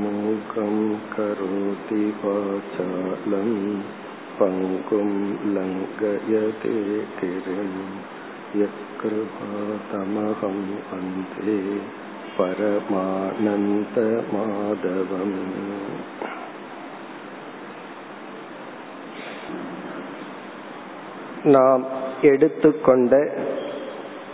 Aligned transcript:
मूकं 0.00 0.74
करोति 1.14 2.04
वाचालं 2.22 3.48
पङ्कुं 4.38 5.08
लङ्घयते 5.54 6.74
गिरिं 7.18 7.72
यत्कृपातमहं 8.60 10.58
वन्दे 10.90 11.58
परमानन्दमाधवम् 12.36 13.00
நாம் 21.54 21.84
எடுத்துக்கொண்ட 22.22 23.28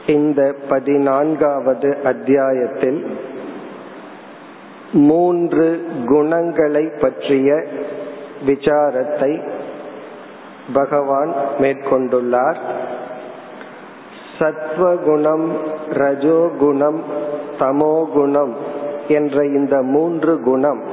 இந்த 0.06 0.54
பதினான்காவது 0.68 2.04
அத்தியாயத்தில் 2.04 3.06
மூன்று 4.93 5.87
குணங்களை 6.05 6.91
பற்றிய 7.01 7.63
விசாரத்தை 8.47 9.49
பகவான் 10.73 11.33
மேற்கொண்டுள்ளார். 11.59 12.57
சத்வகுணம் 14.39 15.49
ரஜோகுணம் 15.89 16.99
தமோகுணம் 17.59 18.53
என்ற 19.07 19.45
இந்த 19.45 19.81
மூன்று 19.81 20.39
குணம் 20.39 20.83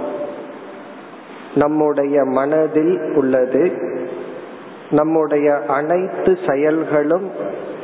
நம்முடைய 1.54 2.24
மனதில் 2.24 3.12
உள்ளது. 3.14 3.72
நம்முடைய 4.90 5.54
அனைத்து 5.66 6.38
செயல்களும் 6.46 7.30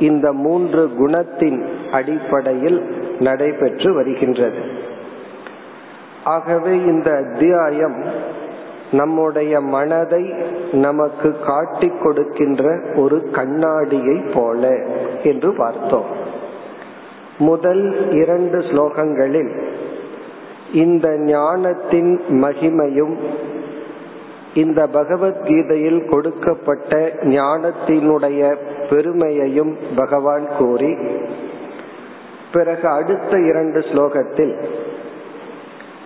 இந்த 0.00 0.33
மூன்று 0.33 0.91
குணத்தின் 0.98 1.66
அடிப்படையில் 1.92 2.96
நடைபெற்று 3.20 3.94
வருகின்றது. 3.94 4.58
ஆகவே 6.24 6.77
இந்த 6.77 7.10
அத்தியாயம் 7.10 8.05
நம்முடைய 8.92 9.61
மனதை 9.61 10.34
நமக்கு 10.72 11.36
காட்டிக் 11.47 12.03
கொடுக்கின்ற 12.03 12.80
ஒரு 12.97 13.30
கண்ணாடியை 13.30 14.20
போல 14.34 14.77
என்று 15.22 15.55
பார்த்தோம். 15.56 16.05
முதல் 17.39 18.11
இரண்டு 18.11 18.58
ஸ்லோகங்களில் 18.58 19.72
இந்த 20.72 21.19
ஞானத்தின் 21.19 22.20
மகிமையும் 22.28 23.17
இந்த 24.55 24.86
பகவத்கீதையில் 24.86 26.11
கொடுக்கப்பட்ட 26.11 27.12
ஞானத்தினுடைய 27.22 28.56
பெருமையையும் 28.91 29.77
பகவான் 29.97 30.48
கூறி 30.58 30.97
பிறகு 32.52 32.89
அடுத்த 32.89 33.41
இரண்டு 33.41 33.78
ஸ்லோகத்தில் 33.78 34.64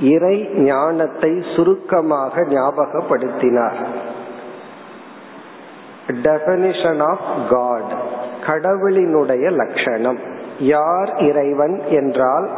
இறை 0.01 0.49
ஞானத்தை 0.55 1.45
சுருக்கமாக 1.57 2.43
ஞாபகப்படுத்தினார். 2.43 3.77
டெபனிஷன் 6.09 7.01
ஆஃப் 7.01 7.51
காட் 7.51 7.93
கடவுளினுடைய 8.47 9.51
லட்சணம். 9.51 10.19
யார் 10.59 11.17
இறைவன் 11.19 11.83
என்றால் 11.89 12.51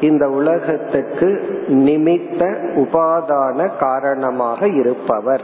இந்த 0.00 0.28
உலகத்துக்கு 0.28 1.28
நிமித்த 1.68 2.42
உபாதான 2.74 3.76
காரணமாக 3.78 4.68
இருப்பவர் 4.68 5.42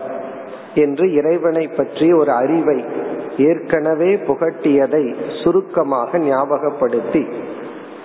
என்று 0.74 1.12
இறைவனை 1.12 1.68
பற்றி 1.68 2.12
ஒரு 2.12 2.32
அறிவை 2.32 2.84
ஏற்கனவே 3.36 4.16
புகட்டியதை 4.16 5.14
சுருக்கமாக 5.44 6.18
ஞாபகப்படுத்தி 6.18 7.28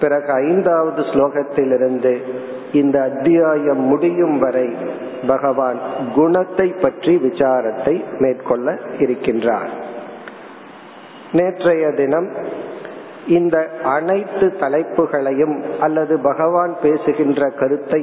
பிறகு 0.01 0.31
ஐந்தாவது 0.33 1.01
ஸ்லோகத்திலிருந்து 1.01 2.13
இந்த 2.71 2.97
அத்தியாயம் 3.01 3.83
முடியும் 3.83 4.37
வரை 4.39 4.67
பகவான் 5.27 5.79
குணத்தை 6.15 6.67
பற்றி 6.83 7.13
விசாரத்தை 7.23 7.95
மேற்கொள்ள 8.19 8.77
இருக்கின்றார். 8.97 9.71
நேற்றைய 11.31 11.91
தினம் 11.91 12.29
இந்த 13.27 13.57
அனைத்து 13.83 14.45
தலைப்புகளையும் 14.59 15.55
அல்லது 15.79 16.15
பகவான் 16.19 16.73
பேசுகின்ற 16.81 17.49
கருத்தை 17.59 18.01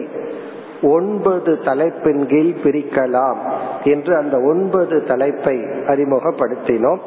ஒன்பது 0.83 1.53
தலைப்பின் 1.65 2.23
கீழ் 2.27 2.55
பிரிக்கலாம் 2.63 3.41
என்று 3.85 4.13
அந்த 4.17 4.37
ஒன்பது 4.41 4.97
தலைப்பை 5.05 5.57
அறிமுகப்படுத்தினோம். 5.93 7.03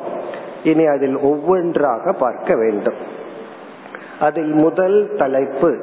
இனி 0.64 0.86
அதில் 0.86 1.18
ஒவ்வொன்றாக 1.30 2.14
பார்க்க 2.20 2.56
வேண்டும். 2.56 3.00
அதில் 4.22 4.54
முதல் 4.54 5.12
தலைப்பு 5.18 5.78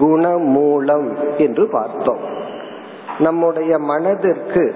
குணமூலம் 0.00 1.38
என்று 1.38 1.68
பார்த்தோம். 1.70 2.18
நம்முடைய 3.18 3.78
மனதிற்கு 3.78 4.74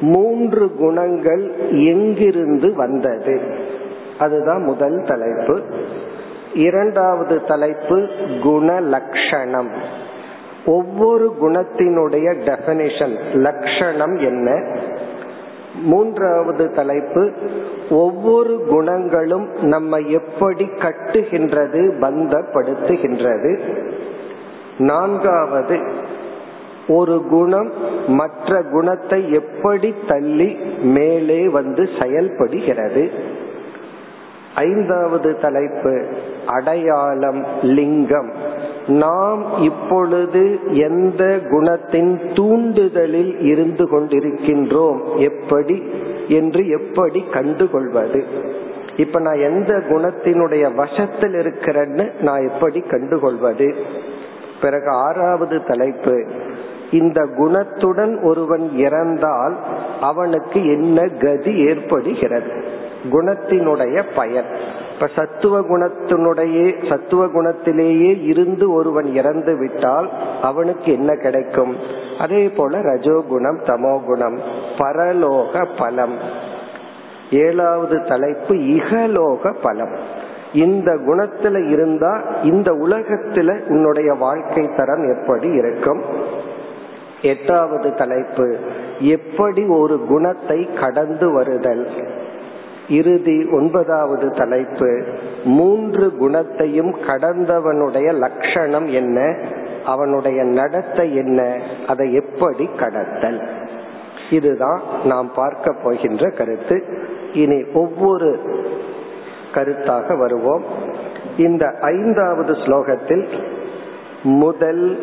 மூன்று 0.00 0.74
குணங்கள் 0.74 1.54
எங்கிருந்து 1.70 2.74
வந்தது? 2.74 3.40
அதுதான் 4.18 4.62
முதல் 4.62 5.04
தலைப்பு. 5.06 5.62
இரண்டாவது 6.54 7.44
தலைப்பு 7.44 8.08
குணலக்ஷணம். 8.42 9.70
ஒவ்வொரு 10.66 11.34
குணத்தினுடைய 11.42 12.34
டெபனிஷன் 12.38 13.16
லட்சணம் 13.34 14.16
என்ன? 14.16 14.76
மூன்றாவது 15.82 16.70
தலைப்பு 16.70 17.32
ஒவ்வொரு 17.90 18.66
குணங்களும் 18.68 19.48
நம்மை 19.60 20.10
எப்படி 20.10 20.68
கட்டுகின்றது 20.78 21.92
பந்தப்படுத்துகின்றது. 22.00 23.58
நான்காவது 24.78 25.80
ஒரு 26.88 27.22
குணம் 27.30 27.72
மற்ற 28.06 28.62
குணத்தை 28.62 29.32
எப்படி 29.32 29.94
தள்ளி 30.08 30.54
மேலே 30.82 31.48
வந்து 31.48 31.88
செயல்படுகிறது. 32.02 33.10
ஐந்தாவது 34.54 35.38
தலைப்பு 35.40 36.06
அடையாளம் 36.46 37.44
லிங்கம். 37.62 38.32
நாம் 38.86 39.62
இப்பொழுது 39.62 40.58
எந்த 40.66 41.24
குணத்தின் 41.24 42.18
தூண்டுதலில் 42.34 43.40
இருந்து 43.40 43.84
கொண்டிருக்கின்றோம்? 43.84 45.16
எப்படி? 45.16 45.82
என்று 46.28 46.68
எப்படி 46.68 47.24
கண்டுகொள்வது? 47.32 48.24
இப்ப 48.96 49.20
நான் 49.20 49.38
எந்த 49.38 49.82
குணத்தினுடைய 49.90 50.74
வசத்தில் 50.74 51.32
இருக்கிறேன்னு 51.32 52.22
நான் 52.22 52.48
எப்படி 52.48 52.80
கண்டுகொள்வது? 52.80 53.74
பிறகு 54.60 54.88
ஆறாவது 54.88 55.64
தலைப்பு. 55.64 56.26
இந்த 56.90 57.26
குணத்துடன் 57.38 58.22
ஒருவன் 58.22 58.70
இறந்தால் 58.76 59.56
அவனுக்கு 60.00 60.66
என்ன 60.66 61.06
கதி 61.06 61.58
ஏற்படுகிறது? 61.58 62.64
குணத்தினுடைய 63.12 64.02
பயன். 64.16 64.78
இப்ப 65.00 65.12
சத்துவ 65.14 65.60
குணத்தினுடைய 65.60 66.88
சத்துவ 66.88 67.26
குணத்திலேயே 67.26 68.22
இருந்து 68.22 68.72
ஒருவன் 68.72 69.04
இறந்து 69.04 69.56
விட்டால் 69.56 70.10
அவனுக்கு 70.42 70.92
என்ன 70.92 71.14
கிடைக்கும்? 71.14 71.76
அதே 72.18 72.48
போல 72.48 72.78
ரஜோகுணம் 72.78 73.60
தமோகுணம் 73.64 74.38
பரலோக 74.78 75.66
பலம். 75.78 76.14
ஏழாவது 77.30 78.04
தலைப்பு 78.04 78.54
இகலோக 78.54 79.54
பலம். 79.62 79.94
இந்த 80.52 80.94
குணத்துல 80.94 81.68
இருந்தா 81.68 82.20
இந்த 82.42 82.72
உலகத்துல 82.72 83.68
உன்னுடைய 83.68 84.14
வாழ்க்கை 84.14 84.70
தரம் 84.76 85.18
எப்படி 85.18 85.48
இருக்கும்? 85.48 86.02
எட்டாவது 87.22 87.94
தலைப்பு 87.94 88.56
எப்படி 88.98 89.64
ஒரு 89.64 90.00
குணத்தை 90.00 90.68
கடந்து 90.80 91.30
வருதல்? 91.30 91.88
இறுதி 92.90 93.44
ஒன்பதாவது 93.52 94.30
தலைப்பு 94.30 95.04
மூன்று 95.44 96.16
குணத்தையும் 96.16 96.94
கடந்தவனுடைய 96.94 98.14
லட்சணம் 98.14 98.86
என்ன? 98.86 99.36
அவனுடைய 99.84 100.42
நடத்தை 100.42 101.16
என்ன? 101.16 101.60
அதை 101.86 102.12
எப்படி 102.12 102.68
கடத்தல்? 102.78 103.40
இதுதான் 104.30 104.80
நாம் 105.04 105.30
பார்க்க 105.34 105.74
போகின்ற 105.82 106.30
கருத்து. 106.30 106.84
இனி 107.32 107.64
ஒவ்வொரு 107.74 108.38
கருத்தாக 109.54 110.18
வருவோம். 110.18 110.64
இந்த 111.36 111.74
ஐந்தாவது 111.80 112.52
ஸ்லோகத்தில் 112.52 113.26
முதல் 114.22 114.98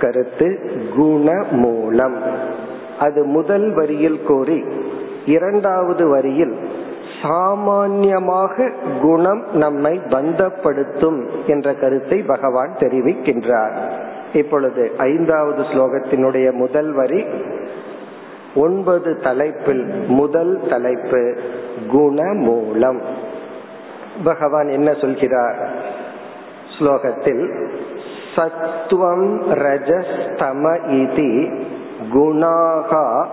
கருத்து 0.00 0.70
குண 0.96 1.44
மூலம் 1.50 2.16
அது 3.00 3.24
முதல் 3.24 3.74
வரியில் 3.74 4.22
கூறி 4.22 4.64
இரண்டாவது 5.26 6.08
வரியில் 6.08 6.54
சாமான்யமாக 7.22 8.72
குணம் 9.00 9.44
நம்மை 9.52 10.00
பந்தப்படுத்தும் 10.08 11.26
என்ற 11.46 11.74
கருத்தை 11.74 12.22
பகவான் 12.22 12.76
தெரிவிக்கின்றார். 12.78 13.76
இப்பொழுது 14.32 14.92
ஐந்தாவது 14.98 15.62
ஸ்லோகத்தினுடைய 15.62 16.52
முதல் 16.52 16.92
வரி 16.92 17.24
ஒன்பது 18.54 19.18
தலைப்பில் 19.18 20.04
முதல் 20.08 20.60
தலைப்பு 20.68 21.38
குணமூலம். 21.92 23.00
பகவான் 24.24 24.68
என்ன 24.68 24.92
சொல்கிறார்? 24.92 25.68
ஸ்லோகத்தில் 26.78 27.68
சத்வம் 28.36 29.28
ரஜஸ்தம 29.50 30.78
இதி 30.90 31.60
குணாகா 32.12 33.26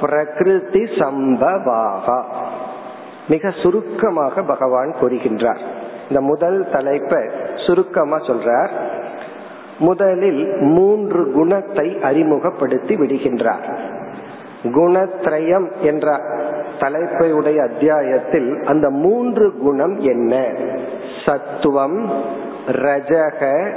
பிரகிருதி 0.00 0.80
சம்பவாகா. 0.80 2.22
மிக 3.28 3.50
சுருக்கமாக 3.50 4.42
பகவான் 4.42 4.94
கூறுகின்றார். 5.00 5.58
இந்த 6.08 6.20
முதல் 6.20 6.68
தலைப்பை 6.72 7.22
சுருக்கமா 7.66 8.16
சொல்றார். 8.16 8.68
முதலில் 9.78 10.46
மூன்று 10.60 11.32
குணத்தை 11.32 11.98
அறிமுகப்படுத்தி 12.02 12.96
விடுகின்றார். 12.96 13.78
குணத்ரயம் 14.64 15.70
என்ற 15.80 16.20
தலைப்பையுடைய 16.78 17.62
அத்தியாயத்தில் 17.62 18.62
அந்த 18.66 18.90
மூன்று 18.90 19.52
குணம் 19.56 19.98
என்ன? 19.98 20.52
சத்துவம் 21.26 22.10
ரஜக 22.66 23.72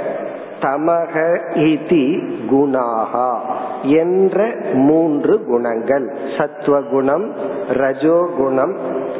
தமக 0.60 1.40
இதி 1.54 2.28
குணாகா 2.50 3.38
என்ற 3.82 4.56
மூன்று 4.72 5.44
குணங்கள். 5.44 6.16
சத்துவ 6.38 6.80
குணம் 6.80 7.32
ரஜோகுணம் 7.68 8.76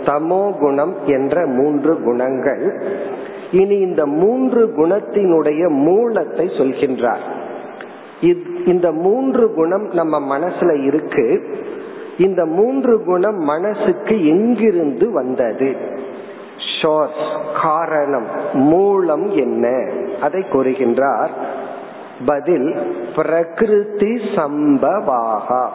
தமோ 0.09 0.59
குணம் 0.59 0.95
என்ற 1.07 1.47
மூன்று 1.47 2.03
குணங்கள். 2.03 2.83
இனி 3.53 3.77
இந்த 3.77 4.07
மூன்று 4.07 4.67
குணத்தினுடைய 4.67 5.69
மூலத்தை 5.69 6.47
சொல்கின்றார். 6.47 7.25
இந்த 8.67 8.93
மூன்று 8.93 9.55
குணம் 9.55 9.91
நம்ம 9.93 10.39
மனசுல 10.39 10.83
இருக்கு. 10.83 11.43
இந்த 12.19 12.47
மூன்று 12.47 13.05
குணம் 13.05 13.37
மனசுக்கு 13.37 14.29
எங்கிருந்து 14.29 15.13
வந்தது? 15.13 15.77
ஷோர்ஸ் 16.83 17.27
காரணம் 17.63 18.27
மூலம் 18.53 19.31
என்ன? 19.31 19.91
அதை 20.21 20.45
கூறுகின்றார். 20.53 21.29
பதில் 22.27 22.77
பிரகிருதி 23.17 24.21
சம்பவாகா. 24.37 25.69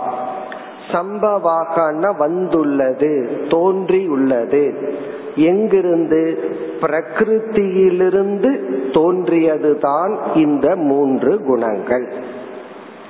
சம்பவாகன 0.92 2.18
வந்துள்ளது 2.18 3.30
தோன்றியுள்ளது. 3.50 4.94
எங்கிருந்து? 5.36 6.38
பிரகிருத்தியிலிருந்து 6.82 8.60
தோன்றியதுதான் 8.92 10.18
இந்த 10.36 10.76
மூன்று 10.76 11.44
குணங்கள். 11.44 12.14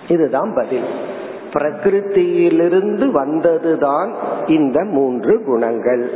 இதுதான் 0.07 0.53
பதில். 0.55 0.87
பிரகிருத்தியிலிருந்து 1.53 3.11
வந்ததுதான் 3.11 4.13
இந்த 4.47 4.83
மூன்று 4.83 5.43
குணங்கள். 5.43 6.09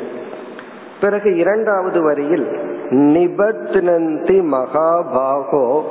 பிறகு 1.02 1.38
இரண்டாவது 1.38 2.04
வரியில் 2.04 2.48
நிபத்னந்தி 2.90 4.42
மகாபாகோ 4.46 5.82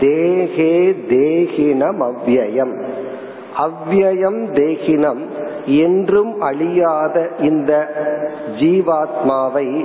தேகே 0.00 0.94
தேகினம் 1.08 2.10
அவ்வயம் 2.10 2.91
அவ்வயம் 3.56 4.52
தேகினம் 4.52 5.24
என்றும் 5.64 6.40
அழியாத 6.40 7.28
இந்த 7.38 7.94
ஜீவாத்மாவை 8.58 9.84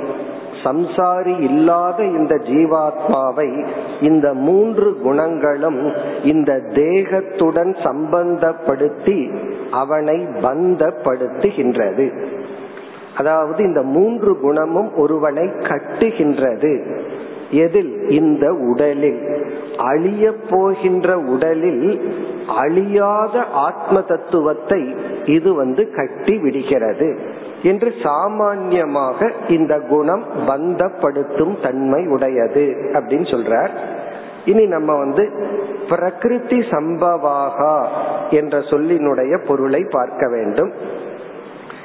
சம்சாரி 0.63 1.39
இல்லாத 1.39 2.05
இந்த 2.05 2.35
ஜீவாத்மாவை 2.35 3.67
இந்த 4.01 4.33
மூன்று 4.33 4.97
குணங்களும் 4.97 5.93
இந்த 6.23 6.53
தேகத்துடன் 6.53 7.75
சம்பந்தப்படுத்தி 7.83 9.37
அவனை 9.71 10.15
பந்தப்படுத்துகின்றது. 10.15 12.11
அதாவது 13.17 13.63
இந்த 13.63 13.81
மூன்று 13.81 14.39
குணமும் 14.39 14.95
ஒருவனை 14.95 15.43
கட்டுகின்றது. 15.43 17.01
எதில்? 17.51 18.09
இந்த 18.09 18.53
உடலில். 18.53 19.45
அழிய 19.77 20.33
போகின்ற 20.49 21.17
உடலில் 21.17 22.11
அழியாத 22.47 23.43
ஆத்ம 23.43 24.01
தத்துவத்தை 24.01 24.95
இது 25.25 25.53
வந்து 25.53 25.91
கட்டி 25.91 26.37
விடுகிறது 26.37 27.17
என்று 27.63 27.93
சாமான்யமாக 28.03 29.31
இந்த 29.47 29.79
குணம் 29.79 30.23
பந்தப்படுத்தும் 30.47 31.61
தன்மை 31.61 32.07
உடையது 32.07 32.91
அப்படின்னு 32.93 33.27
சொல்றார். 33.31 33.69
இனி 34.45 34.65
நம்ம 34.65 34.95
வந்து 34.95 35.23
பிரகிருதி 35.89 36.59
சம்பவாகா 36.59 37.85
என்ற 38.29 38.57
சொல்லினுடைய 38.59 39.45
பொருளை 39.47 39.85
பார்க்க 39.91 40.29
வேண்டும். 40.29 40.71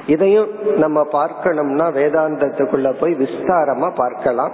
இதையும் 0.07 0.47
நம்ம 0.77 1.07
பார்க்கணும்னா 1.11 1.87
வேதாந்தத்துக்குள்ள 1.93 2.99
போய் 2.99 3.13
விஸ்தாரமா 3.13 3.89
பார்க்கலாம். 3.95 4.51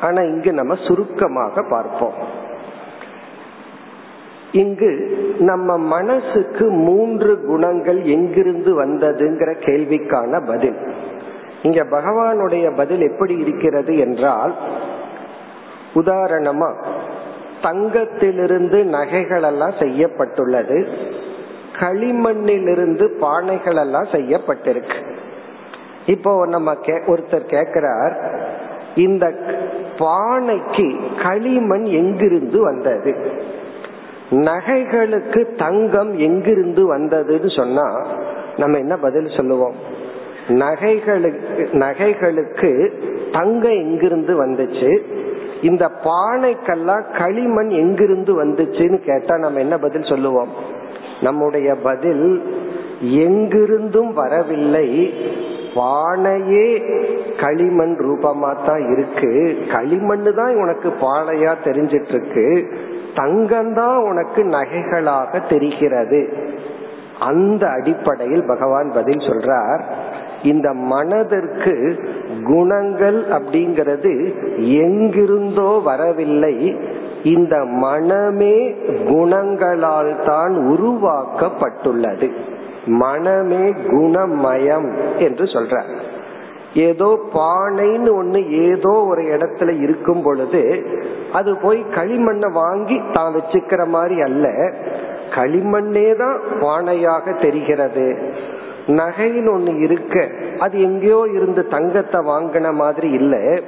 ஆனா 0.00 0.20
இங்கு 0.22 0.52
நம்ம 0.52 0.74
சுருக்கமாக 0.74 1.62
பார்ப்போம். 1.62 2.44
இங்கு 4.60 4.90
நம்ம 5.40 5.78
மனசுக்கு 5.94 6.64
மூன்று 6.86 7.32
குணங்கள் 7.46 8.00
எங்கிருந்து 8.16 8.70
வந்ததுங்கிற 8.84 9.50
கேள்விக்கான 9.66 10.40
பதில். 10.46 10.78
இங்க 11.62 11.80
பகவானுடைய 11.90 12.66
பதில் 12.76 13.04
எப்படி 13.10 13.34
இருக்கிறது 13.38 13.92
என்றால் 13.98 14.54
உதாரணமா 15.94 16.70
தங்கத்திலிருந்து 17.62 18.78
நகைகள் 18.96 19.42
எல்லாம் 19.42 19.74
செய்யப்பட்டுள்ளது 19.78 20.78
களிமண்ணிலிருந்து 21.80 23.06
பானைகள் 23.20 23.78
எல்லாம் 23.80 24.08
செய்யப்பட்டிருக்கு. 24.12 24.98
இப்போ 26.06 26.32
நம்ம 26.46 26.74
ஒருத்தர் 27.12 27.50
கேக்குறார் 27.54 28.14
இந்த 29.06 29.26
பானைக்கு 29.98 30.86
களிமண் 31.22 31.86
எங்கிருந்து 32.00 32.58
வந்தது? 32.60 33.12
நகைகளுக்கு 34.30 35.54
தங்கம் 35.58 36.18
எங்கிருந்து 36.18 36.96
வந்ததுன்னு 36.96 37.56
சொன்னா 37.56 38.06
நம்ம 38.56 38.78
என்ன 38.78 38.96
பதில் 38.96 39.36
சொல்லுவோம்? 39.36 39.74
நகைகளுக்கு 40.48 41.68
நகைகளுக்கு 41.72 42.92
தங்கம் 43.32 43.72
எங்கிருந்து 43.72 44.46
வந்துச்சு? 44.46 44.98
இந்த 45.62 45.90
பானைக்கெல்லாம் 46.04 47.02
களிமண் 47.18 47.68
எங்கிருந்து 47.68 48.44
வந்துச்சுன்னு 48.44 49.04
கேட்டா 49.04 49.38
நம்ம 49.38 49.58
என்ன 49.58 49.78
பதில் 49.78 50.02
சொல்லுவோம்? 50.02 50.48
நம்முடைய 51.20 51.74
பதில் 51.74 52.42
எங்கிருந்தும் 53.02 54.12
வரவில்லை. 54.12 55.14
பானையே 55.74 56.82
களிமண் 57.36 57.96
ரூபமா 57.98 58.66
தான் 58.66 58.92
இருக்கு. 58.92 59.58
களிமண் 59.72 60.34
தான் 60.34 60.56
உனக்கு 60.56 60.88
பானையா 60.88 61.54
தெரிஞ்சிட்டு 61.64 62.08
இருக்கு 62.08 62.68
தங்கம்தான் 63.16 63.96
உனக்கு 63.96 64.42
நகைகளாக 64.44 65.48
தெரிகிறது. 65.48 66.20
அந்த 67.20 67.68
அடிப்படையில் 67.68 68.46
பகவான் 68.46 68.90
பதில் 68.94 69.18
சொல்றார் 69.18 69.80
இந்த 70.42 70.72
மனதிற்கு 70.72 71.98
குணங்கள் 72.44 73.24
அப்படிங்கிறது 73.28 74.34
எங்கிருந்தோ 74.58 75.80
வரவில்லை. 75.84 76.76
இந்த 77.24 77.64
மனமே 77.64 78.74
குணங்களால் 79.08 80.16
தான் 80.26 80.54
உருவாக்கப்பட்டுள்ளது. 80.56 82.30
மனமே 82.86 83.72
குணமயம் 83.72 85.18
என்று 85.18 85.44
சொல்றார். 85.44 85.90
ஏதோ 86.76 87.18
பானைன்னு 87.34 88.10
ஒண்ணு 88.20 88.40
ஏதோ 88.50 88.88
ஒரு 88.88 89.22
இடத்துல 89.22 89.80
இருக்கும் 89.80 90.22
பொழுது 90.22 90.84
அது 91.32 91.56
போய் 91.56 91.84
களிமண்ணை 91.94 92.52
வாங்கி 92.52 93.00
தான் 93.12 93.34
வச்சுக்கிற 93.34 93.86
மாதிரி 93.86 94.20
அல்ல. 94.20 94.48
களிமண்ணே 95.34 96.16
தான் 96.16 96.38
பானையாக 96.60 97.40
தெரிகிறது. 97.40 98.16
நகைன்னு 98.86 99.50
ஒண்ணு 99.52 99.82
இருக்க 99.82 100.30
அது 100.58 100.82
எங்கேயோ 100.82 101.26
இருந்து 101.34 101.66
தங்கத்தை 101.66 102.20
வாங்கின 102.20 102.72
மாதிரி 102.72 103.10
இல்லை. 103.10 103.62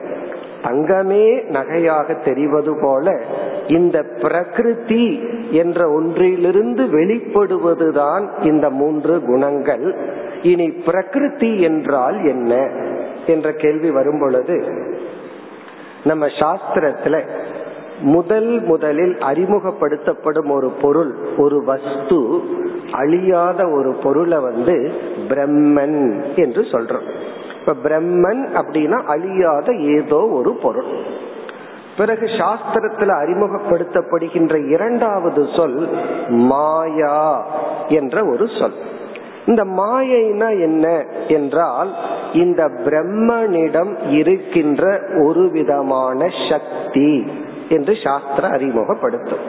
தங்கமே 0.62 1.42
நகையாக 1.50 2.24
தெரிவது 2.24 2.76
போல 2.80 3.20
இந்த 3.66 4.02
பிரகிருதி 4.02 5.20
என்ற 5.50 5.90
ஒன்றிலிருந்து 5.90 6.84
வெளிப்படுவதுதான் 6.84 8.28
இந்த 8.42 8.70
மூன்று 8.70 9.22
குணங்கள். 9.24 9.94
இனி 10.42 10.70
பிரகிருதி 10.70 11.60
என்றால் 11.60 12.24
என்ன? 12.24 12.70
என்ற 13.28 13.52
கேள்வி 13.52 13.90
வரும் 13.90 14.20
பொழுது 14.20 14.56
நம்ம 16.04 16.26
சாஸ்திரத்துல 16.26 17.28
முதல் 18.00 18.60
முதலில் 18.60 19.14
அறிமுகப்படுத்தப்படும் 19.14 20.50
ஒரு 20.50 20.68
பொருள் 20.82 21.16
ஒரு 21.36 21.64
வஸ்து 21.64 22.40
அழியாத 22.92 23.68
ஒரு 23.68 23.96
பொருளை 24.02 24.38
வந்து 24.38 24.92
பிரம்மன் 25.28 25.98
என்று 26.34 26.62
சொல்றோம். 26.62 27.08
இப்ப 27.60 27.74
பிரம்மன் 27.84 28.42
அப்படின்னா 28.60 29.02
அழியாத 29.04 29.72
ஏதோ 29.72 30.20
ஒரு 30.28 30.52
பொருள். 30.62 30.90
பிறகு 31.96 32.26
சாஸ்திரத்துல 32.26 33.10
அறிமுகப்படுத்தப்படுகின்ற 33.22 34.68
இரண்டாவது 34.68 35.48
சொல் 35.56 35.88
மாயா 36.28 37.46
என்ற 37.88 38.24
ஒரு 38.24 38.48
சொல். 38.60 38.78
இந்த 39.48 39.62
மாயைனா 39.80 40.48
என்ன 40.60 40.86
என்றால் 41.28 41.90
இந்த 42.32 42.62
பிரம்மனிடம் 42.84 43.92
இருக்கின்ற 44.10 44.84
ஒரு 45.26 45.44
விதமான 45.50 46.28
சக்தி 46.50 47.12
என்று 47.68 47.94
சாஸ்திர 48.04 48.48
அறிமுகப்படுத்தும். 48.48 49.44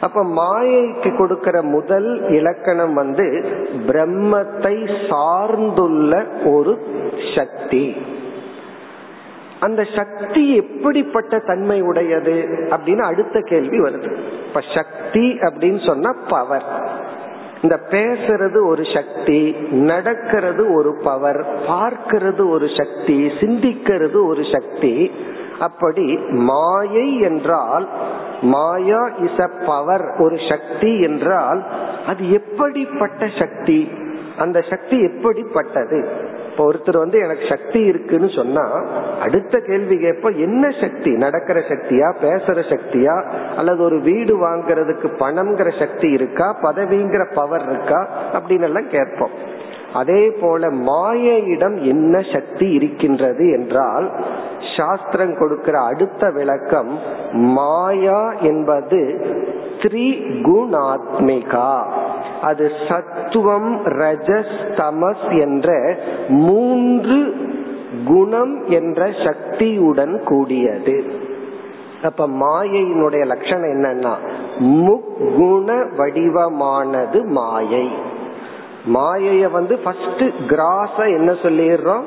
அப்ப 0.00 0.22
மாயைக்கு 0.40 1.10
கொடுக்கிற 1.16 1.56
முதல் 1.62 2.08
இலக்கணம் 2.28 2.94
வந்து 2.94 3.26
பிரம்மத்தை 3.86 4.74
சார்ந்துள்ள 5.10 6.12
ஒரு 6.44 6.74
சக்தி. 7.36 7.84
அந்த 9.60 9.82
சக்தி 9.96 10.42
எப்படிப்பட்ட 10.56 11.38
தன்மை 11.38 11.78
உடையது 11.82 12.36
அப்படின்னு 12.70 13.04
அடுத்த 13.10 13.40
கேள்வி 13.40 13.78
வருது. 13.80 14.10
இப்ப 14.48 14.60
சக்தி 14.74 15.26
அப்படின்னு 15.48 15.80
சொன்னா 15.86 16.12
பவர் 16.28 16.68
இந்த 17.62 17.80
பேசுறது 17.90 18.66
ஒரு 18.66 18.84
சக்தி 18.94 19.50
நடக்கிறது 19.70 20.74
ஒரு 20.74 21.00
பவர் 21.04 21.46
பார்க்கிறது 21.68 22.48
ஒரு 22.50 22.66
சக்தி 22.76 23.26
சிந்திக்கிறது 23.26 24.26
ஒரு 24.26 24.42
சக்தி. 24.52 25.10
அப்படி 25.58 26.18
மாயை 26.30 27.20
என்றால் 27.20 27.88
மாயா 28.42 29.10
இஸ் 29.22 29.40
அ 29.40 29.48
பவர் 29.66 30.14
ஒரு 30.18 30.36
சக்தி 30.48 31.00
என்றால் 31.00 31.64
அது 32.06 32.32
எப்படிப்பட்ட 32.32 33.28
சக்தி? 33.38 33.90
அந்த 34.38 34.60
சக்தி 34.60 35.02
எப்படிப்பட்டது? 35.02 36.08
இப்ப 36.58 36.72
ஒருத்தர் 36.72 36.98
வந்து 36.98 37.18
எனக்கு 37.18 37.46
சக்தி 37.48 37.80
இருக்குன்னு 37.80 38.28
சொன்னா 38.28 38.84
அடுத்த 39.20 39.58
கேள்வி 39.58 39.98
கேட்ப 39.98 40.28
என்ன 40.28 40.70
சக்தி? 40.80 41.10
நடக்கிற 41.10 41.60
சக்தியா 41.60 42.14
பேசுற 42.22 42.62
சக்தியா? 42.68 43.24
அல்லது 43.56 43.82
ஒரு 43.82 44.00
வீடு 44.00 44.36
வாங்குறதுக்கு 44.46 45.10
பணம்ங்கிற 45.18 45.78
சக்தி 45.78 46.10
இருக்கா? 46.10 46.56
பதவிங்கிற 46.62 47.34
பவர் 47.34 47.62
இருக்கா? 47.70 48.08
அப்படின்னு 48.32 48.60
எல்லாம் 48.60 48.88
கேட்போம். 48.88 49.30
அதே 49.94 50.30
போல 50.30 50.70
மாயையிடம் 50.70 51.80
என்ன 51.80 52.22
சக்தி 52.32 52.70
இருக்கின்றது 52.70 53.50
என்றால் 53.50 54.10
சாஸ்திரம் 54.76 55.38
கொடுக்கிற 55.38 55.80
அடுத்த 55.80 56.30
விளக்கம் 56.30 56.98
மாயா 57.32 58.32
என்பது 58.32 59.26
திரிகுணாத்மிகா. 59.78 61.82
அது 62.42 62.70
சத்துவம் 62.88 63.84
ரஜஸ் 63.84 64.76
தமஸ் 64.76 65.40
என்ற 65.40 65.96
மூன்று 66.28 67.34
குணம் 68.04 68.68
என்ற 68.68 69.10
சக்தியுடன் 69.24 70.24
கூடியது. 70.24 71.04
அப்ப 72.02 72.28
மாயையினுடைய 72.28 73.26
லட்சணம் 73.26 73.62
என்னன்னா 73.62 74.12
முக்குண 74.58 75.88
வடிவமானது 75.98 77.24
மாயை. 77.24 77.88
மாயைய 78.94 79.50
வந்து 79.50 79.78
ஃபர்ஸ்ட் 79.78 80.22
கிராஸ 80.48 80.96
என்ன 80.96 81.32
சொல்லிடுறோம்? 81.32 82.04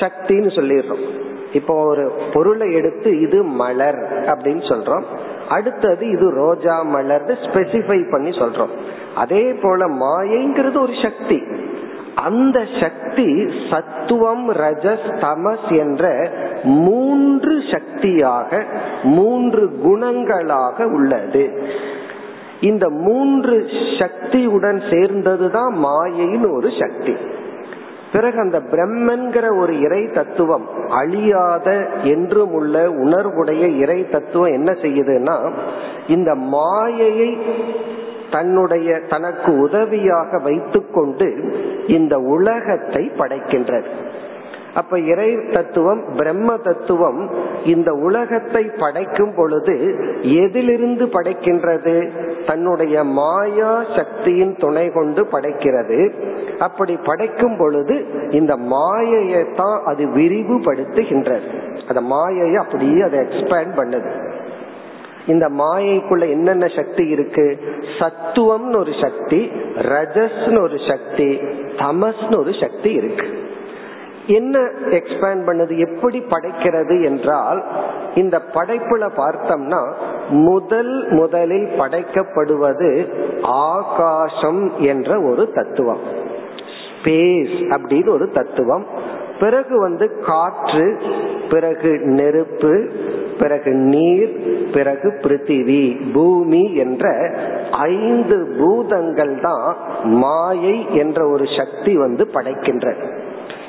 சக்தின்னு 0.00 0.50
சொல்லிடுறோம். 0.58 1.04
இப்போ 1.52 1.74
ஒரு 1.86 2.12
பொருளை 2.32 2.74
எடுத்து 2.74 3.20
இது 3.20 3.42
மலர் 3.42 4.00
அப்படின்னு 4.26 4.64
சொல்றோம். 4.70 5.02
அடுத்தது 5.48 6.10
இது 6.10 6.30
ரோஜா 6.30 6.82
மலர் 6.82 7.24
ஸ்பெசிஃபை 7.24 8.10
பண்ணி 8.10 8.28
சொல்றோம். 8.30 8.74
அதே 9.14 9.52
போல 9.52 9.86
மாயைங்கிறது 9.86 10.80
ஒரு 10.80 10.92
சக்தி. 11.02 11.42
அந்த 12.14 12.64
சக்தி 12.80 13.46
சத்துவம் 13.70 14.52
ரஜஸ் 14.52 15.06
தமஸ் 15.20 15.78
என்ற 15.78 16.30
மூன்று 16.62 17.62
சக்தியாக 17.72 18.64
மூன்று 19.02 19.70
குணங்களாக 19.82 20.84
உள்ளது. 20.84 21.44
இந்த 22.60 22.88
மூன்று 22.88 23.66
சக்தியுடன் 23.98 24.76
சேர்ந்ததுதான் 24.76 25.74
மாயைன்னு 25.84 26.52
ஒரு 26.52 26.68
சக்தி. 26.80 27.16
பிறகு 28.12 28.38
அந்த 28.38 28.60
பிரம்மன்கிற 28.60 29.58
ஒரு 29.58 29.80
இறை 29.80 30.06
தத்துவம் 30.06 30.68
அழியாத 30.88 31.86
என்றும் 32.02 32.52
உள்ள 32.52 32.88
உணர்வுடைய 32.88 33.76
இறை 33.76 34.08
தத்துவம் 34.08 34.52
என்ன 34.52 34.72
செய்யுதுன்னா 34.72 35.52
இந்த 36.08 36.34
மாயையை 36.34 37.38
தன்னுடைய 38.30 39.00
தனக்கு 39.08 39.58
உதவியாக 39.58 40.38
வைத்துக்கொண்டு 40.38 41.56
இந்த 41.86 42.18
உலகத்தை 42.18 43.10
படைக்கின்றது. 43.18 43.86
அப்ப 44.80 44.98
இறை 44.98 45.28
தத்துவம் 45.50 46.00
பிரம்ம 46.16 46.56
தத்துவம் 46.56 47.20
இந்த 47.64 47.90
உலகத்தை 47.92 48.62
படைக்கும் 48.78 49.32
பொழுது 49.36 49.74
எதிலிருந்து 50.22 51.04
படைக்கின்றது? 51.06 51.94
தன்னுடைய 52.46 53.04
மாயா 53.04 53.72
சக்தியின் 53.96 54.54
துணை 54.56 54.86
கொண்டு 54.88 55.24
படைக்கிறது. 55.32 55.98
அப்படி 56.58 56.96
படைக்கும் 56.96 57.56
பொழுது 57.58 57.96
இந்த 58.30 58.56
மாயையை 58.56 59.42
தான் 59.56 59.78
அது 59.84 60.04
விரிவுபடுத்துகின்றது. 60.06 61.48
அந்த 61.88 62.00
மாயையை 62.14 62.56
அப்படியே 62.56 63.00
அதை 63.00 63.20
எக்ஸ்பேண்ட் 63.20 63.74
பண்ணுது. 63.80 64.12
இந்த 65.26 65.46
மாயைக்குள்ள 65.58 66.24
என்னென்ன 66.30 66.66
சக்தி 66.76 67.04
இருக்கு? 67.08 67.46
சத்துவம்னு 67.98 68.76
ஒரு 68.76 68.92
சக்தி 69.02 69.40
ரஜஸ்னு 69.92 70.60
ஒரு 70.62 70.78
சக்தி 70.88 71.30
தமஸ்னு 71.82 72.36
ஒரு 72.38 72.52
சக்தி 72.60 72.92
இருக்கு. 72.92 73.26
என்ன 74.28 74.58
எக்ஸ்பேண்ட் 74.90 75.42
பண்ணது 75.46 75.76
எப்படி 75.78 76.18
படைக்கிறது 76.18 77.04
என்றால் 77.04 77.64
இந்த 78.14 78.42
படைப்புல 78.52 79.08
பார்த்தோம்னா 79.16 79.82
முதல் 80.28 81.06
முதலில் 81.10 81.68
படைக்கப்படுவது 81.78 82.90
ஆகாசம் 83.42 84.72
என்ற 84.78 85.20
ஒரு 85.20 85.52
தத்துவம். 85.52 86.00
ஸ்பேஸ் 87.02 87.76
அப்படின்னு 87.76 88.08
ஒரு 88.08 88.30
தத்துவம். 88.30 88.86
பிறகு 89.40 89.80
வந்து 89.80 90.20
காற்று 90.26 90.98
பிறகு 91.50 91.98
நெருப்பு 91.98 92.88
பிறகு 93.38 93.72
நீர் 93.72 94.32
பிறகு 94.74 95.08
பிருத்திவி 95.20 96.12
பூமி 96.12 96.74
என்ற 96.74 97.30
ஐந்து 97.70 98.56
பூதங்கள் 98.58 99.40
தான் 99.40 99.76
மாயை 100.02 100.86
என்ற 100.92 101.28
ஒரு 101.28 101.44
சக்தி 101.56 101.96
வந்து 101.96 102.26
படைக்கின்ற. 102.26 102.94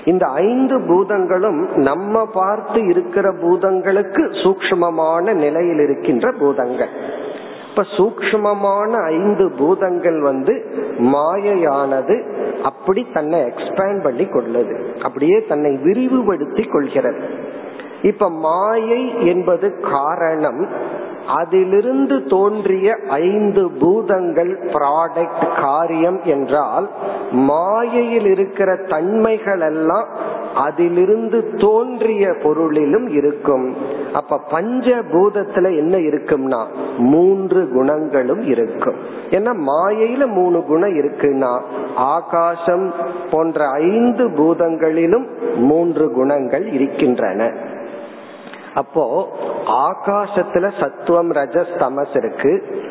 இந்த 0.06 0.27
ஐந்து 0.27 0.82
பூதங்களும் 0.82 1.70
நம்ம 1.75 2.25
பார்த்து 2.25 2.86
இருக்கிற 2.88 3.34
பூதங்களுக்கு 3.34 4.24
சூக்மமான 4.44 5.34
நிலையில் 5.34 5.79
இருக்கின்ற 5.79 6.32
பூதங்கள். 6.32 6.89
இப்ப 7.70 7.84
சூக்மமான 7.98 9.06
ஐந்து 9.06 9.51
பூதங்கள் 9.51 10.22
வந்து 10.22 10.65
மாயையானது 11.00 12.24
அப்படி 12.63 13.08
தன்னை 13.13 13.39
எக்ஸ்பேண்ட் 13.39 14.03
பண்ணி 14.03 14.24
கொள்ளுது. 14.24 15.01
அப்படியே 15.03 15.46
தன்னை 15.46 15.77
விரிவுபடுத்தி 15.77 16.63
கொள்கிறது. 16.63 17.22
இப்ப 18.01 18.29
மாயை 18.29 19.27
என்பது 19.27 19.79
காரணம். 19.79 20.68
அதிலிருந்து 21.38 22.24
தோன்றிய 22.24 22.96
ஐந்து 23.10 23.72
பூதங்கள் 23.80 24.60
ப்ராடக்ட் 24.74 25.62
காரியம் 25.62 26.20
என்றால் 26.24 26.90
மாயையில் 27.32 28.26
இருக்கிற 28.26 28.76
தன்மைகள் 28.76 29.60
எல்லாம் 29.60 30.38
அதிலிருந்து 30.56 31.54
தோன்றிய 31.58 32.36
பொருளிலும் 32.44 33.08
இருக்கும். 33.08 33.76
அப்ப 34.14 34.40
பஞ்ச 34.50 34.88
பூதத்துல 35.12 35.78
என்ன 35.78 35.98
இருக்கும்னா 35.98 36.62
மூன்று 36.98 37.70
குணங்களும் 37.74 38.44
இருக்கும். 38.44 38.96
ஏன்னா 39.30 39.52
மாயையில 39.70 40.28
மூணு 40.28 40.64
குணம் 40.64 40.96
இருக்குன்னா 40.96 41.62
ஆகாசம் 41.96 42.94
போன்ற 43.32 43.68
ஐந்து 43.70 44.28
பூதங்களிலும் 44.28 45.28
மூன்று 45.56 46.12
குணங்கள் 46.12 46.72
இருக்கின்றன. 46.72 47.54
அப்போ 48.76 49.32
ஆகாசத்துல 49.66 50.72
சத்துவம் 50.80 51.34
ரஜஸ் 51.34 51.74
தமஸ் 51.78 52.18
இருக்கு. 52.18 52.82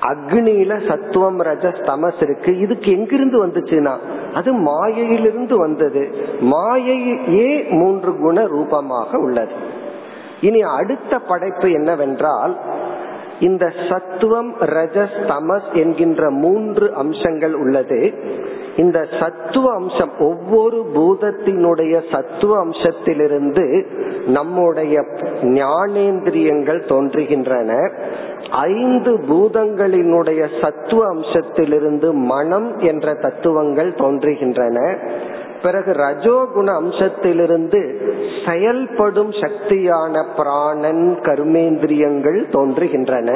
அக்னியில 0.00 0.88
சத்துவம் 0.88 1.40
ரஜஸ் 1.40 1.82
தமஸ் 1.82 2.22
இருக்கு. 2.22 2.58
இதுக்கு 2.58 2.92
எங்கிருந்து 2.92 3.46
வந்துச்சுன்னா 3.46 3.96
அது 4.34 4.52
மாயையிலிருந்து 4.52 5.58
வந்தது. 5.58 6.14
மாயையே 6.40 7.70
மூன்று 7.70 8.16
குண 8.16 8.46
ரூபமாக 8.46 9.18
உள்ளது. 9.18 9.52
இனி 10.40 10.60
அடுத்த 10.60 11.18
படைப்பு 11.18 11.72
என்னவென்றால் 11.72 12.58
இந்த 13.44 13.64
சத்துவம் 13.88 14.50
ரஜஸ் 14.76 15.16
தமஸ் 15.30 15.70
என்கின்ற 15.74 16.30
மூன்று 16.42 16.86
அம்சங்கள் 16.94 17.54
உள்ளது. 17.54 18.00
இந்த 18.76 18.98
சத்துவ 19.20 19.66
அம்சம் 19.74 20.14
ஒவ்வொரு 20.18 20.78
பூதத்தினுடைய 20.94 21.94
சத்துவ 22.12 22.52
அம்சத்திலிருந்து 22.64 23.66
நம்முடைய 24.26 24.94
ஞானேந்திரியங்கள் 25.58 26.80
தோன்றுகின்றன. 26.92 27.70
ஐந்து 28.50 29.12
பூதங்களினுடைய 29.30 30.42
சத்துவ 30.60 31.00
அம்சத்திலிருந்து 31.14 32.10
மனம் 32.12 32.70
என்ற 32.90 33.14
தத்துவங்கள் 33.14 33.92
தோன்றுகின்றன. 33.94 34.78
பிறகு 35.64 35.92
ரஜோகுண 35.92 36.68
அம்சத்திலிருந்து 36.80 37.80
செயல்படும் 38.46 39.32
சக்தியான 39.42 40.24
பிராணன் 40.36 41.04
கர்மேந்திரியங்கள் 41.22 42.40
தோன்றுகின்றன. 42.52 43.30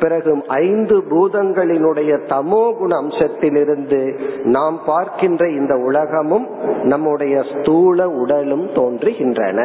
பிறகு 0.00 0.32
ஐந்து 0.46 0.96
பூதங்களினுடைய 1.10 2.12
தமோ 2.28 2.64
குண 2.76 2.92
அம்சத்திலிருந்து 2.96 4.00
நாம் 4.44 4.80
பார்க்கின்ற 4.86 5.48
இந்த 5.50 5.74
உலகமும் 5.76 6.46
நம்முடைய 6.84 7.42
ஸ்தூல 7.52 8.08
உடலும் 8.08 8.66
தோன்றுகின்றன. 8.74 9.60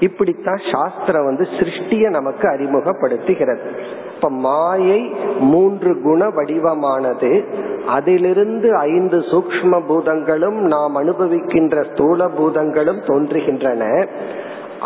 இப்படித்தான் 0.00 0.60
சாஸ்திரம் 0.72 1.24
வந்து 1.24 1.44
சிருஷ்டிய 1.44 2.08
நமக்கு 2.08 2.48
அறிமுகப்படுத்துகிறது. 2.48 3.70
இப்ப 4.14 4.30
மாயை 4.30 5.14
மூன்று 5.40 6.00
குண 6.00 6.28
வடிவமானது. 6.28 7.44
அதிலிருந்து 7.86 8.76
ஐந்து 8.76 9.18
சூக்ம 9.18 9.86
பூதங்களும் 9.86 10.58
நாம் 10.60 10.96
அனுபவிக்கின்ற 10.96 11.92
ஸ்தூல 11.92 12.28
பூதங்களும் 12.28 13.00
தோன்றுகின்றன. 13.00 14.06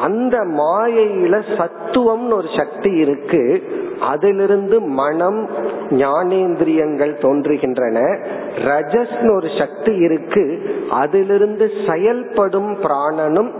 அந்த 0.02 0.38
மாயையில 0.38 1.42
சத்துவம்னு 1.58 2.32
ஒரு 2.32 2.48
சக்தி 2.56 2.90
இருக்கு. 2.90 3.62
அதிலிருந்து 4.00 4.80
மனம் 4.80 5.48
ஞானேந்திரியங்கள் 5.90 7.14
தோன்றுகின்றன. 7.20 8.18
ரஜஸ்னு 8.64 9.34
ஒரு 9.34 9.48
சக்தி 9.58 9.96
இருக்கு. 9.96 10.62
அதிலிருந்து 10.90 11.70
செயல்படும் 11.86 12.76
பிராணனும் 12.80 13.50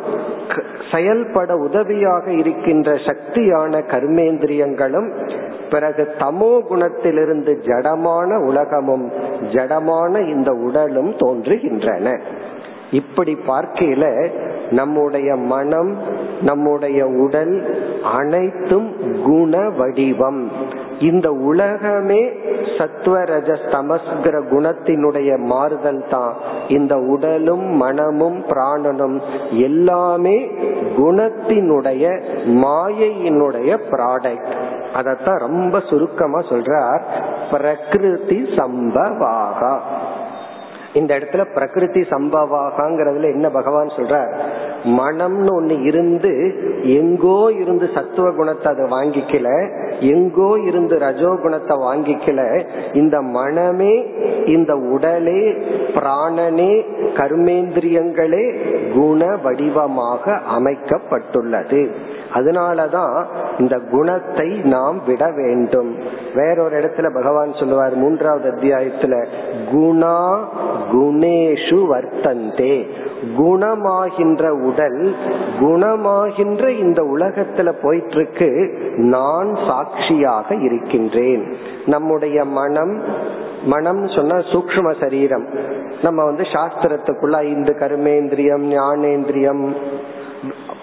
செயல்பட 0.93 1.57
உதவியாக 1.57 2.33
இருக்கின்ற 2.33 2.93
சக்தியான 2.95 3.83
கர்மேந்திரியங்களும் 3.91 5.31
பிறகு 5.71 6.15
தமோ 6.19 6.61
குணத்திலிருந்து 6.71 7.53
ஜடமான 7.67 8.45
உலகமும் 8.47 9.13
ஜடமான 9.53 10.29
இந்த 10.29 10.53
உடலும் 10.53 11.11
தோன்றுகின்றன. 11.11 12.21
இப்படி 12.91 13.37
பார்க்கையில 13.47 14.31
நம்முடைய 14.71 15.37
மனம் 15.37 15.97
நம்முடைய 16.43 17.07
உடல் 17.07 17.77
அனைத்தும் 18.13 18.97
குண 19.25 19.69
வடிவம். 19.69 20.51
இந்த 21.01 21.31
உலகமே 21.31 22.29
சத்வரஜமஸ்கிற 22.79 24.43
குணத்தினுடைய 24.53 25.39
மாறுதல் 25.39 26.05
தான். 26.11 26.35
இந்த 26.69 26.97
உடலும் 26.97 27.77
மனமும் 27.77 28.45
பிராணனும் 28.47 29.21
எல்லாமே 29.51 30.51
குணத்தினுடைய 30.99 32.23
மாயையினுடைய 32.47 33.79
ப்ராடக்ட் 33.91 34.57
அதத்தான் 34.95 35.39
ரொம்ப 35.39 35.81
சுருக்கமா 35.81 36.39
சொல்றார் 36.39 37.01
பிரகிருதி 37.51 38.43
சம்பவாகா. 38.57 39.79
இந்த 40.95 41.19
இடத்துல 41.19 41.53
பிரகிருதி 41.55 42.01
சம்பவாகங்கிறதுல 42.01 43.23
என்ன 43.23 43.51
பகவான் 43.51 43.87
சொல்றார்? 43.87 44.33
மனம்னு 44.85 45.51
ஒண்ணு 45.61 45.83
இருந்து 45.83 46.55
எங்கோ 46.83 47.53
இருந்து 47.61 47.89
சத்துவ 47.95 48.31
குணத்தை 48.33 48.73
அதை 48.73 48.85
வாங்கிக்கல 48.85 49.49
எங்கோ 50.01 50.59
இருந்து 50.65 50.99
ரஜோ 50.99 51.39
குணத்தை 51.43 51.77
வாங்கிக்கல 51.77 52.65
இந்த 52.93 53.21
மனமே 53.21 54.07
இந்த 54.45 54.77
உடலே 54.77 55.51
பிராணனே 55.95 56.73
கர்மேந்திரியங்களே 57.15 58.45
குண 58.95 59.37
வடிவமாக 59.43 60.41
அமைக்கப்பட்டுள்ளது. 60.59 61.91
அதனாலதான் 62.35 63.27
இந்த 63.59 63.79
குணத்தை 63.91 64.49
நாம் 64.65 65.03
விட 65.07 65.33
வேண்டும். 65.37 65.97
வேறொரு 66.35 66.81
இடத்துல 66.81 67.15
பகவான் 67.15 67.53
சொல்லுவார் 67.53 67.95
மூன்றாவது 67.95 68.51
அத்தியாயத்துல 68.51 69.27
குணா 69.75 70.39
குணேஷு 70.93 71.79
வர்த்தந்தே. 71.93 72.87
குணமாகின்ற 73.39 74.49
உடல் 74.49 75.15
குணமாகின்ற 75.61 76.69
இந்த 76.69 77.03
உலகத்துல 77.03 77.73
போயிட்டு 77.83 78.15
இருக்கு 78.15 78.79
நான் 78.97 79.57
சாட்சியாக 79.69 80.55
இருக்கின்றேன். 80.55 81.53
நம்முடைய 81.87 82.45
மனம் 82.45 83.03
மனம் 83.65 84.09
சொன்னா 84.09 84.37
சூக்ம 84.37 84.95
சரீரம். 85.01 85.47
நம்ம 86.03 86.25
வந்து 86.25 86.43
சாஸ்திரத்துக்குள்ள 86.43 87.33
ஐந்து 87.33 87.77
கர்மேந்திரியம் 87.79 88.79
ஞானேந்திரியம் 88.79 89.77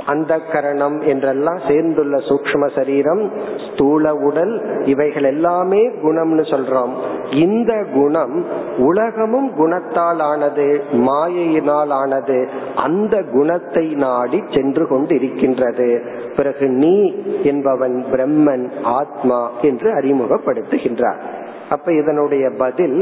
அந்த 0.05 0.33
கரணம் 0.51 0.97
என்றெல்லாம் 1.01 1.59
சேர்ந்துள்ள 1.67 2.15
சூக்ம 2.17 2.67
சரீரம் 2.75 3.23
ஸ்தூல 3.65 4.13
உடல் 4.27 4.53
இவைகள் 4.83 5.23
எல்லாமே 5.23 5.81
குணம்னு 6.03 6.43
சொல்றோம். 6.51 6.93
இந்த 7.31 7.71
குணம் 7.93 8.35
உலகமும் 8.77 9.49
குணத்தால் 9.57 10.21
ஆனது 10.21 10.67
மாயையினால் 11.07 11.93
ஆனது 12.01 12.39
அந்த 12.75 13.23
குணத்தை 13.31 13.85
நாடி 13.95 14.41
சென்று 14.51 14.87
கொண்டு 14.87 15.15
இருக்கின்றது 15.15 15.89
பிறகு 16.35 16.67
நீ 16.83 16.95
என்பவன் 17.43 17.97
பிரம்மன் 18.11 18.67
ஆத்மா 18.99 19.51
என்று 19.61 19.89
அறிமுகப்படுத்துகின்றார். 19.93 21.21
அப்ப 21.69 21.93
இதனுடைய 21.93 22.45
பதில் 22.57 22.97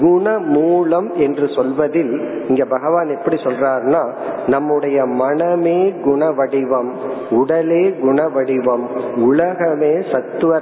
குணமூலம் 0.00 1.08
என்று 1.16 1.46
சொல்வதில் 1.48 2.12
இங்க 2.48 2.64
பகவான் 2.64 3.08
எப்படி 3.08 3.36
சொல்றாருன்னா 3.36 4.02
நம்முடைய 4.46 4.98
மனமே 5.14 5.78
குண 6.00 6.30
வடிவம் 6.30 6.90
உடலே 7.30 7.84
குண 8.00 8.28
வடிவம் 8.28 8.84
உலகமே 9.22 9.94
சத்துவ 10.12 10.60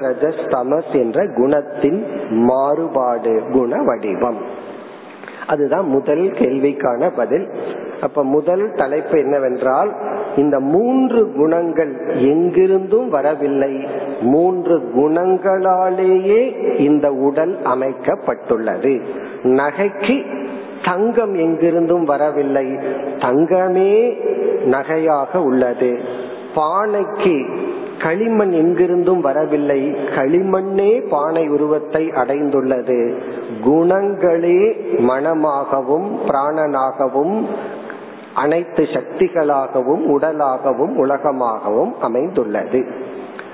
தமஸ் 0.52 0.94
என்ற 0.94 1.26
குணத்தின் 1.36 2.00
மாறுபாடு 2.46 3.34
குண 3.52 3.82
வடிவம் 3.82 4.40
அதுதான் 5.46 5.88
முதல் 5.88 6.20
கேள்விக்கான 6.20 7.10
பதில். 7.16 7.48
அப்ப 8.00 8.24
முதல் 8.24 8.72
தலைப்பு 8.74 9.18
என்னவென்றால் 9.18 9.94
இந்த 10.36 10.60
மூன்று 10.60 11.32
குணங்கள் 11.32 11.96
எங்கிருந்தும் 12.06 13.08
வரவில்லை. 13.08 13.86
மூன்று 14.20 14.78
குணங்களாலேயே 14.96 16.74
இந்த 16.78 17.12
உடல் 17.12 17.58
அமைக்கப்பட்டுள்ளது. 17.64 19.00
நகைக்கு 19.42 20.24
தங்கம் 20.84 21.34
எங்கிருந்தும் 21.34 22.02
வரவில்லை. 22.02 22.66
தங்கமே 23.18 24.16
நகையாக 24.64 25.36
உள்ளது. 25.36 25.98
பானைக்கு 26.54 27.46
களிமண் 28.02 28.52
எங்கிருந்தும் 28.52 29.20
வரவில்லை. 29.20 29.90
களிமண்ணே 29.90 31.08
பானை 31.08 31.48
உருவத்தை 31.48 32.06
அடைந்துள்ளது. 32.06 33.14
குணங்களே 33.64 34.76
மனமாகவும் 34.98 36.08
பிராணனாகவும் 36.28 37.46
அனைத்து 38.34 38.82
சக்திகளாகவும் 38.82 40.04
உடலாகவும் 40.06 40.96
உலகமாகவும் 40.96 41.92
அமைந்துள்ளது. 42.00 42.86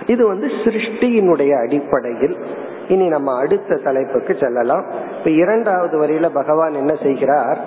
இது 0.06 0.26
வந்து 0.26 0.46
சிருஷ்டியினுடைய 0.46 1.60
அடிப்படையில் 1.60 2.36
இனி 2.88 3.08
நம்ம 3.08 3.38
அடுத்த 3.38 3.76
தலைப்புக்கு 3.76 4.36
செல்லலாம். 4.40 4.84
இப்ப 5.18 5.30
இரண்டாவது 5.30 6.06
வரியில 6.06 6.28
பகவான் 6.34 6.72
என்ன 6.72 6.94
செய்கிறார்? 7.02 7.58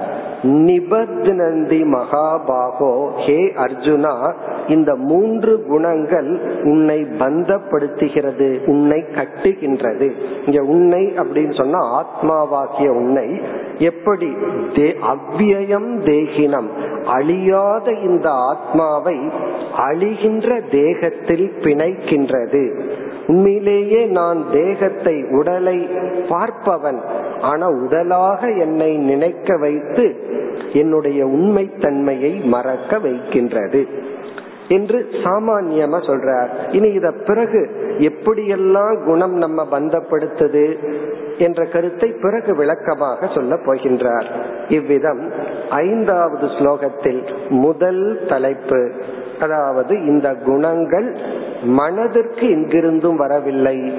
நிபத்னந்தி 0.44 1.80
மகாபாகோ 1.94 3.10
ஹே 3.16 3.54
அர்ஜுனா 3.58 4.34
இந்த 4.68 4.96
மூன்று 4.96 5.66
குணங்கள் 5.68 6.62
உன்னை 6.64 7.04
பந்தப்படுத்துகிறது 7.04 8.66
உன்னை 8.66 9.06
கட்டுகின்றது. 9.16 10.12
இங்க 10.46 10.64
உன்னை 10.64 11.14
அப்படின்னு 11.18 11.56
சொன்னா 11.58 11.80
ஆத்மாவாக்கிய 12.02 12.88
உன்னை 12.88 13.42
எப்படி 13.78 14.36
அவ்வியம் 14.84 15.90
தேகினம். 16.04 16.70
அழியாத 17.06 17.92
இந்த 17.92 18.30
ஆத்மாவை 18.30 19.18
அழிகின்ற 19.78 20.62
தேகத்தில் 20.72 21.54
பிணைக்கின்றது. 21.62 22.80
உண்மையிலேயே 23.28 24.06
நான் 24.06 24.46
தேகத்தை 24.52 25.24
உடலை 25.32 25.90
பார்ப்பவன் 26.30 27.02
ஆனா 27.42 27.70
உடலாக 27.70 28.52
என்னை 28.52 28.98
நினைக்க 28.98 29.58
வைத்து 29.58 30.16
என்னுடைய 30.74 31.26
உண்மைத்தன்மையை 31.26 32.44
மறக்க 32.44 33.00
வைக்கின்றது. 33.00 33.88
என்று 34.68 35.10
சாமான்யமா 35.12 36.00
சொல்றார். 36.00 36.50
இனி 36.72 36.90
இத 36.90 37.12
பிறகு 37.12 37.70
எப்படியெல்லாம் 38.00 39.06
குணம் 39.06 39.34
நம்ம 39.34 39.68
பந்தப்படுத்துது 39.72 40.78
என்ற 41.38 41.66
கருத்தை 41.66 42.10
பிறகு 42.22 42.56
விளக்கமாக 42.56 43.28
சொல்ல 43.28 43.56
போகின்றார். 43.56 44.26
இவ்விதம் 44.68 45.32
ஐந்தாவது 45.70 46.46
ஸ்லோகத்தில் 46.46 47.24
முதல் 47.50 48.26
தலைப்பு 48.28 48.92
அதாவது 49.40 50.06
இந்த 50.06 50.34
குணங்கள் 50.34 51.16
மனதிற்கு 51.64 52.48
எங்கிருந்தும் 52.48 53.16
வரவில்லை. 53.16 53.94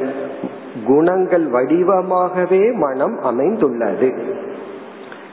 குணங்கள் 0.87 1.47
வடிவமாகவே 1.51 2.73
மனம் 2.73 3.19
அமைந்துள்ளது. 3.23 4.15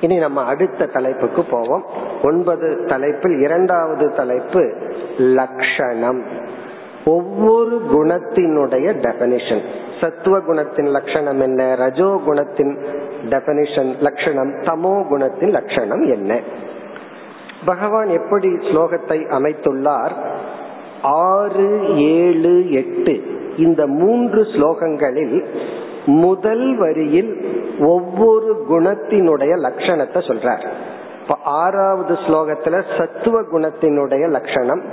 இனி 0.03 0.17
நம்ம 0.17 0.41
அடுத்த 0.43 0.85
தலைப்புக்கு 0.85 1.43
போவோம். 1.43 1.83
ஒன்பது 2.23 2.83
தலைப்பில் 2.85 3.37
இரண்டாவது 3.39 4.11
தலைப்பு 4.11 4.63
லக்ஷணம். 5.17 6.21
ஒவ்வொரு 7.05 7.81
குணத்தினுடைய 7.91 8.87
டெபனிஷன் 9.01 9.63
சத்துவ 10.01 10.37
குணத்தின் 10.39 10.89
லட்சணம் 10.89 11.39
என்ன? 11.39 11.75
ரஜோ 11.75 12.21
குணத்தின் 12.27 12.73
டெபனிஷன் 13.29 13.91
லட்சணம் 13.99 14.51
தமோ 14.61 14.93
குணத்தின் 15.11 15.49
லட்சணம் 15.49 16.03
என்ன? 16.13 16.39
பகவான் 17.65 18.09
எப்படி 18.09 18.47
ஸ்லோகத்தை 18.47 19.19
அமைத்துள்ளார்? 19.37 20.15
ஆறு 21.03 21.67
ஏழு 21.95 22.71
எட்டு. 22.71 23.15
இந்த 23.57 23.87
மூன்று 23.87 24.41
ஸ்லோகங்களில் 24.41 25.45
முதல் 26.05 26.77
வரியில் 26.77 27.61
ஒவ்வொரு 27.79 28.65
குணத்தினுடைய 28.69 29.55
லட்சணத்தை 29.55 30.19
சொல்றார். 30.19 30.67
இப்ப 31.21 31.37
ஆறாவது 31.43 32.13
ஸ்லோகத்துல 32.13 32.83
சத்துவ 32.97 33.41
குணத்தினுடைய 33.41 34.29
லட்சணம் 34.29 34.83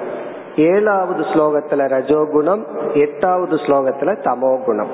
ஏழாவது 0.57 1.23
ஸ்லோகத்துல 1.23 1.89
ரஜோகுணம் 1.89 2.63
எட்டாவது 2.95 3.57
ஸ்லோகத்துல 3.57 4.17
தமோகுணம். 4.25 4.89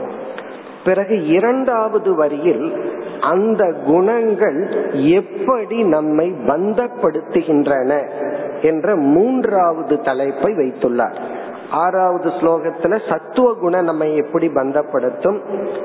பிறகு 0.85 1.27
இரண்டாவது 1.27 2.15
வரியில் 2.15 2.95
அந்த 3.21 3.75
குணங்கள் 3.87 4.69
எப்படி 4.93 5.83
நம்மை 5.83 6.31
பந்தப்படுத்துகின்றன 6.31 8.11
என்ற 8.63 8.97
மூன்றாவது 8.97 10.01
தலைப்பை 10.01 10.53
வைத்துள்ளார். 10.55 11.15
ஆறாவது 11.71 12.29
ஸ்லோகத்துல 12.29 13.09
சத்துவ 13.09 13.55
குணம் 13.55 13.85
நம்ம 13.85 14.07
எப்படி 14.07 14.49
பந்தப்படுத்தும்? 14.49 15.39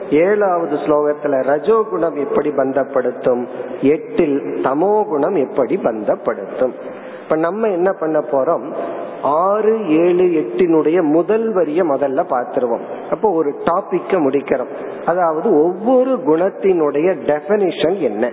ஏழாவது 0.09 0.75
ஸ்லோகத்துல 0.75 1.43
ரஜோ 1.43 1.85
குணம் 1.89 2.15
எப்படி 2.15 2.49
பந்தப்படுத்தும்? 2.49 3.47
எட்டில் 3.81 4.39
தமோ 4.39 5.03
குணம் 5.03 5.35
எப்படி 5.35 5.79
பந்தப்படுத்தும்? 5.83 6.71
இப்ப 7.23 7.35
நம்ம 7.35 7.67
என்ன 7.67 7.91
பண்ண 7.91 8.19
போறோம்? 8.19 8.75
ஆறு 9.21 9.87
ஏழு 9.87 10.23
எட்டினுடைய 10.23 11.01
முதல் 11.01 11.53
வரிய 11.53 11.83
முதல்ல 11.83 12.23
பார்த்துருவோம். 12.29 12.81
அப்போ 13.11 13.29
ஒரு 13.31 13.53
டாபிக்க 13.65 14.11
முடிக்கிறோம். 14.11 14.67
அதாவது 15.05 15.63
ஒவ்வொரு 15.63 16.11
குணத்தினுடைய 16.11 17.15
டெபனிஷன் 17.25 17.99
என்ன? 17.99 18.31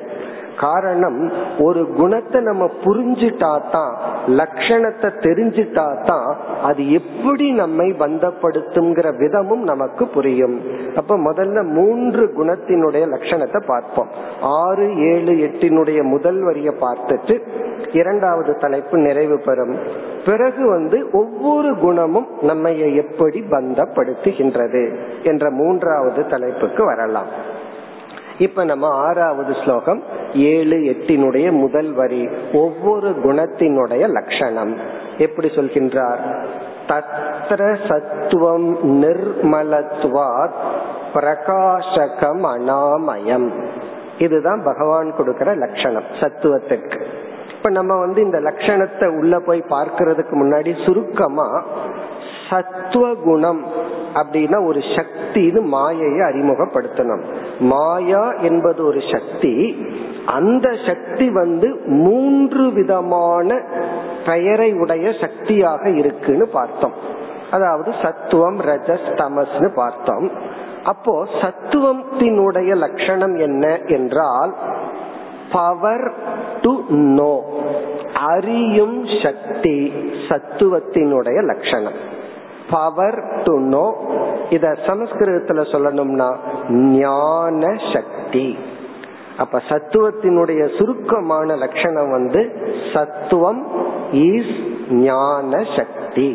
காரணம் 0.60 1.18
ஒரு 1.58 1.82
குணத்தை 1.98 2.40
நம்ம 2.40 2.64
புரிஞ்சுட்டா 2.84 3.52
தான் 3.70 3.92
லட்சணத்தை 4.40 5.08
தெரிஞ்சுட்டா 5.26 5.86
தான் 6.04 6.28
அது 6.62 6.82
எப்படி 6.90 7.46
நம்மை 7.62 7.88
பந்தப்படுத்துங்கிற 8.02 9.08
விதமும் 9.22 9.64
நமக்கு 9.72 10.06
புரியும். 10.16 10.56
அப்ப 10.96 11.18
முதல்ல 11.18 11.62
மூன்று 11.78 12.24
குணத்தினுடைய 12.38 13.04
லட்சணத்தை 13.14 13.60
பார்ப்போம். 13.66 14.10
ஆறு 14.62 14.86
ஏழு 15.12 15.34
எட்டினுடைய 15.48 16.02
முதல் 16.14 16.40
வரியை 16.42 16.74
பார்த்துட்டு 16.80 17.36
இரண்டாவது 17.92 18.52
தலைப்பு 18.58 18.96
நிறைவு 18.98 19.36
பெறும். 19.38 19.74
பிறகு 20.24 20.62
வந்து 20.68 20.98
ஒவ்வொரு 21.12 21.70
குணமும் 21.78 22.28
நம்மை 22.42 22.72
எப்படி 23.02 23.40
பந்தப்படுத்துகின்றது 23.50 24.82
என்ற 25.22 25.50
மூன்றாவது 25.60 26.22
தலைப்புக்கு 26.26 26.84
வரலாம். 26.84 27.30
இப்ப 28.38 28.64
நம்ம 28.64 28.88
ஆறாவது 28.88 29.54
ஸ்லோகம் 29.64 30.02
ஏழு 30.34 30.76
எட்டினுடைய 30.76 31.52
முதல் 31.52 31.92
வரி 31.92 32.28
ஒவ்வொரு 32.52 33.08
குணத்தினுடைய 33.08 34.08
லட்சணம். 34.08 34.76
எப்படி 35.18 35.48
சொல்கின்றார்? 35.48 36.46
தத்ர 36.88 37.76
சத்துவம் 37.88 38.76
நிர்மலத்வாத் 39.02 40.58
பிரகாசகம் 41.14 42.44
அனாமயம். 42.44 43.66
இதுதான் 44.18 44.62
பகவான் 44.64 45.14
கொடுக்கிற 45.16 45.54
லட்சணம் 45.54 46.04
சத்துவத்திற்கு. 46.20 47.04
இப்ப 47.56 47.70
நம்ம 47.70 47.98
வந்து 47.98 48.22
இந்த 48.22 48.40
லட்சணத்தை 48.40 49.18
உள்ள 49.18 49.40
போய் 49.40 49.64
பார்க்கறதுக்கு 49.68 50.32
முன்னாடி 50.32 50.84
சுருக்கமா 50.84 51.64
சத்துவ 52.50 53.14
குணம் 53.14 53.66
அப்படின்னா 54.14 54.66
ஒரு 54.66 54.78
சக்தின்னு 54.78 55.60
மாயையை 55.60 56.18
அறிமுகப்படுத்தணும். 56.18 57.22
மாயா 57.60 58.32
என்பது 58.32 58.84
ஒரு 58.84 59.00
சக்தி 59.12 59.86
அந்த 60.26 60.76
சக்தி 60.86 61.30
வந்து 61.30 61.80
மூன்று 61.86 62.72
விதமான 62.72 63.62
பெயரை 64.26 64.72
உடைய 64.72 65.12
சக்தியாக 65.20 65.90
இருக்குன்னு 65.90 66.48
பார்த்தோம். 66.48 66.92
அதாவது 67.50 67.94
சத்துவம் 68.02 68.60
ரஜஸ் 68.60 69.08
தமஸ்னு 69.14 69.74
பார்த்தோம். 69.74 70.30
அப்போ 70.84 71.26
சத்துவத்தினுடைய 71.40 72.76
லட்சணம் 72.76 73.36
என்ன 73.36 73.78
என்றால் 73.86 74.54
பவர் 75.52 76.12
டு 76.62 76.82
நோ 76.90 77.42
அறியும் 78.14 79.06
சக்தி 79.22 79.92
சத்துவத்தினுடைய 80.28 81.42
லட்சணம். 81.44 82.16
பவர் 82.70 83.18
டு 83.44 83.54
நோ 83.74 83.86
இத 84.50 84.66
சமஸ்கிருதத்துல 84.86 85.64
சொல்லணும்னா 85.72 86.28
ஞான 86.98 87.62
சக்தி. 87.92 88.46
அப்ப 89.36 89.62
சத்துவத்தினுடைய 89.68 90.62
சுருக்கமான 90.78 91.56
லட்சணம் 91.56 92.10
வந்து 92.10 92.42
சத்துவம் 92.92 93.60
இஸ் 94.12 94.56
ஞான 94.90 95.62
சக்தி. 95.76 96.28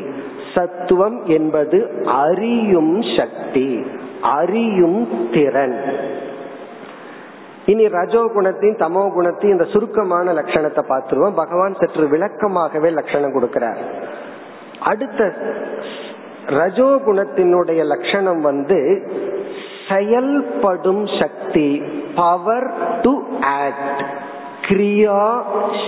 சத்துவம் 0.56 1.18
என்பது 1.26 1.78
அறியும் 2.06 2.96
சக்தி 3.18 3.70
அறியும் 4.38 5.00
திறன். 5.34 5.78
இனி 7.66 7.86
ரஜோ 7.88 8.22
குணத்தையும் 8.34 8.82
தமோ 8.82 9.04
குணத்தையும் 9.14 9.56
இந்த 9.58 9.68
சுருக்கமான 9.72 10.34
லட்சணத்தை 10.34 10.84
பார்த்துருவோம். 10.90 11.40
பகவான் 11.44 11.80
சற்று 11.80 12.06
விளக்கமாகவே 12.08 12.90
லட்சணம் 13.00 13.36
கொடுக்கிறார். 13.36 13.80
அடுத்த 14.92 15.22
ரஜோ 16.46 17.02
குணத்தினுடைய 17.08 17.86
லட்சணம் 17.86 18.42
வந்து 18.42 19.12
செயல்படும் 19.90 21.08
சக்தி 21.20 21.82
பவர் 22.16 22.74
டு 23.02 23.22
ஆக்ட் 23.42 24.04
கிரியா 24.62 25.42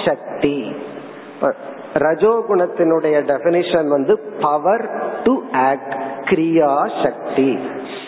சக்தி. 0.06 0.76
ரஜோகுணத்தினுடைய 1.94 3.18
டெபினிஷன் 3.22 3.88
வந்து 3.88 4.20
பவர் 4.42 4.90
டு 5.24 5.42
ஆக்ட் 5.52 5.94
கிரியா 6.24 7.04
சக்தி. 7.04 7.60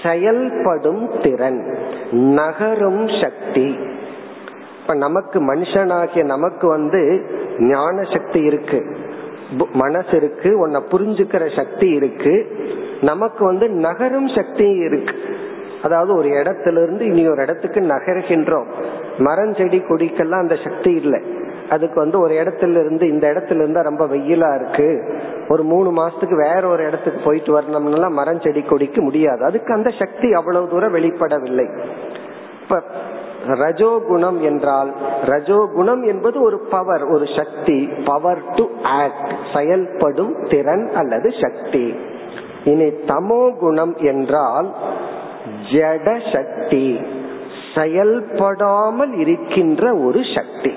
செயல்படும் 0.04 1.12
திறன் 1.24 1.78
நகரும் 2.12 3.08
சக்தி. 3.22 3.80
இப்ப 4.82 4.94
நமக்கு 4.94 5.56
மனுஷனாகிய 5.56 6.24
நமக்கு 6.24 6.68
வந்து 6.68 7.26
ஞான 7.60 8.04
சக்தி 8.04 8.40
இருக்கு. 8.40 9.07
மனசு 9.74 10.18
இருக்கு 10.18 10.60
உன்னை 10.60 10.82
புரிஞ்சுக்கிற 10.92 11.56
சக்தி 11.56 11.90
இருக்கு 11.90 12.48
நமக்கு 13.02 13.46
வந்து 13.46 13.70
நகரும் 13.70 14.28
சக்தி 14.28 14.70
இருக்கு. 14.70 15.14
அதாவது 15.84 16.16
ஒரு 16.16 16.30
இடத்துல 16.30 16.84
இருந்து 16.84 17.06
இனி 17.06 17.30
ஒரு 17.30 17.42
இடத்துக்கு 17.42 17.80
நகர்கின்றோம். 17.80 18.66
மரம் 19.18 19.54
செடி 19.54 19.80
கொடிக்கெல்லாம் 19.80 20.40
அந்த 20.40 20.56
சக்தி 20.64 20.92
இல்லை. 20.92 21.22
அதுக்கு 21.70 22.00
வந்து 22.00 22.20
ஒரு 22.20 22.34
இடத்துல 22.34 22.70
இருந்து 22.70 23.08
இந்த 23.08 23.28
இடத்துல 23.28 23.56
இருந்தா 23.56 23.82
ரொம்ப 23.82 24.08
வெயிலா 24.08 24.56
இருக்கு. 24.56 25.14
ஒரு 25.48 25.64
மூணு 25.64 25.92
மாசத்துக்கு 25.92 26.36
வேற 26.36 26.68
ஒரு 26.68 26.88
இடத்துக்கு 26.88 27.22
போயிட்டு 27.24 27.52
வரணும்னா 27.52 28.08
மரம் 28.08 28.42
செடி 28.42 28.62
கொடிக்க 28.62 29.02
முடியாது. 29.02 29.44
அதுக்கு 29.44 29.74
அந்த 29.74 29.90
சக்தி 29.90 30.34
அவ்வளவு 30.34 30.70
தூரம் 30.70 30.96
வெளிப்படவில்லை. 30.96 31.80
இப்ப 32.64 32.84
ரஜோகுணம் 33.48 34.40
என்றால் 34.40 34.94
ரஜோகுணம் 35.26 36.06
என்பது 36.08 36.42
ஒரு 36.42 36.60
பவர் 36.60 37.04
ஒரு 37.04 37.26
சக்தி 37.38 37.90
பவர் 38.06 38.44
டு 38.56 38.66
ஆக்ட் 38.84 39.34
செயல்படும் 39.54 40.36
திறன் 40.50 40.90
அல்லது 40.96 41.30
சக்தி. 41.42 41.96
இனி 42.64 42.84
தமோ 42.84 43.58
குணம் 43.58 43.96
என்றால் 43.98 44.74
ஜட 45.72 46.36
சக்தி 46.36 47.00
செயல்படாமல் 47.76 49.14
இருக்கின்ற 49.18 49.94
ஒரு 49.94 50.20
சக்தி. 50.36 50.72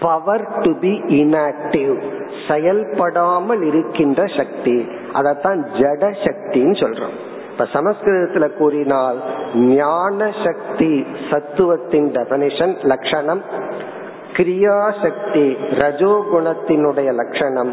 பவர் 0.00 0.58
டு 0.60 0.78
பி 0.78 1.02
இன்ஆக்டிவ் 1.06 2.02
செயல்படாமல் 2.48 3.62
இருக்கின்ற 3.62 4.24
சக்தி. 4.36 4.88
அதத்தான் 5.12 5.60
ஜட 5.80 6.14
சக்தின்னு 6.24 6.76
சொல்றோம். 6.82 7.16
இப்ப 7.54 7.66
சமஸ்கிருதத்துல 7.72 8.56
கூறினால் 8.56 9.18
ஞான 9.54 10.30
சக்தி 10.44 11.06
சத்துவத்தின் 11.30 12.08
டெபனிஷன் 12.16 12.72
லட்சணம். 12.82 13.42
கிரியா 14.32 14.78
சக்தி 15.02 15.44
ரஜோகுணத்தினுடைய 15.52 17.14
லட்சணம். 17.14 17.70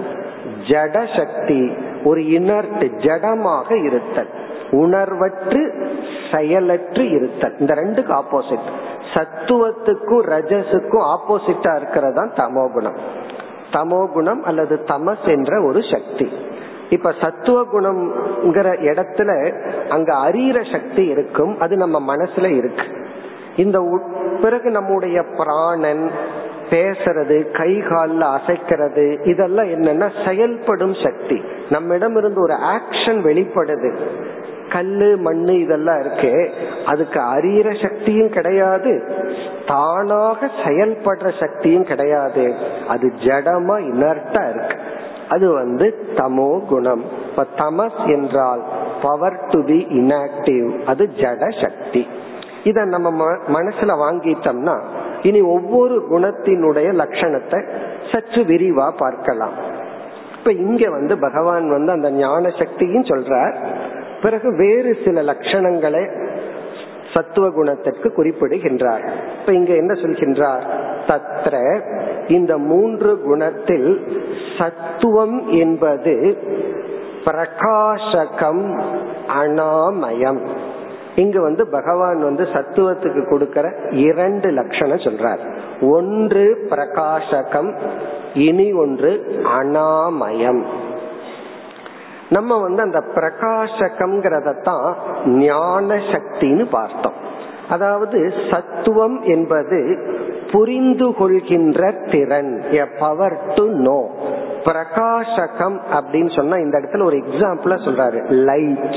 ஜட 0.68 0.96
சக்தி 1.18 1.72
ஒரு 2.04 2.22
இனர்ட் 2.22 2.86
ஜடமாக 3.06 3.84
இருத்தல். 3.84 4.30
உணர்வற்று 4.72 5.62
செயலற்று 6.32 7.10
இருத்தல். 7.10 7.58
இந்த 7.60 7.74
ரெண்டுக்கு 7.74 8.14
ஆப்போசிட் 8.22 8.70
சத்துவத்துக்கும் 9.14 10.24
ரஜசுக்கும் 10.36 11.08
ஆப்போசிட்டா 11.16 11.76
இருக்கிறது 11.76 12.14
தான் 12.14 12.34
தமோ 12.34 12.72
குணம் 12.72 12.98
தமோ 13.72 14.12
குணம் 14.12 14.44
அல்லது 14.44 14.84
தமஸ் 14.86 15.28
என்ற 15.28 15.64
ஒரு 15.64 15.82
சக்தி. 15.92 16.32
இப்ப 16.92 17.14
சத்துவ 17.22 17.66
குணம்ங்கிற 17.74 18.70
இடத்துல 18.90 19.32
அங்க 19.90 20.14
அறிகிற 20.16 20.72
சக்தி 20.72 21.06
இருக்கும் 21.06 21.60
அது 21.60 21.76
நம்ம 21.76 22.16
மனசுல 22.16 22.56
இருக்கு. 22.56 22.86
இந்த 23.56 24.00
பிறகு 24.42 24.70
நம்முடைய 24.70 25.24
பிராணன் 25.38 26.12
பேசுறது 26.70 27.52
கை 27.52 27.84
காலில் 27.90 28.22
அசைக்கிறது 28.22 29.28
இதெல்லாம் 29.28 29.68
என்னன்னா 29.68 30.28
செயல்படும் 30.28 30.96
சக்தி. 31.04 31.42
நம்மிடம் 31.70 32.16
இருந்து 32.16 32.42
ஒரு 32.42 32.54
ஆக்ஷன் 32.54 33.20
வெளிப்படுது. 33.22 33.96
கல்லு 34.72 35.18
மண்ணு 35.18 35.60
இதெல்லாம் 35.60 36.00
இருக்கு 36.00 36.54
அதுக்கு 36.86 37.20
அறிகிற 37.20 37.82
சக்தியும் 37.82 38.30
கிடையாது 38.30 38.94
தானாக 39.68 40.50
செயல்படுற 40.66 41.40
சக்தியும் 41.40 41.86
கிடையாது. 41.86 42.56
அது 42.88 43.12
ஜடமா 43.18 43.76
இனர்ட்டா 43.92 44.44
இருக்கு. 44.56 44.78
அது 45.34 45.48
வந்து 45.52 45.86
தமோ 46.16 46.52
குணம். 46.70 47.04
இப்ப 47.30 47.46
தமஸ் 47.62 48.02
என்றால் 48.16 48.62
பவர் 49.04 49.38
டு 49.52 49.60
பி 49.64 49.80
இன்ஆக்டிவ் 50.00 50.68
அது 50.92 51.04
ஜட 51.22 51.44
சக்தி. 51.62 52.04
இத 52.64 52.80
நம்ம 52.86 53.28
மனசுல 53.58 53.92
வாங்கிட்டோம்னா 54.04 54.76
இனி 55.30 55.42
ஒவ்வொரு 55.56 55.96
குணத்தினுடைய 56.12 56.90
லட்சணத்தை 57.02 57.60
சற்று 58.12 58.42
விரிவா 58.44 58.88
பார்க்கலாம். 59.04 59.56
இப்ப 60.38 60.52
இங்க 60.66 60.84
வந்து 60.90 61.14
பகவான் 61.20 61.68
வந்து 61.70 61.92
அந்த 61.92 62.10
ஞான 62.20 62.44
சக்தியும் 62.60 63.10
சொல்றார். 63.12 63.56
பிறகு 64.24 64.50
வேறு 64.58 64.92
சில 65.06 65.22
லட்சணங்களை 65.32 66.04
சத்துவ 67.14 67.50
குணத்திற்கு 67.50 68.14
குறிப்பிடுகின்றார். 68.14 69.12
இப்ப 69.40 69.54
இங்க 69.54 69.74
என்ன 69.74 69.94
சொல்கின்றார்? 69.94 70.64
தத்ர 71.08 71.82
இந்த 72.28 72.58
மூன்று 72.58 73.22
குணத்தில் 73.22 74.08
சத்துவம் 74.58 75.48
என்பது 75.48 76.38
பிரகாசகம் 77.26 78.82
அனாமயம். 79.28 80.42
இங்கு 81.16 81.42
வந்து 81.42 81.70
பகவான் 81.70 82.22
வந்து 82.22 82.44
சத்துவத்துக்கு 82.44 83.30
கொடுக்கிற 83.30 83.72
இரண்டு 83.90 84.50
லட்சணம் 84.50 84.98
சொல்றார். 84.98 85.40
ஒன்று 85.82 86.68
பிரகாசகம் 86.70 87.76
இனி 88.34 88.74
ஒன்று 88.74 89.42
அனாமயம். 89.60 90.90
நம்ம 92.32 92.60
வந்து 92.62 92.82
அந்த 92.82 93.02
பிரகாசகம்ங்கிறதத்தான் 93.16 94.88
ஞான 95.26 95.96
சக்தின்னு 96.12 96.66
பார்த்தோம். 96.72 97.18
அதாவது 97.70 98.18
சத்துவம் 98.52 99.22
என்பது 99.34 99.80
புரிந்து 100.52 101.08
கொள்கின்ற 101.14 101.92
திறன் 102.12 102.54
எ 102.72 102.86
பவர் 103.00 103.38
டு 103.56 103.66
நோ 103.88 104.00
பிரகாசகம் 104.64 105.78
அப்படின்னு 105.94 106.32
சொன்னா 106.36 106.56
இந்த 106.56 106.76
இடத்துல 106.78 107.04
ஒரு 107.04 107.18
எக்ஸாம்பிள 107.18 107.76
சொல்றாரு 107.86 108.20
லைட் 108.50 108.96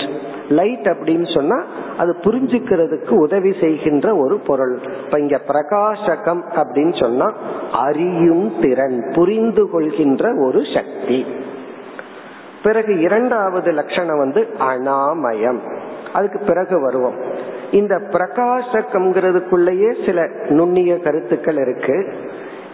லைட் 0.49 0.87
அப்படின்னு 0.87 1.29
சொன்னா 1.35 1.59
அது 1.99 2.13
புரிஞ்சுக்கிறதுக்கு 2.21 3.13
உதவி 3.19 3.53
செய்கின்ற 3.61 4.17
ஒரு 4.17 4.37
பொருள். 4.39 4.75
இப்ப 5.05 5.19
இங்க 5.19 5.39
பிரகாசகம் 5.47 6.43
அப்படின்னு 6.55 6.95
சொன்னா 7.01 7.29
அறியும் 7.73 8.53
திறன் 8.61 8.99
புரிந்து 9.15 9.71
கொள்கின்ற 9.71 10.25
ஒரு 10.47 10.61
சக்தி. 10.75 11.19
பிறகு 12.65 13.01
இரண்டாவது 13.01 13.71
லட்சணம் 13.71 14.19
வந்து 14.19 14.49
அனாமயம். 14.59 15.61
அதுக்கு 16.13 16.39
பிறகு 16.39 16.81
வருவோம். 16.81 17.15
இந்த 17.71 17.97
பிரகாசகம்ங்கிறதுக்குள்ளேயே 17.97 20.07
சில 20.07 20.29
நுண்ணிய 20.49 20.99
கருத்துக்கள் 20.99 21.57
இருக்கு. 21.57 22.15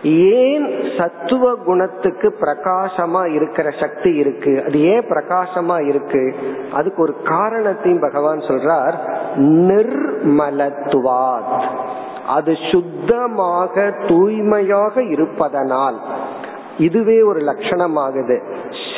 ஏன் 0.02 0.82
சத்துவ 0.98 1.54
குணத்துக்கு 1.54 2.36
பிரகாசமா 2.40 3.34
இருக்கிற 3.34 3.70
சக்தி 3.80 4.14
இருக்கு? 4.14 4.62
அது 4.66 4.80
ஏன் 4.80 5.00
பிரகாசமா 5.00 5.86
இருக்கு? 5.86 6.34
அதுக்கு 6.72 7.02
ஒரு 7.02 7.16
காரணத்தையும் 7.24 8.00
பகவான் 8.00 8.38
சொல்றார். 8.38 8.94
நிர்மலத்துவாத். 9.36 11.62
அது 12.26 12.56
சுத்தமாக 12.70 13.94
தூய்மையாக 14.08 15.02
இருப்பதனால். 15.02 16.00
இதுவே 16.80 17.22
ஒரு 17.22 17.40
லட்சணமாகுது. 17.40 18.40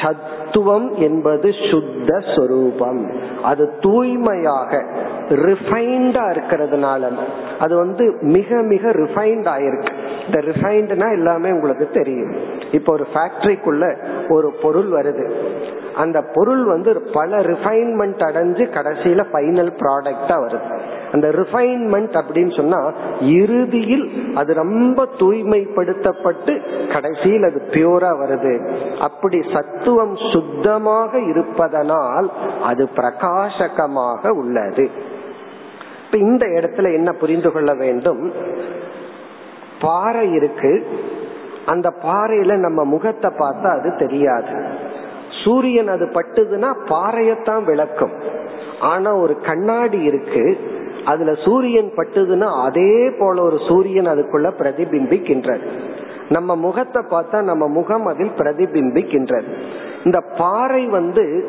சத்துவம் 0.02 0.94
என்பது 0.94 1.52
சுத்த 1.70 2.22
சொரூபம். 2.36 3.10
அது 3.42 3.70
தூய்மையாக 3.80 4.84
ரிஃபைண்டா 5.28 6.24
இருக்கிறதுனால. 6.32 7.10
அது 7.58 7.76
வந்து 7.76 8.18
மிக 8.20 8.62
மிக 8.62 8.90
ரிஃபைண்ட் 8.90 9.48
ஆயிருக்கு. 9.54 9.92
இந்த 10.26 10.40
ரிஃபைண்ட்னா 10.40 11.12
எல்லாமே 11.12 11.50
உங்களுக்கு 11.50 11.90
தெரியும். 11.90 12.34
இப்போ 12.72 12.92
ஒரு 12.92 13.06
ஃபேக்டரிக்குள்ள 13.14 13.96
ஒரு 14.28 14.52
பொருள் 14.62 14.88
வருது. 14.88 15.30
அந்த 15.96 16.22
பொருள் 16.22 16.64
வந்து 16.64 17.10
பல 17.12 17.40
ரிஃபைன்மெண்ட் 17.40 18.22
அடைஞ்சு 18.22 18.64
கடைசியில 18.70 19.24
ஃபைனல் 19.32 19.72
ப்ராடக்டா 19.78 20.28
வருது. 20.28 20.78
அந்த 21.12 21.28
ரிஃபைன்மெண்ட் 21.28 22.20
அப்படின்னு 22.20 22.56
சொன்னா 22.56 22.92
இறுதியில் 23.20 24.32
அது 24.34 24.54
ரொம்ப 24.54 25.08
தூய்மைப்படுத்தப்பட்டு 25.18 26.60
கடைசியில் 26.92 27.42
அது 27.42 27.62
பியூரா 27.70 28.10
வருது. 28.10 28.68
அப்படி 29.00 29.42
சத்துவம் 29.52 30.16
சுத்தமாக 30.32 31.18
இருப்பதனால் 31.18 32.30
அது 32.62 32.88
பிரகாசகமாக 32.96 34.28
உள்ளது. 34.28 34.90
இப்ப 36.04 36.18
இந்த 36.18 36.46
இடத்துல 36.46 36.92
என்ன 36.92 37.12
புரிந்து 37.12 37.52
கொள்ள 37.52 37.74
வேண்டும்? 37.74 38.32
பாறை 39.80 40.32
இருக்கு. 40.32 40.86
அந்த 41.66 41.92
பாறையில 42.02 42.56
நம்ம 42.56 42.84
முகத்தை 42.84 43.30
பார்த்தா 43.38 43.78
அது 43.78 43.96
தெரியாது. 43.96 44.71
சூரியன் 45.44 45.88
அது 45.88 46.04
பட்டுதுன்னா 46.04 46.74
பாறையத்தான் 46.88 47.64
விளக்கும். 47.64 48.10
ஆனா 48.80 49.14
ஒரு 49.14 49.40
கண்ணாடி 49.40 50.02
இருக்கு 50.02 50.58
அதுல 51.04 51.34
சூரியன் 51.34 51.90
பட்டுதுன்னா 51.96 52.62
அதே 52.64 53.10
போல 53.18 53.42
ஒரு 53.42 53.58
சூரியன் 53.68 54.06
அதுக்குள்ள 54.06 54.50
பிரதிபிம்பிக்கின்றது. 54.58 55.66
நம்ம 56.28 56.56
முகத்தை 56.56 57.02
பார்த்தா 57.10 57.42
நம்ம 57.42 57.68
முகம் 57.68 58.06
அதில் 58.06 58.36
பிரதிபிம்பிக்கின்றது. 58.36 59.52
இந்த 60.04 60.20
பாறை 60.38 60.86
வந்து 60.86 61.44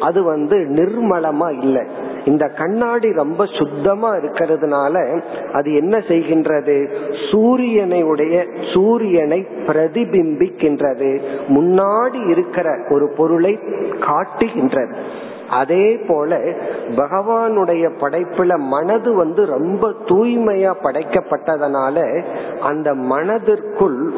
அது 0.00 0.22
வந்து 0.22 0.56
நிர்மலமா 0.56 1.58
இல்லை. 1.62 1.82
இந்த 2.24 2.46
கண்ணாடி 2.46 3.12
ரொம்ப 3.12 3.44
சுத்தமா 3.46 4.14
இருக்கிறதுனால 4.14 5.22
அது 5.52 5.74
என்ன 5.74 5.98
செய்கின்றது? 5.98 6.94
சூரியனையுடைய 7.30 8.34
சூரியனை 8.72 9.46
பிரதிபிம்பிக்கின்றது. 9.66 11.20
முன்னாடி 11.48 12.28
இருக்கிற 12.28 12.78
ஒரு 12.88 13.12
பொருளை 13.16 13.58
காட்டுகின்றது. 14.00 15.24
அதே 15.50 15.96
போல 15.96 16.36
பகவானுடைய 16.96 17.90
படைப்புல 18.00 18.58
மனது 18.58 19.14
வந்து 19.14 19.46
ரொம்ப 19.46 19.92
தூய்மையா 20.04 20.72
படைக்கப்பட்டதனால 20.82 22.24
அந்த 22.60 22.94
மனதிற்குள் 22.94 24.12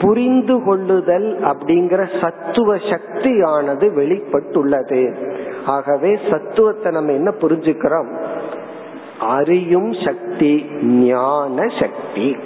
புரிந்து 0.00 0.62
கொள்ளுதல் 0.62 1.38
அப்படிங்கிற 1.42 2.20
சத்துவ 2.20 2.76
சக்தியானது 2.76 3.86
வெளிப்பட்டுள்ளது. 3.96 5.14
ஆகவே 5.66 6.18
சத்துவத்தை 6.30 6.92
நம்ம 6.92 7.12
என்ன 7.12 7.30
புரிஞ்சுக்கிறோம்? 7.40 8.10
அறியும் 9.20 9.92
சக்தி 9.92 10.66
ஞான 10.82 11.66
சக்தி. 11.80 12.36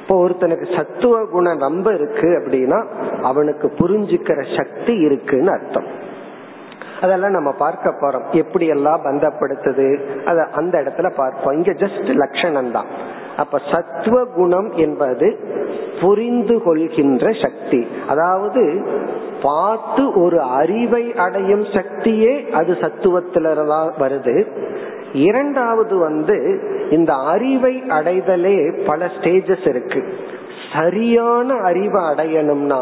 இப்போ 0.00 0.28
ஒருத்தனுக்கு 0.28 0.76
சத்துவ 0.76 1.24
குணம் 1.24 1.58
ரொம்ப 1.58 1.92
இருக்கு 1.92 2.28
அப்படின்னா 2.38 2.78
அவனுக்கு 3.22 3.72
புரிஞ்சுக்கிற 3.78 4.56
சக்தி 4.56 4.94
இருக்குன்னு 4.98 5.50
அர்த்தம். 5.50 5.88
அதெல்லாம் 7.00 7.30
நம்ம 7.30 7.50
பார்க்க 7.52 7.90
போறோம். 7.90 8.24
எப்படி 8.32 8.66
எல்லாம் 8.66 9.04
பந்தப்படுத்துது? 9.04 10.00
அத 10.24 10.48
அந்த 10.52 10.80
இடத்துல 10.80 11.14
பார்ப்போம். 11.16 11.54
இங்க 11.54 11.72
ஜஸ்ட் 11.72 12.14
லட்சணம் 12.14 12.70
தான் 12.70 12.86
அப்ப 13.40 13.60
சத்துவ 13.72 14.24
குணம் 14.24 14.70
என்பது 14.72 15.28
புரிந்து 16.00 16.62
கொள்கின்ற 16.62 17.32
சக்தி. 17.42 17.86
அதாவது 18.08 18.86
பார்த்து 19.42 20.22
ஒரு 20.22 20.40
அறிவை 20.40 21.14
அடையும் 21.14 21.62
சக்தியே 21.62 22.50
அது 22.50 22.76
சத்துவத்தில்தான் 22.80 23.90
வருது. 24.00 24.36
இரண்டாவது 25.12 25.98
வந்து 25.98 26.36
இந்த 26.90 27.12
அறிவை 27.14 27.82
அடைதலே 27.88 28.86
பல 28.86 29.10
ஸ்டேஜஸ் 29.18 29.68
இருக்கு. 29.68 30.02
சரியான 30.76 31.54
அறிவை 31.54 32.02
அடையணும்னா 32.02 32.80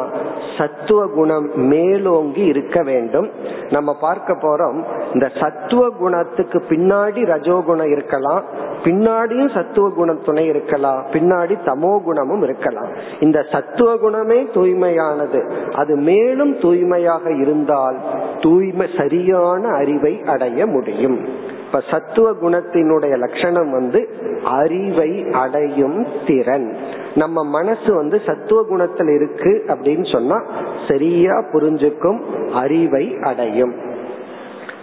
சத்துவ 0.59 1.07
குணம் 1.07 1.51
மேலோங்கி 1.55 2.45
இருக்க 2.45 2.83
வேண்டும். 2.83 3.31
நம்ம 3.71 3.97
பார்க்க 4.01 4.33
போறோம் 4.33 4.85
இந்த 5.15 5.31
சத்துவ 5.41 5.89
குணத்துக்கு 5.89 6.63
பின்னாடி 6.69 7.21
ரஜோகுணம் 7.33 7.91
இருக்கலாம் 7.91 8.45
பின்னாடியும் 8.85 9.55
சத்துவ 9.55 9.89
குணம் 9.89 10.23
துணை 10.25 10.47
இருக்கலாம் 10.47 11.05
பின்னாடி 11.13 11.55
தமோ 11.65 12.03
குணமும் 12.03 12.43
இருக்கலாம். 12.43 12.91
இந்த 13.21 13.47
சத்துவ 13.53 13.97
குணமே 13.97 14.43
தூய்மையானது. 14.43 15.41
அது 15.75 15.97
மேலும் 15.97 16.59
தூய்மையாக 16.59 17.33
இருந்தால் 17.33 17.99
தூய்மை 18.41 18.89
சரியான 18.99 19.69
அறிவை 19.69 20.23
அடைய 20.27 20.67
முடியும். 20.67 21.47
இப்ப 21.69 21.83
சத்துவ 21.91 22.33
குணத்தினுடைய 22.33 23.19
லட்சணம் 23.19 23.71
வந்து 23.71 24.09
அறிவை 24.45 25.27
அடையும் 25.33 26.07
திறன். 26.27 26.77
நம்ம 27.15 27.45
மனசு 27.45 27.95
வந்து 27.95 28.21
சத்துவ 28.27 28.63
குணத்தில் 28.63 29.09
இருக்கு 29.09 29.65
அப்படின்னு 29.67 30.13
சொன்னா 30.13 30.43
சரியா 30.89 31.33
புரிஞ்சுக்கும் 31.53 32.21
அறிவை 32.53 33.17
அடையும். 33.23 33.75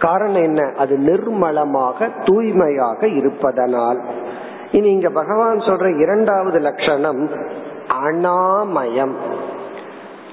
காரணம் 0.00 0.42
என்ன? 0.42 0.72
அது 0.78 0.98
நிர்மலமாக 0.98 2.10
தூய்மையாக 2.24 3.08
இருப்பதனால். 3.08 4.00
இனி 4.72 4.90
இங்க 4.90 5.10
பகவான் 5.10 5.58
சொல்ற 5.58 5.98
இரண்டாவது 5.98 6.58
லட்சணம் 6.58 7.30
அனாமயம். 8.04 9.16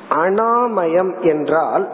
அனாமயம் 0.09 1.21
என்றால் 1.21 1.89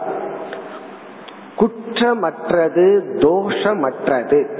குற்றமற்றது 1.60 2.86
தோஷமற்றது. 3.16 4.58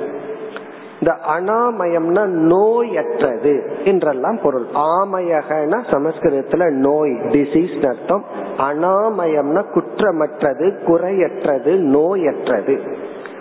இந்த 1.00 1.16
அனாமயம்னா 1.38 2.24
நோயற்றது 2.26 3.84
என்றெல்லாம் 3.84 4.38
பொருள். 4.42 4.66
ஆமயகன 4.74 5.82
சமஸ்கிருதத்துல 5.90 6.70
நோய் 6.70 7.10
டிசீஸ் 7.10 7.86
அர்த்தம். 7.86 8.24
அனாமயம்னா 8.58 9.64
குற்றமற்றது 9.74 10.84
குறையற்றது 10.84 11.76
நோயற்றது. 11.76 12.78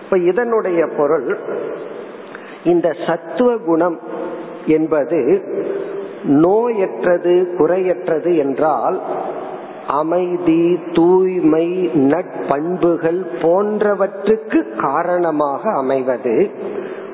இப்ப 0.03 0.17
இதனுடைய 0.17 0.87
பொருள் 0.97 1.37
இந்த 2.63 2.93
சத்துவ 3.07 3.57
குணம் 3.57 3.99
என்பது 4.65 5.41
நோயற்றது 6.23 7.55
குறையற்றது 7.57 8.37
என்றால் 8.37 9.01
அமைதி 9.89 10.79
தூய்மை 10.93 11.89
நட்பண்புகள் 11.93 13.25
போன்றவற்றுக்கு 13.41 14.75
காரணமாக 14.81 15.71
அமைவது. 15.71 16.49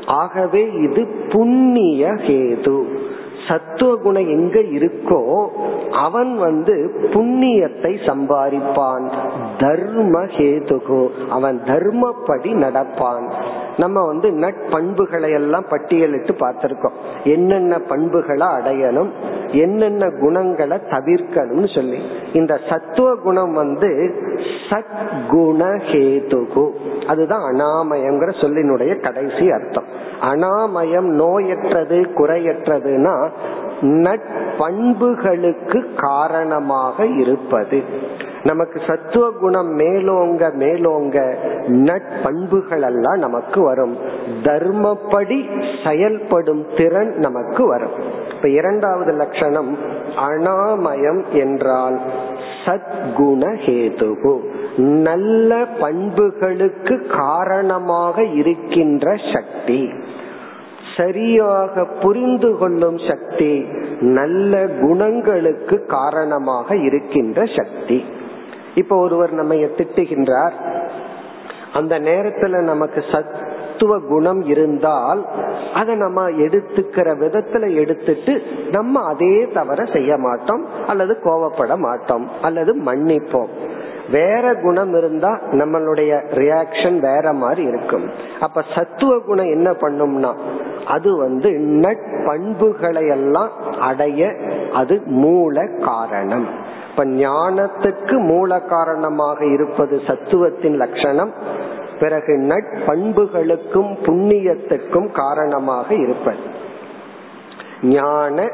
ஆகவே 0.05 0.71
இது 0.71 1.07
புண்ணிய 1.31 2.07
ஹேது. 2.07 2.83
சத்துவ 3.47 3.95
குணம் 3.95 4.27
எங்க 4.27 4.59
இருக்கோ 4.59 5.47
அவன் 5.91 6.37
வந்து 6.37 6.95
புண்ணியத்தை 7.01 7.95
சம்பாதிப்பான். 8.05 9.11
தர்ம 9.59 10.23
ஹேதுகோ. 10.23 11.07
அவன் 11.29 11.61
தர்மப்படி 11.65 12.53
நடப்பான். 12.53 13.31
நம்ம 13.77 14.05
வந்து 14.05 14.29
நட்பண்புகளை 14.29 15.33
எல்லாம் 15.33 15.65
பட்டியலிட்டு 15.69 16.35
பார்த்திருக்கோம். 16.39 16.93
என்னென்ன 17.23 17.79
பண்புகளை 17.79 18.47
அடையணும் 18.47 19.09
என்னென்ன 19.51 20.11
குணங்களை 20.19 20.77
தவிர்க்கணும்னு 20.89 21.75
சொல்லி. 21.75 21.99
இந்த 22.33 22.59
சத்துவ 22.69 23.15
குணம் 23.15 23.53
வந்து 23.53 24.13
சத் 24.69 25.25
குணஹேதுகு 25.29 26.69
அதுதான் 27.07 27.41
அனாமயங்கிற 27.41 28.41
சொல்லினுடைய 28.41 29.01
கடைசி 29.01 29.51
அர்த்தம். 29.51 29.85
அனாமயம் 30.21 31.19
நோயற்றது 31.19 32.05
குறையற்றதுன்னா 32.15 33.29
நட்பண்புகளுக்கு 33.81 35.95
காரணமாக 35.95 37.05
இருப்பது. 37.05 37.83
நமக்கு 38.45 38.81
சத்துவ 38.87 39.29
குணம் 39.29 39.79
மேலோங்க 39.79 40.43
மேலோங்க 40.59 41.17
நட்பண்புகள் 41.67 42.83
எல்லாம் 42.83 43.19
நமக்கு 43.19 43.61
வரும். 43.61 43.97
தர்மப்படி 44.43 45.39
செயல்படும் 45.85 46.65
திறன் 46.77 47.13
நமக்கு 47.15 47.67
வரும். 47.67 47.95
இப்ப 48.35 48.49
இரண்டாவது 48.49 49.11
லட்சணம் 49.11 49.77
அனாமயம் 50.29 51.21
என்றால் 51.31 51.99
சத்குண 52.65 53.41
ஹேதுகு 53.65 54.35
நல்ல 54.77 55.65
பண்புகளுக்கு 55.79 56.95
காரணமாக 57.17 58.23
இருக்கின்ற 58.23 59.15
சக்தி. 59.33 59.81
சரியாக 60.97 61.85
புரிந்து 62.01 62.57
கொள்ளும் 62.57 62.99
சக்தி 63.09 63.65
நல்ல 63.99 64.67
குணங்களுக்கு 64.81 65.85
காரணமாக 65.85 66.75
இருக்கின்ற 66.75 67.43
சக்தி. 67.57 68.05
இப்ப 68.75 68.95
ஒருவர் 68.95 69.31
நம்ம 69.31 69.53
திட்டுகின்றார் 69.53 70.51
அந்த 71.73 71.99
நேரத்துல 71.99 72.61
நமக்கு 72.61 73.03
சத்துவ 73.11 73.99
குணம் 73.99 74.41
இருந்தால் 74.41 75.25
அதை 75.73 75.95
நம்ம 75.95 76.29
எடுத்துக்கிற 76.29 77.07
விதத்துல 77.21 77.75
எடுத்துட்டு 77.75 78.41
நம்ம 78.71 79.01
அதே 79.01 79.47
தவற 79.53 79.85
செய்ய 79.85 80.17
மாட்டோம் 80.17 80.65
அல்லது 80.87 81.17
கோவப்பட 81.23 81.77
மாட்டோம் 81.77 82.29
அல்லது 82.41 82.75
மன்னிப்போம். 82.75 83.51
வேற 84.11 84.53
குணம் 84.53 84.93
இருந்தா 84.97 85.39
நம்மளுடைய 85.51 86.11
ரியாக்ஷன் 86.29 86.99
வேற 86.99 87.33
மாதிரி 87.33 87.67
இருக்கும். 87.67 88.09
அப்ப 88.39 88.63
சத்துவ 88.75 89.19
குணம் 89.19 89.45
என்ன 89.45 89.71
பண்ணும்னா 89.71 90.33
அது 90.87 91.17
வந்து 91.17 91.49
நட்பண்புகளை 91.81 93.09
எல்லாம் 93.09 93.49
அடைய 93.79 94.33
அது 94.73 95.01
மூல 95.05 95.67
காரணம். 95.81 96.64
இப்ப 96.97 97.09
ஞானத்துக்கு 97.09 98.17
மூல 98.19 98.59
காரணமாக 98.59 99.45
இருப்பது 99.45 100.01
சத்துவத்தின் 100.07 100.75
லட்சணம் 100.75 101.33
பிறகு 101.99 102.37
நட்பண்புகளுக்கும் 102.37 103.97
புண்ணியத்துக்கும் 104.05 105.11
காரணமாக 105.11 105.93
இருப்பது. 105.95 106.37
ஞான 107.81 108.49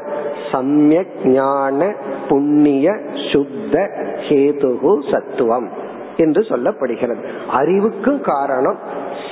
சமயக் 0.52 1.24
ஞான 1.24 1.94
புண்ணிய 2.28 2.98
சுத்த 3.32 3.90
ஹேதுகு 4.28 5.10
சத்துவம். 5.10 5.68
என்று 6.16 6.40
சொல்லப்படுகிறது. 6.40 7.24
அறிவுக்கும் 7.50 8.20
காரணம். 8.20 8.78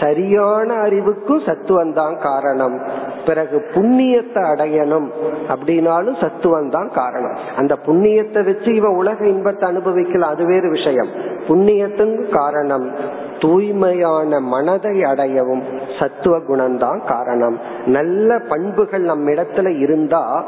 சரியான 0.01 0.75
அறிவுக்கும் 0.75 1.41
சத்துவம் 1.47 1.95
தான் 1.95 2.19
காரணம். 2.19 2.81
பிறகு 3.27 3.65
புண்ணியத்தை 3.75 4.43
அடையணும் 4.43 5.11
அப்படின்னாலும் 5.49 6.21
சத்துவம் 6.21 6.71
தான் 6.71 6.91
காரணம். 6.95 7.39
அந்த 7.57 7.79
புண்ணியத்தை 7.87 8.45
வச்சு 8.45 8.75
இவன் 8.75 8.95
உலக 8.95 9.27
இன்பத்தை 9.27 9.71
அனுபவிக்கல 9.71 10.21
அது 10.21 10.45
வேறு 10.45 10.71
விஷயம். 10.71 11.09
புண்ணியத்துக்கு 11.49 12.29
காரணம். 12.29 12.91
தூய்மையான 13.39 14.41
மனதை 14.41 15.01
அடையவும் 15.01 15.63
சத்துவ 15.99 16.39
குணம்தான் 16.39 17.07
காரணம். 17.07 17.59
நல்ல 17.87 18.39
பண்புகள் 18.49 19.01
நம்ம 19.01 19.31
இடத்துல 19.31 19.79
இருந்தா 19.81 20.45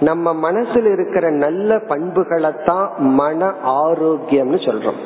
நம்ம 0.00 0.52
மனசுல 0.52 0.92
இருக்கிற 0.92 1.30
நல்ல 1.30 1.76
பண்புகளைத்தான் 1.76 2.96
மன 2.96 3.52
ஆரோக்கியம்னு 3.64 4.58
சொல்றோம். 4.66 5.00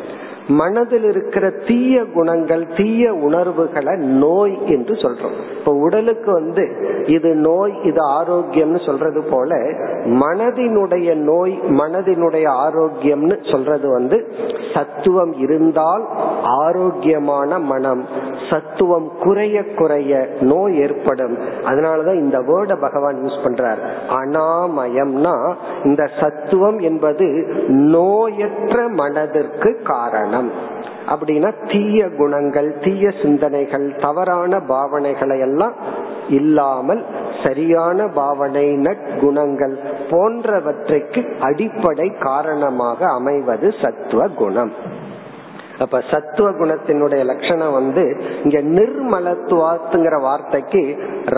மனதில் 0.48 1.04
இருக்கிற 1.04 1.50
தீய 1.50 2.04
குணங்கள் 2.04 2.66
தீய 2.76 3.14
உணர்வுகளை 3.14 3.96
நோய் 3.96 4.66
என்று 4.66 4.94
சொல்றோம். 4.94 5.36
இப்ப 5.58 5.72
உடலுக்கு 5.72 6.32
வந்து 6.32 6.94
இது 7.06 7.34
நோய் 7.34 7.82
இது 7.82 8.00
ஆரோக்கியம்னு 8.10 8.86
சொல்றது 8.86 9.22
போல 9.22 9.56
மனதினுடைய 10.04 11.14
நோய் 11.14 11.58
மனதினுடைய 11.68 12.46
ஆரோக்கியம்னு 12.48 13.50
சொல்றது 13.50 13.90
வந்து 13.90 14.32
சத்துவம் 14.74 15.32
இருந்தால் 15.32 16.06
ஆரோக்கியமான 16.42 17.58
மனம் 17.58 18.04
சத்துவம் 18.50 19.10
குறைய 19.20 19.64
குறைய 19.74 20.28
நோய் 20.40 20.78
ஏற்படும். 20.78 21.38
அதனாலதான் 21.64 22.18
இந்த 22.18 22.38
வேர்டை 22.38 22.80
பகவான் 22.80 23.16
யூஸ் 23.16 23.44
பண்றார். 23.44 23.78
அனாமயம்னா 24.08 25.54
இந்த 25.84 26.08
சத்துவம் 26.20 26.78
என்பது 26.78 27.46
நோயற்ற 27.68 28.88
மனதிற்கு 28.88 29.80
காரணம். 29.84 30.35
அப்படின்னா 31.10 31.50
தீய 31.72 32.08
குணங்கள் 32.10 32.68
தீய 32.84 33.12
சிந்தனைகள் 33.22 33.94
தவறான 34.00 34.58
பாவனைகளை 34.68 35.38
எல்லாம் 35.38 35.76
இல்லாமல் 36.28 37.02
சரியான 37.44 38.08
பாவனை 38.08 38.66
நற்குணங்கள் 38.76 39.76
போன்றவற்றைக்கு 40.10 41.22
அடிப்படை 41.40 42.08
காரணமாக 42.18 43.08
அமைவது 43.08 43.74
சத்துவ 43.82 44.28
குணம். 44.28 44.72
அப்ப 45.78 46.00
சத்துவ 46.10 46.50
குணத்தினுடைய 46.50 47.22
லட்சணம் 47.24 47.72
வந்து 47.72 48.04
இங்க 48.44 48.58
நிர்மலத்துவாத்துங்கிற 48.76 50.16
வார்த்தைக்கு 50.20 50.82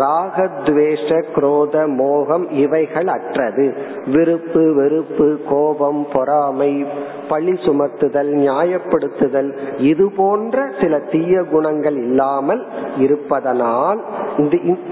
ராகத்வேஷ 0.03 1.09
குரோத 1.35 1.75
மோகம் 1.97 2.47
இவைகள் 2.63 3.09
அற்றது. 3.17 3.67
விருப்பு 4.07 4.63
வெறுப்பு 4.75 5.29
கோபம் 5.49 6.03
பொறாமை 6.13 6.73
பழி 7.29 7.55
சுமத்துதல் 7.65 8.31
நியாயப்படுத்துதல் 8.43 9.51
இது 9.91 10.05
போன்ற 10.17 10.57
சில 10.81 10.99
தீய 11.13 11.43
குணங்கள் 11.53 11.99
இல்லாமல் 12.05 12.63
இருப்பதனால் 12.97 14.01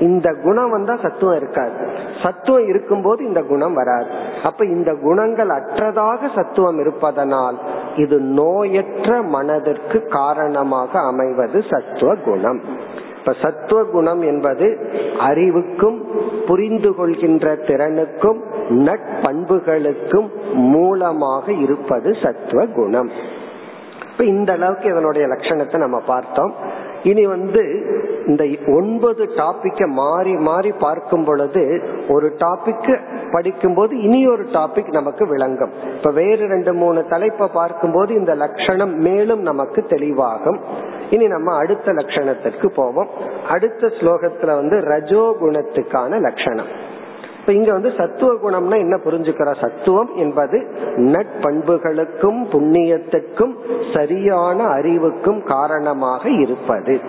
இந்த 0.00 0.28
குணம் 0.42 0.70
வந்தா 0.70 0.96
சத்துவம் 0.96 1.36
இருக்காது. 1.36 1.78
சத்துவம் 2.22 2.68
இருக்கும்போது 2.68 3.20
இந்த 3.26 3.42
குணம் 3.42 3.74
வராது. 3.74 4.10
அப்ப 4.44 4.64
இந்த 4.76 4.90
குணங்கள் 5.02 5.52
அற்றதாக 5.58 6.28
சத்துவம் 6.34 6.80
இருப்பதனால் 6.80 7.58
இது 7.96 8.16
நோயற்ற 8.20 9.28
மனதிற்கு 9.28 10.06
காரணமாக 10.08 11.00
அமைவது 11.00 11.64
சத்துவ 11.70 12.14
குணம் 12.14 12.60
இப்ப 13.18 13.32
சத்துவ 13.42 13.84
குணம் 13.84 14.22
என்பது 14.22 14.66
அறிவுக்கும் 15.18 15.98
புரிந்து 16.46 16.94
கொள்கின்ற 16.94 17.54
திறனுக்கும் 17.54 18.40
நட்பண்புகளுக்கும் 18.68 20.28
மூலமாக 20.52 21.52
இருப்பது 21.52 22.16
சத்துவ 22.22 22.66
குணம் 22.66 23.10
இப்ப 24.10 24.24
இந்த 24.24 24.52
அளவுக்கு 24.52 24.90
இதனுடைய 24.90 25.26
லட்சணத்தை 25.26 25.76
நம்ம 25.76 25.98
பார்த்தோம். 26.00 26.65
இனி 27.10 27.24
வந்து 27.26 27.62
இந்த 28.26 28.44
ஒன்பது 28.76 29.24
டாபிக்க 29.40 29.86
மாறி 29.98 30.32
மாறி 30.48 30.70
பார்க்கும் 30.84 31.24
பொழுது 31.24 31.62
ஒரு 32.08 32.28
டாபிக் 32.44 32.88
படிக்கும் 33.32 33.74
போது 33.74 33.92
இனி 34.02 34.20
ஒரு 34.28 34.44
டாபிக் 34.56 34.90
நமக்கு 34.90 35.24
விளங்கும். 35.28 35.72
இப்ப 35.96 36.10
வேறு 36.10 36.44
ரெண்டு 36.46 36.72
மூணு 36.72 37.00
தலைப்பை 37.12 37.48
பார்க்கும்போது 37.52 38.14
இந்த 38.14 38.34
லட்சணம் 38.34 38.94
மேலும் 39.08 39.42
நமக்கு 39.50 39.82
தெளிவாகும். 39.88 40.58
இனி 41.10 41.26
நம்ம 41.26 41.54
அடுத்த 41.56 41.92
லட்சணத்திற்கு 41.92 42.66
போவோம். 42.66 43.10
அடுத்த 43.48 43.92
ஸ்லோகத்துல 43.98 44.54
வந்து 44.60 44.78
ரஜோ 44.92 45.24
குணத்துக்கான 45.40 46.20
லட்சணம். 46.20 46.70
இப்ப 47.46 47.58
இங்க 47.58 47.72
வந்து 47.72 47.92
சத்துவ 47.96 48.30
குணம்னா 48.34 48.76
என்ன 48.76 48.96
புரிஞ்சுக்கிறோம் 48.96 49.60
சத்துவம் 49.60 50.08
என்பது 50.14 50.58
நட்பண்புகளுக்கும் 50.96 52.40
புண்ணியத்துக்கும் 52.52 53.52
சரியான 53.94 54.64
அறிவுக்கும் 54.64 55.42
காரணமாக 55.42 56.30
இருப்பது. 56.30 57.00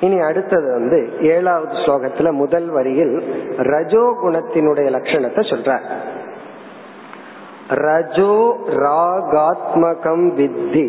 இனி 0.00 0.18
அடுத்தது 0.20 0.70
வந்து 0.70 1.10
ஏழாவது 1.20 1.72
ஸ்லோகத்துல 1.72 2.32
முதல் 2.32 2.68
வரியில் 2.68 3.14
ரஜோ 3.56 4.16
குணத்தினுடைய 4.22 4.88
லட்சணத்தை 4.96 5.44
சொல்ற 5.50 5.78
ரஜோ 7.68 8.56
ராகாத்மகம் 8.66 10.26
வித்தி 10.36 10.88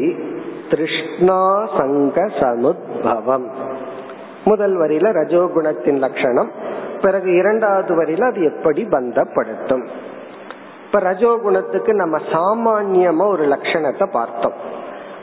திருஷ்ணா 0.69 1.67
சங்க 1.77 2.25
சமுத்பவம். 2.39 3.47
முதல் 4.45 4.77
வரியில 4.77 5.09
ரஜோகுணத்தின் 5.19 5.97
லட்சணம் 5.97 6.51
பிறகு 7.01 7.35
இரண்டாவது 7.35 7.95
வரையில் 7.95 8.23
அது 8.23 8.43
எப்படி 8.43 8.83
பந்தப்படுத்தும்? 8.83 9.87
இப்ப 10.85 10.99
ரஜோகுணத்துக்கு 10.99 11.93
நம்ம 11.93 12.17
சாமான்யமா 12.31 13.27
ஒரு 13.27 13.45
லட்சணத்தை 13.45 14.05
பார்த்தோம். 14.11 14.53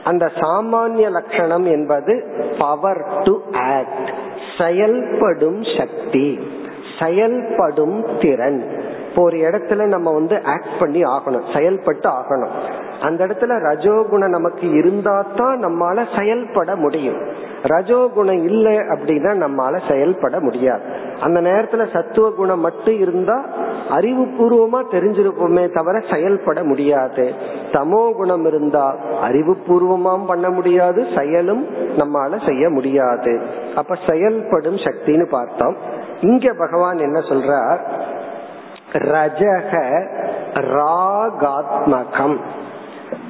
அந்த 0.04 0.30
சாமானிய 0.34 1.10
லட்சணம் 1.10 1.64
என்பது 1.64 2.24
பவர் 2.58 3.06
டு 3.24 3.40
ஆக்ட் 3.52 4.10
செயல்படும் 4.58 5.62
சக்தி 5.78 6.50
செயல்படும் 7.00 8.06
திறன். 8.20 8.86
இப்போ 9.08 9.22
ஒரு 9.22 9.36
இடத்துல 9.36 9.86
நம்ம 9.86 10.12
வந்து 10.12 10.42
ஆக்ட் 10.44 10.78
பண்ணி 10.78 11.02
ஆகணும் 11.02 11.54
செயல்பட்டு 11.54 12.08
ஆகணும். 12.08 12.50
அந்த 13.00 13.26
இடத்துல 13.26 13.52
ரஜோகுணம் 13.58 14.28
நமக்கு 14.28 14.70
இருந்தா 14.70 15.26
தான் 15.36 15.64
நம்மால 15.64 16.18
செயல்பட 16.18 16.76
முடியும். 16.76 17.16
ரஜோகுணம் 17.62 18.44
இல்லை 18.44 18.76
அப்படின்னா 18.76 19.32
நம்மால 19.44 19.90
செயல்பட 19.90 20.40
முடியாது. 20.40 20.82
அந்த 21.20 21.40
நேரத்துல 21.40 21.92
சத்துவ 21.92 22.30
குணம் 22.30 22.60
மட்டும் 22.60 22.98
இருந்தா 22.98 23.44
அறிவுபூர்வமா 23.90 24.84
தெரிஞ்சிருப்போமே 24.90 25.74
தவிர 25.74 26.02
செயல்பட 26.10 26.64
முடியாது. 26.64 27.34
தமோ 27.72 28.12
குணம் 28.12 28.44
இருந்தா 28.44 28.96
அறிவுபூர்வமாம் 29.22 30.26
பண்ண 30.26 30.50
முடியாது 30.50 31.06
செயலும் 31.16 31.66
நம்மால 31.98 32.46
செய்ய 32.46 32.68
முடியாது. 32.68 33.40
அப்ப 33.76 33.96
செயல்படும் 34.08 34.76
சக்தின்னு 34.76 35.28
பார்த்தோம். 35.28 35.76
இங்க 36.20 36.54
பகவான் 36.58 36.98
என்ன 36.98 37.18
சொல்றார்? 37.18 37.78
ரஜக 38.92 40.04
ராகாத்மகம். 40.52 42.40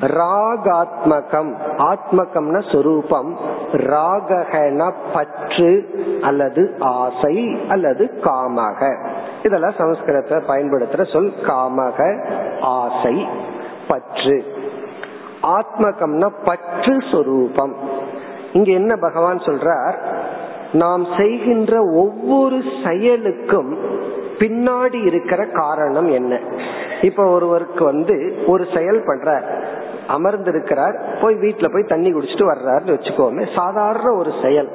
ராகாத்மகம். 0.01 1.57
ஆத்மகம்னா 1.79 2.72
சொரூபம். 2.72 3.37
ராகன 3.72 4.93
பற்று 5.12 5.89
அல்லது 6.22 6.76
ஆசை 6.79 7.59
அல்லது 7.68 8.11
காமக. 8.20 9.09
இதெல்லாம் 9.43 9.74
சமஸ்கிருதத்தை 9.79 10.43
பயன்படுத்துற 10.49 11.12
சொல் 11.12 11.33
காமக 11.43 12.26
ஆசை 12.61 13.29
பற்று. 13.89 14.45
ஆத்மகம்னா 15.43 16.33
பற்று 16.45 16.99
சொரூபம். 17.12 17.74
இங்க 18.53 18.72
என்ன 18.72 18.97
பகவான் 18.97 19.39
சொல்றார்? 19.39 19.95
நாம் 20.72 21.07
செய்கின்ற 21.18 21.83
ஒவ்வொரு 21.95 22.62
செயலுக்கும் 22.85 23.79
பின்னாடி 24.39 25.05
இருக்கிற 25.05 25.47
காரணம் 25.47 26.11
என்ன? 26.11 26.41
இப்ப 27.03 27.24
ஒருவருக்கு 27.24 27.84
வந்து 27.84 28.36
ஒரு 28.47 28.66
செயல் 28.74 29.05
பண்றார் 29.07 29.43
அமர்ந்திருக்கிறார் 30.09 31.18
போய் 31.20 31.34
வீட்டுல 31.34 31.72
போய் 31.72 31.82
தண்ணி 31.82 32.12
குடிச்சிட்டு 32.12 32.55
வர்றாருன்னு 32.55 32.99
வச்சுக்கோமே 32.99 33.47
சாதாரண 33.55 34.12
ஒரு 34.12 34.32
செயல். 34.43 34.68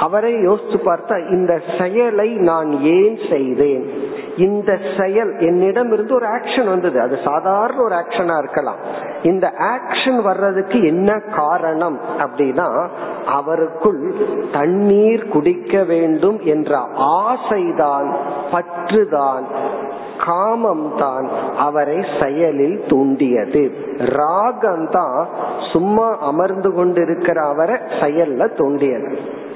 அவரை 0.00 0.34
யோசிச்சு 0.34 0.78
பார்த்தா 0.84 1.30
இந்த 1.30 1.60
செயலை 1.78 2.34
நான் 2.34 2.72
ஏன் 2.82 3.18
செய்தேன்? 3.30 3.97
இந்த 4.38 4.78
செயல் 4.98 5.32
என்னிடம் 5.38 5.92
இருந்து 5.92 6.14
ஒரு 6.14 6.26
ஆக்ஷன் 6.26 6.66
வந்தது. 6.66 7.00
அது 7.00 7.18
சாதாரண 7.24 7.82
ஒரு 7.82 7.94
ஆக்ஷனா 7.94 8.38
இருக்கலாம். 8.38 8.80
இந்த 9.22 9.52
ஆக்ஷன் 9.74 10.22
வர்றதுக்கு 10.22 10.86
என்ன 10.86 11.18
காரணம் 11.36 12.00
அப்படின்னா 12.18 12.88
அவருக்குள் 13.26 14.02
தண்ணீர் 14.52 15.28
குடிக்க 15.28 15.84
வேண்டும் 15.84 16.38
என்ற 16.40 16.78
ஆசைதான் 17.22 18.08
பற்றுதான் 18.52 19.44
காமம் 20.26 20.92
தான் 20.98 21.28
அவரை 21.56 22.04
செயலில் 22.20 22.84
தூண்டியது. 22.88 23.62
ராகம் 23.98 24.88
தான் 24.90 25.28
சும்மா 25.72 26.18
அமர்ந்து 26.20 26.72
கொண்டிருக்கிற 26.72 27.40
அவரை 27.42 27.76
செயல்ல 28.00 28.48
தூண்டியது. 28.56 29.46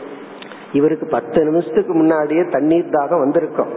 இவருக்கு 0.72 1.06
பத்து 1.06 1.44
நிமிஷத்துக்கு 1.44 1.94
முன்னாடியே 1.94 2.42
தண்ணீர் 2.50 2.94
தாகம் 2.94 3.24
வந்திருக்கும். 3.24 3.72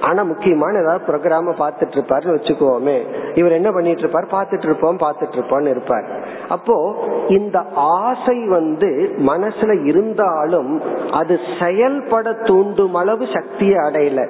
ஆனா 0.00 0.22
முக்கியமான 0.22 0.78
ஏதாவது 0.78 1.04
ப்ரோக்ராம 1.08 1.52
பாத்துட்டு 1.58 1.96
இருப்பாருன்னு 1.96 2.36
வச்சுக்கோமே. 2.36 2.96
இவர் 3.34 3.52
என்ன 3.52 3.70
பண்ணிட்டு 3.72 4.00
இருப்பார் 4.00 4.32
பாத்துட்டு 4.32 4.64
இருப்போம் 4.64 4.98
பாத்துட்டு 4.98 5.36
இருப்போம்னு 5.36 5.68
இருப்பார். 5.68 6.06
அப்போ 6.48 6.94
இந்த 7.28 7.58
ஆசை 7.74 8.46
வந்து 8.46 9.14
மனசுல 9.26 9.84
இருந்தாலும் 9.84 10.82
அது 11.12 11.38
செயல்பட 11.60 12.32
தூண்டும் 12.32 12.94
அளவு 12.94 13.26
சக்தியை 13.34 13.74
அடையல. 13.74 14.20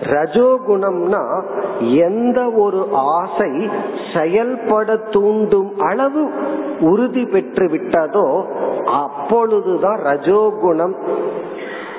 ரஜோகுணம்னா 0.00 1.22
எந்த 1.80 2.50
ஒரு 2.56 2.88
ஆசை 2.92 3.70
செயல்பட 4.14 4.96
தூண்டும் 4.96 5.78
அளவு 5.78 6.30
உறுதி 6.80 7.24
பெற்று 7.26 7.66
விட்டதோ 7.66 8.26
அப்பொழுதுதான் 8.84 10.00
ரஜோகுணம் 10.00 10.94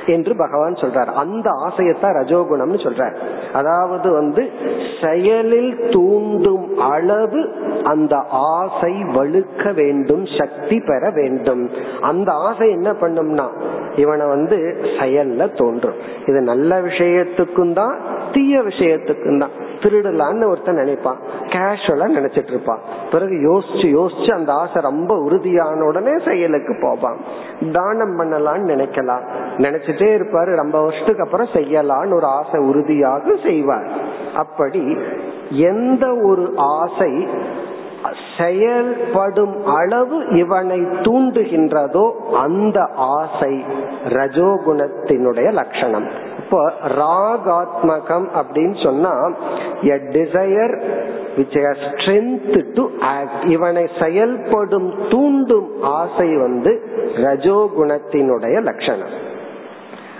என்று 0.05 0.35
பகவான் 0.35 0.73
சொல்றார். 0.73 1.05
அந்த 1.05 1.49
ஆசையத்தான் 1.49 2.17
ரஜோகுணம்னு 2.19 2.79
சொல்றார். 2.85 3.13
அதாவது 3.53 4.11
வந்து 4.11 4.49
செயலில் 5.01 5.89
தூண்டும் 5.89 6.77
அளவு 6.77 7.53
அந்த 7.83 8.17
ஆசை 8.29 8.93
வலுக்க 9.03 9.73
வேண்டும் 9.73 10.25
சக்தி 10.25 10.79
பெற 10.79 11.09
வேண்டும். 11.09 11.69
அந்த 12.01 12.31
ஆசை 12.31 12.69
என்ன 12.69 12.91
பண்ணும்னா 12.91 13.47
இவனை 13.95 14.25
வந்து 14.25 14.83
செயல்ல 14.83 15.57
தோன்றும். 15.57 15.93
இது 16.25 16.41
நல்ல 16.41 16.81
விஷயத்துக்கும் 16.81 17.73
தான் 17.73 17.97
தீய 18.31 18.59
விஷயத்துக்கும் 18.59 19.39
தான். 19.39 19.68
திருடலான்னு 19.79 20.49
ஒருத்தன் 20.49 20.75
நினைப்பான். 20.75 21.17
கேஷுவலா 21.45 22.05
நினைச்சிட்டு 22.17 22.47
இருப்பான் 22.47 22.79
பிறகு 23.11 23.33
யோசிச்சு 23.33 23.87
யோசிச்சு 23.99 24.33
அந்த 24.33 24.53
ஆசை 24.53 24.81
ரொம்ப 24.81 25.17
உறுதியான 25.17 25.85
உடனே 25.85 26.11
செயலுக்கு 26.25 26.77
போவான். 26.81 27.17
தானம் 27.71 28.19
பண்ணலாம்னு 28.19 28.71
நினைக்கலாம். 28.71 29.23
நினைச்சிட்டே 29.57 30.09
இருப்பாரு. 30.19 30.55
ரொம்ப 30.55 30.81
வருஷத்துக்கு 30.81 31.23
அப்புறம் 31.23 31.47
செய்யலான்னு 31.53 32.13
ஒரு 32.13 32.25
ஆசை 32.25 32.59
உறுதியாக 32.59 33.35
செய்வார். 33.43 33.87
அப்படி 34.35 34.97
எந்த 35.49 36.15
ஒரு 36.23 36.53
ஆசை 36.55 37.27
செயல்படும் 38.37 39.65
அளவு 39.65 40.27
இவனை 40.27 40.79
தூண்டுகின்றதோ 40.79 42.11
அந்த 42.33 42.89
ஆசை 42.95 43.65
ரஜோகுணத்தினுடைய 44.05 45.51
லட்சணம். 45.51 46.07
இப்போ 46.49 46.71
ராகாத்மகம் 46.81 48.29
அப்படின்னு 48.35 48.83
சொன்னா 48.83 49.31
a 49.81 49.95
desire 49.95 50.73
which 51.37 51.57
strength 51.81 52.73
to 52.73 52.89
act 52.99 53.45
இவனை 53.45 53.89
செயல்படும் 53.99 54.93
தூண்டும் 55.09 55.69
ஆசை 55.81 56.37
வந்து 56.37 56.81
ரஜோகுணத்தினுடைய 57.15 58.61
லட்சணம். 58.61 59.13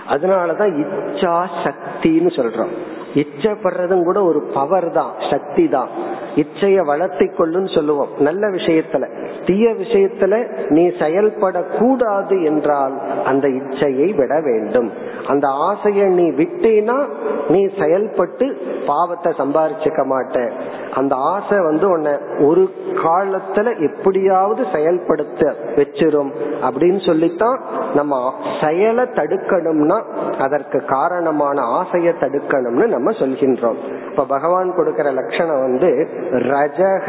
அதனாலதான் 0.08 0.72
இச்சா 0.82 1.34
சக்தின்னு 1.64 2.30
சொல்றோம். 2.38 2.72
இச்சப்படுறதும் 3.14 4.04
கூட 4.04 4.22
ஒரு 4.22 4.42
பவர் 4.54 4.90
தான் 4.90 5.12
சக்தி 5.30 5.68
தான். 5.68 5.88
இச்சைய 6.36 6.84
வளர்த்தி 6.84 7.24
கொள்ளுன்னு 7.24 7.74
சொல்லுவோம். 7.74 8.08
நல்ல 8.18 8.46
விஷயத்துல. 8.46 9.08
தீய 9.46 9.68
விஷயத்துல 9.70 10.66
நீ 10.68 10.86
செயல்படக்கூடாது 10.86 12.44
என்றால் 12.44 13.22
அந்த 13.24 13.48
இச்சையை 13.48 14.16
விட 14.16 14.40
வேண்டும். 14.40 14.90
அந்த 15.26 15.48
ஆசையை 15.48 16.06
நீ 16.06 16.30
விட்டேனா 16.30 17.08
நீ 17.48 17.68
செயல்பட்டு 17.78 18.56
பாவத்தை 18.86 19.32
சம்பாரிச்சுக்க 19.38 20.04
மாட்ட. 20.10 20.50
அந்த 20.94 21.14
ஆசை 21.14 21.58
வந்து 21.58 21.90
உன்னை 21.90 22.12
ஒரு 22.40 22.70
காலத்துல 22.94 23.80
எப்படியாவது 23.80 24.64
செயல்படுத்த 24.72 25.54
வச்சிரும் 25.76 26.32
அப்படின்னு 26.62 27.06
சொல்லித்தான் 27.06 27.60
நம்ம 27.94 28.34
செயலை 28.62 29.04
தடுக்கணும்னா 29.04 30.02
அதற்கு 30.38 30.84
காரணமான 30.84 31.60
ஆசையை 31.60 32.12
தடுக்கணும்னு 32.20 32.86
நம்ம 32.86 33.10
சொல்கின்றோம். 33.10 33.76
இப்ப 34.10 34.24
பகவான் 34.24 34.74
கொடுக்கிற 34.76 35.10
லட்சணம் 35.10 35.60
வந்து 35.60 36.08
ரஜக 36.28 37.06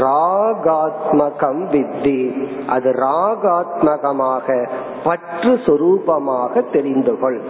ராகாத்மகம் 0.00 1.70
வித்தி. 1.70 2.48
அது 2.66 2.90
ராகாத்மகமாக 2.90 4.68
பற்று 5.04 5.54
சொரூபமாக 5.54 6.70
தெரிந்து 6.72 7.18
கொள் 7.18 7.40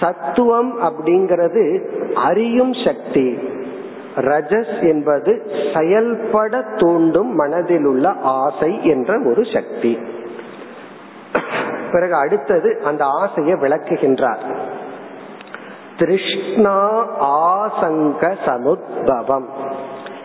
சத்துவம் 0.00 0.82
அப்படிங்கிறது 0.82 1.80
அறியும் 2.14 2.72
சக்தி. 2.72 3.38
ரஜஸ் 4.16 4.88
என்பது 4.88 5.50
செயல்பட 5.74 6.64
தூண்டும் 6.76 7.34
மனதில் 7.34 7.84
உள்ள 7.84 8.12
ஆசை 8.22 8.84
என்ற 8.84 9.20
ஒரு 9.24 9.44
சக்தி. 9.52 9.98
பிறகு 11.92 12.14
அடுத்தது 12.14 12.80
அந்த 12.84 13.04
ஆசையை 13.04 13.54
விளக்குகின்றார். 13.54 14.44
திருஷ்ணா 15.98 17.06
ஆசங்க 17.24 18.36
சமுத்பவம். 18.46 19.46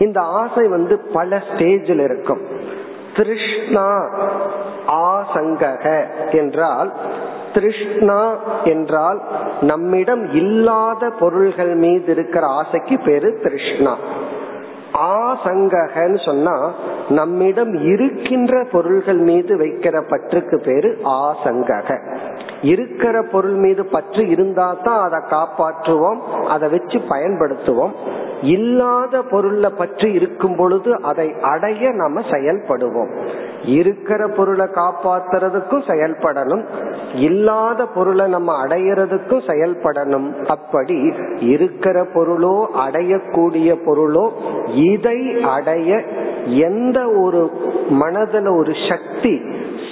இந்த 0.04 0.20
ஆசை 0.40 0.64
வந்து 0.76 0.94
பல 1.12 1.40
ஸ்டேஜில் 1.48 2.02
இருக்கும். 2.08 2.42
திருஷ்ணா 3.16 3.88
ஆசங்கக 5.08 5.84
என்றால் 6.32 6.90
திருஷ்ணா 7.54 8.20
என்றால் 8.64 9.18
நம்மிடம் 9.70 10.24
இல்லாத 10.34 11.10
பொருள்கள் 11.20 11.74
மீது 11.74 12.08
இருக்கிற 12.12 12.44
ஆசைக்கு 12.60 12.96
பேரு 13.06 13.28
திருஷ்ணா. 13.42 13.92
ஆசங்ககன்னு 14.98 16.24
சொன்னா 16.24 16.72
நம்மிடம் 17.08 17.74
இருக்கின்ற 17.74 18.66
பொருள்கள் 18.72 19.16
மீது 19.16 19.56
வைக்கிற 19.56 20.02
பற்றுக்கு 20.08 20.60
பேரு 20.60 20.98
ஆசங்கக. 21.04 22.08
இருக்கிற 22.62 23.22
பொருள் 23.22 23.54
மீது 23.54 23.84
பற்று 23.84 24.28
இருந்தா 24.28 24.76
தான் 24.82 25.10
அதை 25.10 25.20
காப்பாற்றுவோம் 25.20 26.20
அதை 26.44 26.68
வச்சு 26.68 26.98
பயன்படுத்துவோம். 26.98 27.92
இல்லாத 28.40 29.18
பொருள்ல 29.18 29.68
பற்று 29.68 30.12
இருக்கும் 30.12 30.56
பொழுது 30.56 31.02
அதை 31.02 31.34
அடைய 31.42 31.90
நம்ம 31.90 32.20
செயல்படுவோம். 32.20 33.10
இருக்கிற 33.66 34.28
பொருளை 34.28 34.66
காப்பாத்துறதுக்கும் 34.74 35.86
செயல்படணும். 35.86 36.64
இல்லாத 37.14 37.86
பொருளை 37.86 38.26
நம்ம 38.26 38.64
அடையிறதுக்கும் 38.64 39.46
செயல்படணும். 39.46 40.44
அப்படி 40.46 41.12
இருக்கிற 41.40 42.06
பொருளோ 42.14 42.66
அடையக்கூடிய 42.86 43.76
பொருளோ 43.86 44.30
இதை 44.74 45.42
அடைய 45.42 46.02
எந்த 46.46 47.08
ஒரு 47.08 47.50
மனதில் 47.88 48.46
ஒரு 48.46 48.72
சக்தி 48.88 49.40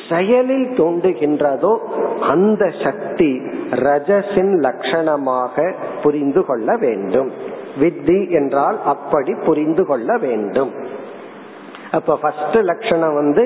செயலில் 0.08 0.68
தோன்றுகின்றதோ 0.68 1.78
அந்த 2.20 2.72
சக்தி 2.84 3.42
ரஜசின் 3.70 4.52
லட்சணமாக 4.62 5.74
புரிந்து 6.02 6.44
கொள்ள 6.44 6.76
வேண்டும். 6.76 7.30
வித்தி 7.80 8.30
என்றால் 8.30 8.78
அப்படி 8.84 9.34
புரிந்து 9.34 9.86
கொள்ள 9.86 10.16
வேண்டும். 10.16 11.00
அப்ப 11.92 12.16
ஃபர்ஸ்ட் 12.20 12.56
லட்சணம் 12.70 13.14
வந்து 13.14 13.42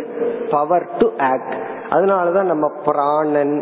பவர் 0.50 0.86
டு 0.98 1.06
ஆக்ட் 1.30 1.54
அதனாலதான் 1.90 2.50
நம்ம 2.50 2.66
பிராணன் 2.84 3.52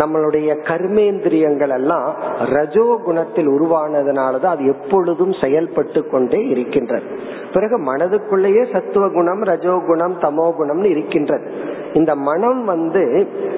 நம்மளுடைய 0.00 0.50
கர்மேந்திரியங்கள் 0.68 1.72
எல்லாம் 1.78 2.08
ரஜோ 2.52 2.86
குணத்தில் 3.04 3.48
உருவானதுனாலதான் 3.48 4.54
அது 4.56 4.66
எப்பொழுதும் 4.66 5.34
செயல்பட்டு 5.42 6.00
கொண்டே 6.06 6.40
இருக்கின்றது. 6.46 7.06
பிறகு 7.52 7.76
மனதுக்குள்ளேயே 7.80 8.62
சத்துவ 8.72 9.08
குணம் 9.08 9.42
ரஜோ 9.42 9.74
குணம் 9.86 10.16
தமோ 10.20 10.46
குணம்னு 10.58 10.84
இருக்கின்றது. 10.84 11.46
இந்த 11.92 12.14
மனம் 12.28 12.64
வந்து 12.64 13.04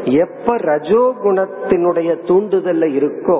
எப்ப 0.05 0.57
ரஜோ 0.57 1.05
குணத்தினுடைய 1.25 2.11
தூண்டுதல்ல 2.29 2.89
இருக்கோ 3.01 3.39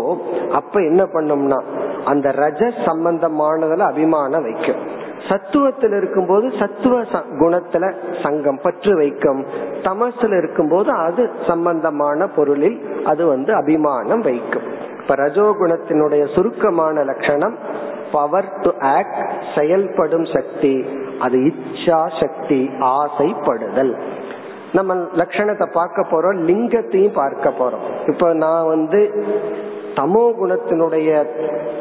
அப்ப 0.53 0.81
என்ன 0.81 1.03
பண்ணும்னா 1.15 1.61
அந்த 2.05 2.29
ரஜ 2.45 2.63
சம்பந்தமானதுல 2.87 3.89
அபிமானம் 3.93 4.43
வைக்கும். 4.43 4.83
சத்துவத்தில் 5.29 5.97
இருக்கும்போது 5.97 6.47
சத்துவ 6.59 7.01
குணத்துல 7.41 7.95
சங்கம் 8.23 8.61
பற்று 8.63 8.97
வைக்கும். 8.97 9.41
தமசுல 9.83 10.39
இருக்கும்போது 10.39 10.91
அது 10.93 11.31
சம்பந்தமான 11.47 12.29
பொருளில் 12.29 12.79
அது 13.05 13.27
வந்து 13.27 13.55
அபிமானம் 13.55 14.21
வைக்கும். 14.21 14.67
இப்ப 15.01 15.15
ரஜோகுணத்தினுடைய 15.15 16.35
சுருக்கமான 16.35 17.05
லட்சணம் 17.05 17.57
பவர் 18.13 18.51
டு 18.61 18.71
ஆக்ட் 18.81 19.21
செயல்படும் 19.55 20.25
சக்தி 20.25 20.75
அது 21.19 21.39
இச்சா 21.39 22.01
சக்தி 22.21 22.61
ஆசைப்படுதல். 22.81 23.93
நம்ம 24.73 24.95
லட்சணத்தை 24.95 25.67
பார்க்க 25.73 26.07
போறோம் 26.11 26.39
லிங்கத்தையும் 26.49 27.13
பார்க்க 27.13 27.53
போறோம். 27.59 27.85
இப்ப 28.07 28.33
நான் 28.35 28.67
வந்து 28.67 29.01
தமோ 29.99 30.25
குணத்தினுடைய 30.41 31.11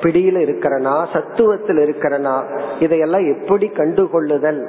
பிடியில 0.01 0.37
இருக்கிறனா 0.47 0.95
சத்துவத்தில் 1.13 1.81
இருக்கிறனா 1.83 2.35
இதையெல்லாம் 2.79 3.25
எப்படி 3.35 3.67
கண்டுகொள்ளுதல்? 3.67 4.61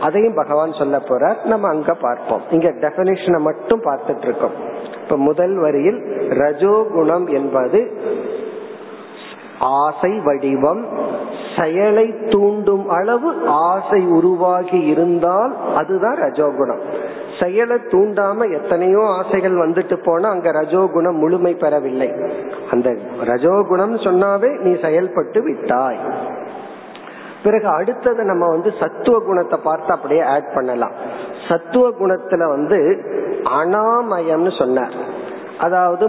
அதையும் 0.00 0.34
பகவான் 0.34 0.72
சொல்ல 0.72 0.96
போறார். 1.08 1.44
நம்ம 1.44 1.68
அங்க 1.68 1.94
பார்ப்போம். 1.94 2.42
இங்க 2.50 2.68
டெபனிஷனை 2.68 3.40
மட்டும் 3.40 3.82
பார்த்துட்டு 3.82 4.22
இருக்கோம் 4.22 4.56
இப்ப 5.02 5.16
முதல் 5.16 5.56
வரியில் 5.58 6.00
ரஜோகுணம் 6.40 7.26
என்பது 7.32 7.80
ஆசை 9.58 10.12
வடிவம் 10.24 10.82
செயலை 11.58 12.14
தூண்டும் 12.28 12.88
அளவு 12.88 13.28
ஆசை 13.46 14.00
உருவாகி 14.06 14.80
இருந்தால் 14.84 15.52
அதுதான் 15.74 16.16
ரஜோகுணம் 16.16 16.82
செயலை 17.40 17.76
தூண்டாம 17.92 18.48
எத்தனையோ 18.52 19.02
ஆசைகள் 19.18 19.56
வந்துட்டு 19.64 19.96
போனா 20.04 20.28
அங்க 20.28 20.50
ரஜோகுணம் 20.50 21.20
முழுமை 21.22 21.52
பெறவில்லை. 21.54 22.10
அந்த 22.70 22.88
ரஜோகுணம் 23.30 23.96
சொன்னாவே 24.06 24.50
நீ 24.60 24.72
செயல்பட்டு 24.80 25.42
விட்டாய். 25.42 26.00
பிறகு 27.44 27.68
அடுத்தது 27.68 28.22
நம்ம 28.24 28.44
வந்து 28.48 28.70
சத்துவ 28.80 29.16
குணத்தை 29.26 29.58
பார்த்து 29.62 29.90
அப்படியே 29.92 30.22
ஆட் 30.34 30.54
பண்ணலாம். 30.54 30.94
சத்துவ 31.48 31.88
குணத்துல 32.00 32.48
வந்து 32.48 32.78
அனாமயம்னு 33.60 34.52
சொன்னார். 34.58 34.96
அதாவது 35.58 36.06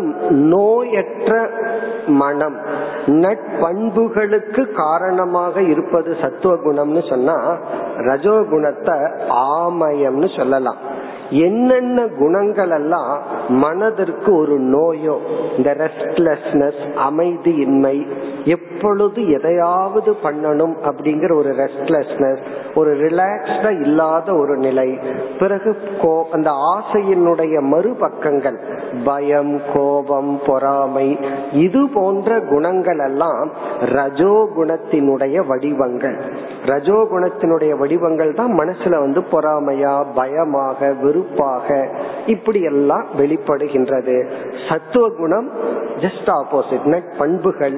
நோயற்ற 0.54 1.34
மனம் 2.22 2.58
நட்பண்புகளுக்கு 3.24 4.64
காரணமாக 4.74 5.62
இருப்பது 5.62 6.16
சத்துவ 6.22 6.54
குணம்னு 6.66 7.04
சொன்னா 7.10 7.36
ரஜோகுணத்தை 8.10 8.98
ஆமயம்னு 9.60 10.30
சொல்லலாம். 10.38 10.82
என்னென்ன 11.30 12.08
குணங்கள் 12.08 12.70
எல்லாம் 12.70 13.22
மனதிற்கு 13.48 14.36
ஒரு 14.38 14.60
நோயோ 14.60 15.18
இந்த 15.58 15.74
ரெஸ்ட்லெஸ்னஸ் 15.74 16.82
அமைதியின்மை 17.10 18.08
எப்பொழுது 18.46 19.30
எதையாவது 19.30 20.16
பண்ணணும் 20.24 20.76
அப்படிங்கிற 20.84 21.34
ஒரு 21.34 21.50
ரெஸ்ட்லெஸ்னஸ் 21.50 22.40
ஒரு 22.76 22.98
ரிலாக்ஸ்டா 22.98 23.82
இல்லாத 23.82 24.34
ஒரு 24.34 24.58
நிலை 24.58 25.00
பிறகு 25.40 25.76
கோ 26.02 26.28
அந்த 26.32 26.52
ஆசையினுடைய 26.52 27.62
மறுபக்கங்கள் 27.62 28.58
பயம் 29.06 29.62
கோபம் 29.74 30.40
பொறாமை 30.46 31.20
இது 31.52 31.90
போன்ற 31.94 32.40
குணங்கள் 32.40 32.98
எல்லாம் 32.98 33.52
ரஜோ 33.80 34.48
குணத்தினுடைய 34.58 35.46
வடிவங்கள். 35.48 36.18
ரஜோ 36.66 37.08
குணத்தினுடைய 37.12 37.78
வடிவங்கள் 37.78 38.34
தான் 38.34 38.52
மனசுல 38.52 39.00
வந்து 39.00 39.22
பொறாமையா 39.32 40.06
பயமாக 40.16 40.94
பொறுப்பாக 41.18 41.90
இப்படி 42.26 42.62
எல்லாம் 42.62 43.06
வெளிப்படுகின்றது. 43.18 44.16
சத்துவ 44.70 45.10
குணம் 45.10 45.52
ஜஸ்ட் 45.98 46.30
ஆப்போசிட் 46.40 47.04
பண்புகள். 47.18 47.78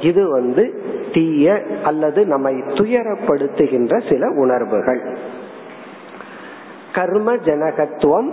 இது 0.00 0.30
வந்து 0.30 0.82
தீய 1.12 1.62
அல்லது 1.84 2.26
நம்மை 2.26 2.54
துயரப்படுத்துகின்ற 2.54 4.10
சில 4.10 4.26
உணர்வுகள். 4.28 5.02
கர்ம 6.94 7.34
ஜனகத்துவம் 7.34 8.30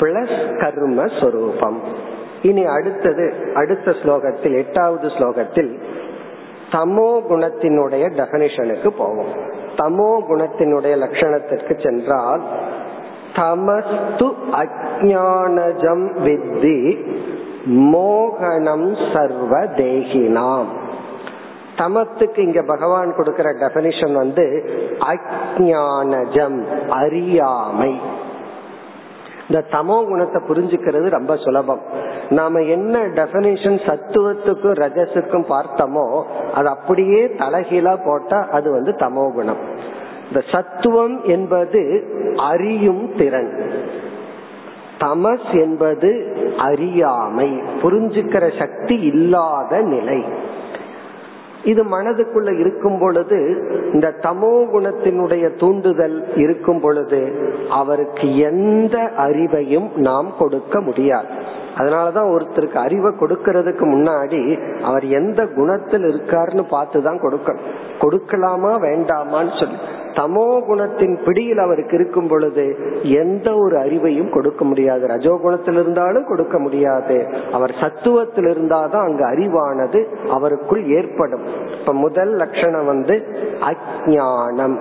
பிளஸ் 0.00 0.60
கர்ம 0.60 1.06
சொரூபம். 1.20 1.80
இனி 2.42 2.64
அடுத்தது 2.64 3.52
அடுத்த 3.54 3.90
ஸ்லோகத்தில் 3.90 4.56
எட்டாவது 4.56 5.08
ஸ்லோகத்தில் 5.08 5.78
தமோ 6.72 7.10
குணத்தினுடைய 7.28 8.04
டெபனிஷனுக்கு 8.16 8.88
போவோம். 8.88 9.32
தமோ 9.76 10.10
குணத்தினுடைய 10.28 10.94
லட்சணத்திற்கு 11.02 11.74
சென்றால் 11.82 12.42
தமஸ்து 13.34 14.26
அஜானஜம் 14.62 16.06
வித்தி 16.24 16.78
மோகனம் 17.66 19.12
சர்வ 19.12 19.60
தேகினாம் 19.60 20.68
தமத்துக்கு 21.76 22.38
இங்க 22.38 22.62
பகவான் 22.62 23.14
கொடுக்கிற 23.16 23.50
டெபனிஷன் 23.50 24.12
வந்து 24.12 24.44
அஜானஜம் 24.98 26.64
அறியாமை. 26.88 28.00
இந்த 29.48 29.64
தமோ 29.70 30.06
குணத்தை 30.08 30.42
புரிஞ்சுக்கிறது 30.48 31.08
ரொம்ப 31.08 31.36
சுலபம். 31.36 31.80
நாம 32.28 32.60
என்ன 32.60 32.98
டெபனிஷன் 32.98 33.78
சத்துவத்துக்கும் 33.88 34.78
ரஜசுக்கும் 34.84 35.46
பார்த்தோமோ 35.48 36.22
அது 36.54 36.68
அப்படியே 36.68 37.26
தலைகீழா 37.26 37.98
போட்டா 38.04 38.46
அது 38.50 38.70
வந்து 38.70 38.92
தமோ 38.92 39.32
குணம். 39.32 39.62
இந்த 40.28 40.44
சத்துவம் 40.52 41.24
என்பது 41.24 42.04
அறியும் 42.36 43.16
திறன். 43.16 43.70
தமஸ் 44.98 45.60
என்பது 45.60 46.36
அறியாமை 46.56 47.62
புரிஞ்சுக்கிற 47.82 48.58
சக்தி 48.58 48.94
இல்லாத 48.94 49.80
நிலை. 49.80 50.24
இது 51.64 51.84
மனதுக்குள்ள 51.84 52.58
இருக்கும் 52.58 52.98
பொழுது 52.98 53.56
இந்த 53.92 54.14
தமோ 54.20 54.66
குணத்தினுடைய 54.72 55.58
தூண்டுதல் 55.58 56.36
இருக்கும் 56.36 56.80
பொழுது 56.80 57.52
அவருக்கு 57.70 58.38
எந்த 58.38 59.10
அறிவையும் 59.16 59.96
நாம் 59.96 60.36
கொடுக்க 60.38 60.80
முடியாது. 60.80 61.28
அதனாலதான் 61.76 62.30
ஒருத்தருக்கு 62.34 62.74
அறிவை 62.74 63.12
கொடுக்கறதுக்கு 63.12 63.84
முன்னாடி 63.84 64.42
அவர் 64.82 65.04
எந்த 65.04 65.46
குணத்தில் 65.46 66.02
இருக்காருன்னு 66.02 66.64
பார்த்துதான் 66.70 67.20
கொடுக்கணும். 67.20 67.66
கொடுக்கலாமா 68.00 68.72
வேண்டாமான்னு 68.80 69.58
சொல்லி. 69.58 69.76
தமோ 70.18 70.46
குணத்தின் 70.68 71.16
பிடியில் 71.24 71.58
அவருக்கு 71.58 71.94
இருக்கும் 71.96 72.28
பொழுது 72.28 72.64
எந்த 73.02 73.48
ஒரு 73.54 73.76
அறிவையும் 73.78 74.30
கொடுக்க 74.30 74.64
முடியாது. 74.64 75.06
ரஜோ 75.06 75.34
குணத்தில் 75.42 75.74
இருந்தாலும் 75.74 76.26
கொடுக்க 76.26 76.58
முடியாது. 76.58 77.16
அவர் 77.52 77.74
சத்துவத்தில் 77.80 78.48
இருந்தாதான் 78.52 79.06
அங்கு 79.08 79.24
அறிவானது 79.24 80.00
அவருக்குள் 80.28 80.82
ஏற்படும். 80.96 81.44
இப்ப 81.78 81.92
முதல் 81.92 82.34
லட்சணம் 82.34 82.86
வந்து 82.86 83.16
அஜானம் 83.60 84.78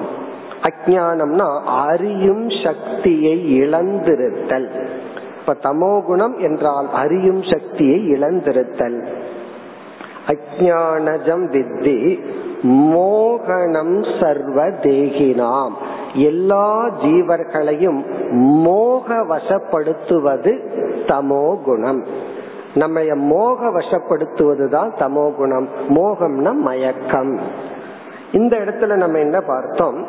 அஜானம்னா 0.61 1.49
அறியும் 1.63 2.45
சக்தியை 2.63 3.35
இழந்திருத்தல். 3.61 4.69
இப்ப 5.39 5.55
தமோ 5.63 5.91
குணம் 6.05 6.37
என்றால் 6.39 6.87
அறியும் 6.93 7.43
சக்தியை 7.43 7.99
இழந்திருத்தல். 8.11 8.97
அஜானஜம் 10.27 11.45
வித்தி 11.51 12.19
மோகனம் 12.67 14.21
சர்வ 14.21 14.67
தேகினாம் 14.67 15.71
எல்லா 16.13 16.89
ஜீவர்களையும் 17.03 18.05
மோக 18.31 19.15
வசப்படுத்துவது 19.15 20.59
தமோ 21.07 21.61
குணம். 21.63 22.05
நம்ம 22.75 23.01
மோக 23.13 23.69
வசப்படுத்துவதுதான் 23.69 24.89
தமோ 24.99 25.35
குணம். 25.35 25.67
மோகம்னா 25.89 26.53
மயக்கம். 26.53 27.39
இந்த 28.31 28.57
இடத்துல 28.57 28.95
நம்ம 28.95 29.17
என்ன 29.17 29.41
பார்த்தோம்? 29.41 30.05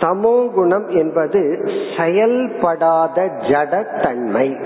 தமோ 0.00 0.52
குணம் 0.52 0.88
என்பது 0.88 1.68
செயல்படாத 1.96 3.24
ஜடத்தன்மை. 3.24 4.64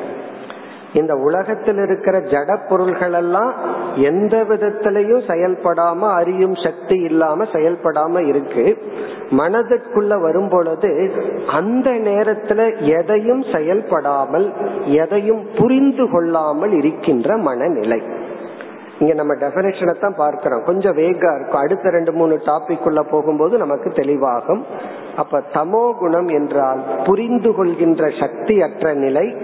இந்த 0.95 1.15
உலகத்தில் 1.17 1.77
இருக்கிற 1.77 2.21
ஜட 2.21 2.69
பொருள்கள் 2.69 3.13
எல்லாம் 3.13 3.55
எந்த 3.95 4.45
விதத்திலையும் 4.49 5.25
செயல்படாம 5.27 6.01
அறியும் 6.11 6.55
சக்தி 6.55 6.97
இல்லாம 6.99 7.45
செயல்படாம 7.45 8.27
இருக்கு. 8.27 8.79
மனதிற்குள்ள 9.31 10.21
வரும் 10.21 10.49
பொழுது 10.49 11.13
அந்த 11.47 11.91
நேரத்துல 11.91 12.89
எதையும் 12.99 13.43
செயல்படாமல் 13.55 14.53
எதையும் 14.85 15.47
புரிந்து 15.59 16.11
கொள்ளாமல் 16.11 16.73
இருக்கின்ற 16.73 17.37
மனநிலை. 17.37 18.03
இங்க 18.99 19.15
நம்ம 19.15 19.35
டெபினேஷனை 19.35 20.01
தான் 20.01 20.15
பார்க்கிறோம். 20.17 20.63
கொஞ்சம் 20.65 20.97
வேகா 20.97 21.35
இருக்கும். 21.35 21.61
அடுத்த 21.61 21.91
ரெண்டு 21.91 22.13
மூணு 22.13 22.41
டாபிக் 22.47 22.85
உள்ள 22.85 23.03
போகும்போது 23.03 23.59
நமக்கு 23.59 23.91
தெளிவாகும். 23.91 24.63
அப்ப 25.17 25.43
தமோ 25.55 25.99
குணம் 25.99 26.29
என்றால் 26.29 26.81
புரிந்து 27.05 27.55
கொள்கின்ற 27.55 28.11
சக்தி 28.21 28.63
அற்ற 28.63 28.93
நிலை 28.93 29.37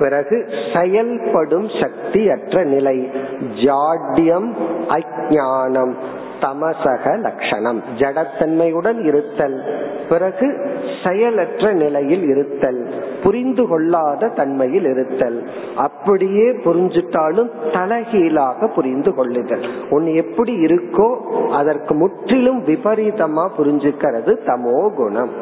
பிறகு 0.00 0.36
செயல்படும் 0.74 1.68
சக்தி 1.80 2.30
அற்ற 2.30 2.64
நிலை. 2.64 2.98
ஜாட்யம் 3.64 4.48
அஜானம் 4.88 5.94
தமசக 6.40 7.04
லட்சணம் 7.20 7.82
ஜடத்தன்மையுடன் 7.98 8.98
இருத்தல். 9.04 9.56
பிறகு 10.08 10.46
செயலற்ற 11.04 11.72
நிலையில் 11.72 12.24
இருத்தல். 12.28 12.80
புரிந்து 13.22 13.64
கொள்ளாத 13.68 14.28
தன்மையில் 14.28 14.84
இருத்தல். 14.84 15.38
அப்படியே 15.76 16.46
புரிஞ்சிட்டாலும் 16.64 17.50
தலகீழாக 17.72 18.68
புரிந்து 18.74 19.14
கொள்ளுதல். 19.14 19.66
ஒன்னு 19.90 20.14
எப்படி 20.14 20.54
இருக்கோ 20.64 21.08
அதற்கு 21.50 21.94
முற்றிலும் 21.94 22.60
விபரீதமா 22.66 23.44
புரிஞ்சுக்கிறது 23.58 24.32
தமோ 24.46 24.94
குணம். 24.94 25.32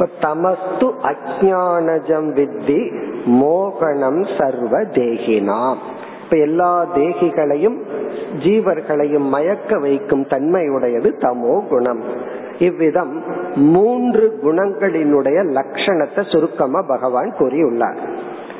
இப்ப 0.00 0.12
தமஸ்து 0.20 0.86
அஜானஜம் 1.02 2.28
வித்தி 2.36 2.78
மோகனம் 3.26 4.20
சர்வ 4.38 4.78
தேகினாம் 4.78 5.76
இப்ப 6.22 6.36
எல்லா 6.36 6.86
தேகிகளையும் 6.94 7.76
ஜீவர்களையும் 8.44 9.26
மயக்க 9.28 9.78
வைக்கும் 9.78 10.24
தன்மையுடையது 10.24 11.10
தமோ 11.18 11.68
குணம். 11.68 12.02
இவ்விதம் 12.58 13.22
மூன்று 13.54 14.38
குணங்களினுடைய 14.42 15.38
லட்சணத்தை 15.58 16.32
சுருக்கமா 16.32 16.82
பகவான் 16.82 17.30
கூறியுள்ளார். 17.38 18.00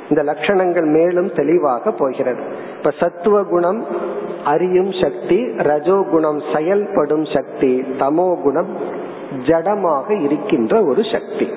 இந்த 0.09 0.23
லட்சணங்கள் 0.23 0.89
மேலும் 0.99 1.33
தெளிவாக 1.33 1.91
போகிறது. 1.91 2.43
இப்ப 2.77 2.91
சத்துவ 2.91 3.43
குணம் 3.43 3.87
அறியும் 4.45 4.93
சக்தி 4.93 5.45
ரஜோகுணம் 5.45 6.41
செயல்படும் 6.55 7.25
சக்தி 7.25 7.85
தமோ 7.99 8.43
குணம் 8.43 8.99
ஜடமாக 9.37 10.23
இருக்கின்ற 10.23 10.85
ஒரு 10.85 11.03
சக்தி. 11.13 11.49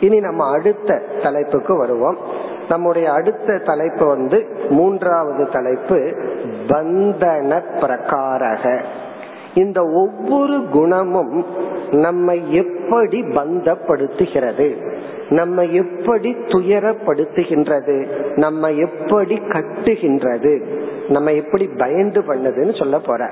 இனி 0.00 0.20
நம்ம 0.20 0.50
அடுத்த 0.50 1.02
தலைப்புக்கு 1.22 1.76
வருவோம். 1.76 2.16
நம்முடைய 2.68 3.12
அடுத்த 3.12 3.58
தலைப்பு 3.58 4.06
வந்து 4.06 4.46
மூன்றாவது 4.70 5.48
தலைப்பு 5.48 5.96
பந்தன 6.66 7.62
பிரகாரக. 7.80 8.82
இந்த 9.54 9.84
ஒவ்வொரு 9.84 10.64
குணமும் 10.70 11.44
நம்மை 11.90 12.54
எப்படி 12.54 13.22
பந்தப்படுத்துகிறது? 13.22 14.96
நம்ம 15.28 15.62
எப்படி 15.62 16.30
துயரப்படுத்துகின்றது? 16.30 18.06
நம்ம 18.36 18.70
எப்படி 18.70 19.40
கட்டுகின்றது? 19.48 20.62
நம்ம 21.08 21.32
எப்படி 21.32 21.66
பயந்து 21.66 22.20
பண்ணதுன்னு 22.20 22.78
சொல்ல 22.78 22.98
போற 22.98 23.30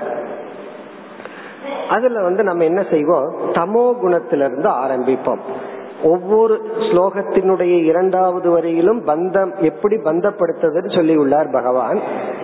அதுல 1.89 2.21
வந்து 2.21 2.43
நம்ம 2.43 2.63
என்ன 2.63 2.85
செய்வோம்? 2.89 3.35
தமோ 3.51 3.93
குணத்திலிருந்து 4.03 4.67
ஆரம்பிப்போம். 4.67 5.39
ஒவ்வொரு 6.03 6.61
ஸ்லோகத்தினுடைய 6.79 7.83
இரண்டாவது 7.83 8.49
வரையிலும் 8.49 9.05
பந்தம் 9.07 9.59
எப்படி 9.59 9.95
பந்தப்படுத்துதுன்னு 9.95 10.95
சொல்லி 10.95 11.15
உள்ளார் 11.15 11.49
பகவான். 11.49 11.99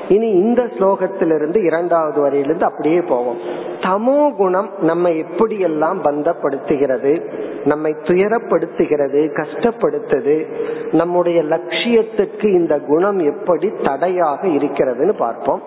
இனி 0.07 0.29
இந்த 0.29 0.63
ஸ்லோகத்திலிருந்து 0.63 1.65
இரண்டாவது 1.65 2.21
வரையிலிருந்து 2.21 2.65
அப்படியே 2.65 3.01
போவோம். 3.01 3.37
தமோ 3.79 4.35
குணம் 4.35 4.69
நம்ம 4.79 5.09
எப்படியெல்லாம் 5.09 5.99
பந்தப்படுத்துகிறது 6.03 7.31
நம்மை 7.65 7.95
துயரப்படுத்துகிறது 8.03 9.43
கஷ்டப்படுத்துது 9.43 10.45
நம்முடைய 10.91 11.41
லட்சியத்துக்கு 11.41 12.45
இந்த 12.45 12.79
குணம் 12.79 13.19
எப்படி 13.19 13.71
தடையாக 13.83 14.47
இருக்கிறதுன்னு 14.47 15.17
பார்ப்போம். 15.17 15.61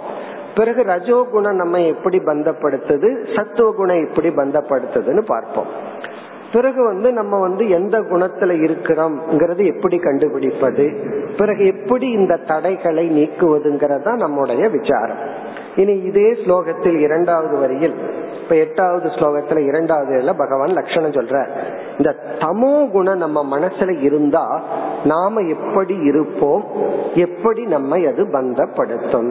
பிறகு 0.56 0.82
ரஜோகுணம் 0.82 1.60
நம்ம 1.62 1.80
எப்படி 1.80 2.18
பந்தப்படுத்துது 2.18 3.36
சத்துவ 3.36 3.72
குணம் 3.72 4.04
எப்படி 4.08 4.28
பந்தப்படுத்துதுன்னு 4.28 5.22
பார்ப்போம். 5.26 5.70
பிறகு 6.52 6.84
வந்து 6.84 7.12
நம்ம 7.12 7.40
வந்து 7.40 7.68
எந்த 7.68 7.98
குணத்துல 8.00 8.54
இருக்கிறோம்ங்கிறது 8.64 9.74
எப்படி 9.74 9.98
கண்டுபிடிப்பது 9.98 10.86
பிறகு 11.38 11.66
எப்படி 11.66 12.10
இந்த 12.10 12.36
தடைகளை 12.36 13.04
நீக்குவதுங்கிறது 13.18 14.02
தான் 14.02 14.16
நம்முடைய 14.16 14.68
விசாரம். 14.68 15.22
இனி 15.76 15.94
இதே 16.02 16.28
ஸ்லோகத்தில் 16.32 16.98
இரண்டாவது 16.98 17.58
வரியில் 17.58 17.94
இப்ப 18.42 18.54
எட்டாவது 18.54 19.08
ஸ்லோகத்துல 19.08 19.58
இரண்டாவது 19.66 20.34
பகவான் 20.34 20.72
லட்சணம் 20.72 21.10
சொல்ற 21.10 21.46
இந்த 21.98 22.10
தமோ 22.38 22.90
குணம் 22.90 23.18
நம்ம 23.18 23.58
மனசுல 23.58 24.02
இருந்தா 24.02 24.62
நாம 25.04 25.40
எப்படி 25.40 25.94
இருப்போம் 25.94 26.64
எப்படி 27.14 27.64
நம்மை 27.66 28.06
அது 28.06 28.24
பந்தப்படுத்தும். 28.32 29.30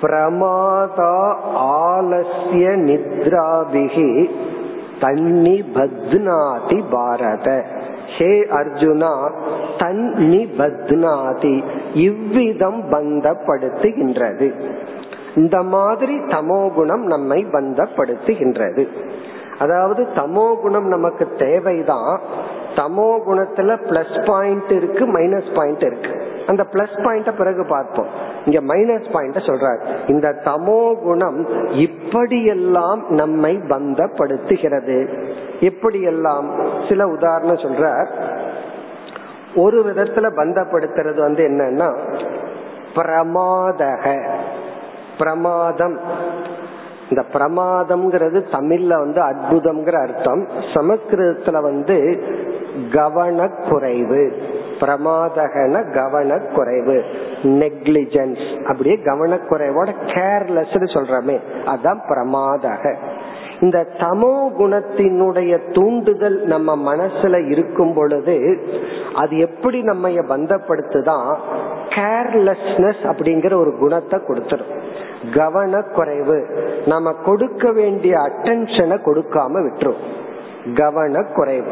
பிரமாதா 0.00 1.34
ஆலசிய 1.54 2.66
நித்ராபிகி 2.88 4.30
தன்னி 5.00 5.64
பத்னாதி 5.74 6.82
பாரத. 6.90 7.64
ஹே 8.18 8.46
அர்ஜுனா 8.50 9.30
தன்னி 9.78 10.48
பத்னாதி 10.58 11.64
இவ்விதம் 11.94 12.82
பந்தப்படுத்துகின்றது. 12.92 14.52
இந்த 15.36 15.62
மாதிரி 15.62 16.14
தமோகுணம் 16.14 17.04
நம்மை 17.04 17.46
பந்தப்படுத்துகின்றது. 17.52 18.88
அதாவது 19.58 20.06
தமோ 20.14 20.60
குணம் 20.60 20.86
நமக்கு 20.86 21.28
தேவைதான். 21.36 22.20
தமோ 22.76 23.18
குணத்துல 23.28 23.76
பிளஸ் 23.90 24.26
பாயிண்ட் 24.26 24.70
இருக்கு 24.70 25.06
மைனஸ் 25.06 25.54
பாயிண்ட் 25.54 25.82
இருக்கு. 25.82 26.27
அந்த 26.48 26.66
பிளஸ் 26.72 26.96
பாயிண்ட 26.96 27.36
பிறகு 27.36 27.66
பார்ப்போம். 27.66 28.06
இங்க 28.44 28.74
மைனஸ் 28.74 29.10
பாயிண்ட 29.12 29.38
சொல்றாரு. 29.48 29.80
இந்த 30.06 30.28
தமோ 30.44 31.02
குணம் 31.02 31.68
இப்படியெல்லாம் 31.68 33.04
நம்மை 33.08 33.56
பந்தப்படுத்துகிறது. 33.56 34.98
எப்படியெல்லாம் 35.60 36.46
சில 36.88 37.06
உதாரணம் 37.06 37.62
சொல்றார். 37.66 38.08
ஒரு 39.56 39.84
விதத்துல 39.84 40.26
பந்தப்படுத்துறது 40.36 41.20
வந்து 41.20 41.44
என்னன்னா 41.48 41.88
பிரமாதக 42.94 44.26
பிரமாதம் 45.18 46.00
இந்த 47.10 47.24
பிரமாதம்ங்கிறது 47.32 48.42
தமிழ்ல 48.52 48.98
வந்து 48.98 49.20
அற்புதம்ங்கிற 49.22 50.00
அர்த்தம். 50.00 50.48
சமஸ்கிருதத்துல 50.74 51.62
வந்து 51.62 52.22
கவனக்குறைவு. 52.90 54.32
பிரமாதகன 54.80 55.90
கவனக்குறைவு. 55.92 57.02
நெக்லிஜென்ஸ் 57.42 58.64
அப்படியே 58.64 58.94
கவனக்குறைவோட 58.94 59.88
கேர்லெஸ் 60.04 60.76
சொல்றமே. 60.78 61.38
அதான் 61.64 61.98
பிரமாதக. 62.08 62.94
இந்த 63.60 63.86
தமோ 63.98 64.50
குணத்தினுடைய 64.58 65.72
தூண்டுதல் 65.72 66.42
நம்ம 66.42 66.96
மனசுல 66.96 67.50
இருக்கும் 67.50 67.94
பொழுது 67.94 68.58
அது 69.14 69.38
எப்படி 69.38 69.82
நம்ம 69.82 70.08
பந்தப்படுத்துதான் 70.08 71.36
கேர்லெஸ்னஸ் 71.88 73.02
அப்படிங்கிற 73.02 73.54
ஒரு 73.54 73.76
குணத்தை 73.78 74.20
கொடுத்துரும். 74.20 74.78
கவனக்குறைவு. 75.34 76.44
நம்ம 76.86 77.12
கொடுக்க 77.12 77.72
வேண்டிய 77.72 78.18
அட்டென்ஷனை 78.18 78.98
கொடுக்காம 79.04 79.68
விட்டுரும். 79.68 80.16
கவனக்குறைவு. 80.74 81.68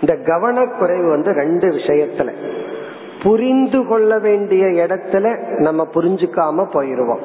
இந்த 0.00 0.14
கவனக்குறைவு 0.14 1.08
வந்து 1.08 1.32
ரெண்டு 1.32 1.68
விஷயத்துல. 1.68 2.32
புரிந்து 3.22 3.86
கொள்ள 3.86 4.18
வேண்டிய 4.18 4.66
இடத்துல 4.66 5.36
நம்ம 5.58 5.88
புரிஞ்சுக்காம 5.94 6.66
போயிருவோம். 6.72 7.20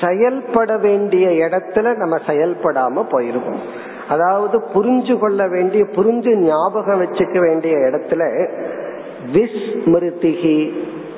செயல்பட 0.00 0.76
வேண்டிய 0.76 1.28
இடத்துல 1.28 1.96
நம்ம 1.96 2.16
செயல்படாம 2.16 3.06
போயிருவோம். 3.10 3.58
அதாவது 4.08 4.62
புரிஞ்சு 4.74 5.18
கொள்ள 5.18 5.48
வேண்டிய 5.48 5.84
புரிஞ்சு 5.84 6.34
ஞாபகம் 6.34 7.02
வச்சுக்க 7.02 7.38
வேண்டிய 7.38 7.76
இடத்துல 7.76 8.48
விஸ்மிருதிகி 9.32 10.72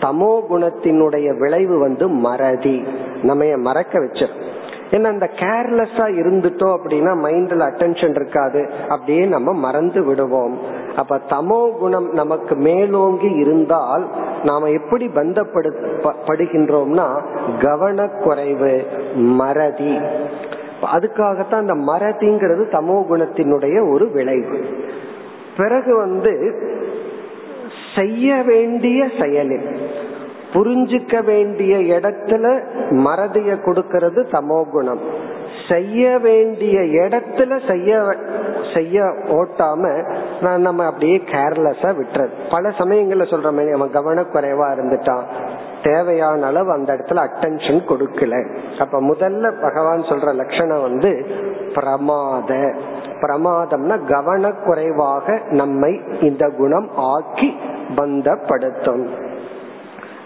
தமோ 0.05 0.41
குணத்தினுடைய 0.51 1.39
விளைவு 1.39 1.79
வந்து 1.79 2.09
மறதி. 2.09 2.85
நம்ம 3.23 3.57
மறக்க 3.57 3.99
வச்சிடும் 3.99 4.37
ஏன்னா 4.91 5.05
அந்த 5.05 5.31
கேர்லெஸ்ஸா 5.37 6.07
இருந்துட்டோம் 6.21 6.79
அப்படின்னா 6.79 7.25
மைண்ட்ல 7.25 7.69
அட்டென்ஷன் 7.69 8.11
இருக்காது. 8.11 8.71
அப்படியே 8.89 9.25
நம்ம 9.25 9.53
மறந்து 9.53 10.05
விடுவோம். 10.05 10.59
அப்ப 10.97 11.21
தமோ 11.29 11.79
குணம் 11.79 12.13
நமக்கு 12.13 12.57
மேலோங்கி 12.57 13.27
இருந்தால் 13.27 14.09
நாம 14.45 14.71
எப்படி 14.71 15.07
பந்தப்படுகின்றோம்னா 15.07 17.23
கவனக்குறைவு 17.59 18.87
மறதி. 19.15 19.99
அதுக்காகத்தான் 20.95 21.55
அந்த 21.55 21.93
மறதிங்கிறது 21.93 22.73
தமோ 22.73 23.11
குணத்தினுடைய 23.11 23.93
ஒரு 23.93 24.11
விளைவு. 24.11 24.65
பிறகு 25.57 25.97
வந்து 25.97 26.61
செய்ய 27.97 28.43
வேண்டிய 28.47 29.09
செயலில் 29.21 29.69
புரிஞ்சுக்க 30.53 31.25
வேண்டிய 31.25 31.77
இடத்துல 31.77 32.63
மறதிய 32.91 33.55
கொடுக்கறது 33.67 34.21
தமோ 34.33 34.65
குணம். 34.71 35.01
செய்ய 35.69 36.19
வேண்டிய 36.19 36.81
இடத்துல 36.81 37.69
செய்ய 37.69 38.17
செய்ய 38.75 39.03
ஓட்டாம 39.27 40.05
நான் 40.41 40.61
நம்ம 40.61 40.85
அப்படியே 40.85 41.17
கேர்லெஸ்ஸா 41.17 41.95
விட்டுறது. 42.01 42.31
பல 42.51 42.69
சமயங்கள்ல 42.69 43.53
மாதிரி 43.53 43.71
நம்ம 43.71 43.87
கவனக்குறைவா 43.87 44.67
இருந்துட்டான். 44.75 45.23
தேவையான 45.83 46.47
அளவு 46.47 46.73
அந்த 46.73 46.93
இடத்துல 46.95 47.29
அட்டென்ஷன் 47.29 47.83
கொடுக்கல. 47.89 48.57
அப்ப 48.79 49.03
முதல்ல 49.03 49.63
பகவான் 49.63 50.01
சொல்ற 50.01 50.35
லட்சணம் 50.35 50.83
வந்து 50.83 51.27
பிரமாத. 51.75 52.75
பிரமாதம்னா 53.25 53.97
கவனக்குறைவாக 54.07 55.51
நம்மை 55.51 56.01
இந்த 56.21 56.51
குணம் 56.57 56.89
ஆக்கி 56.97 57.57
பந்தப்படுத்தும். 57.97 59.05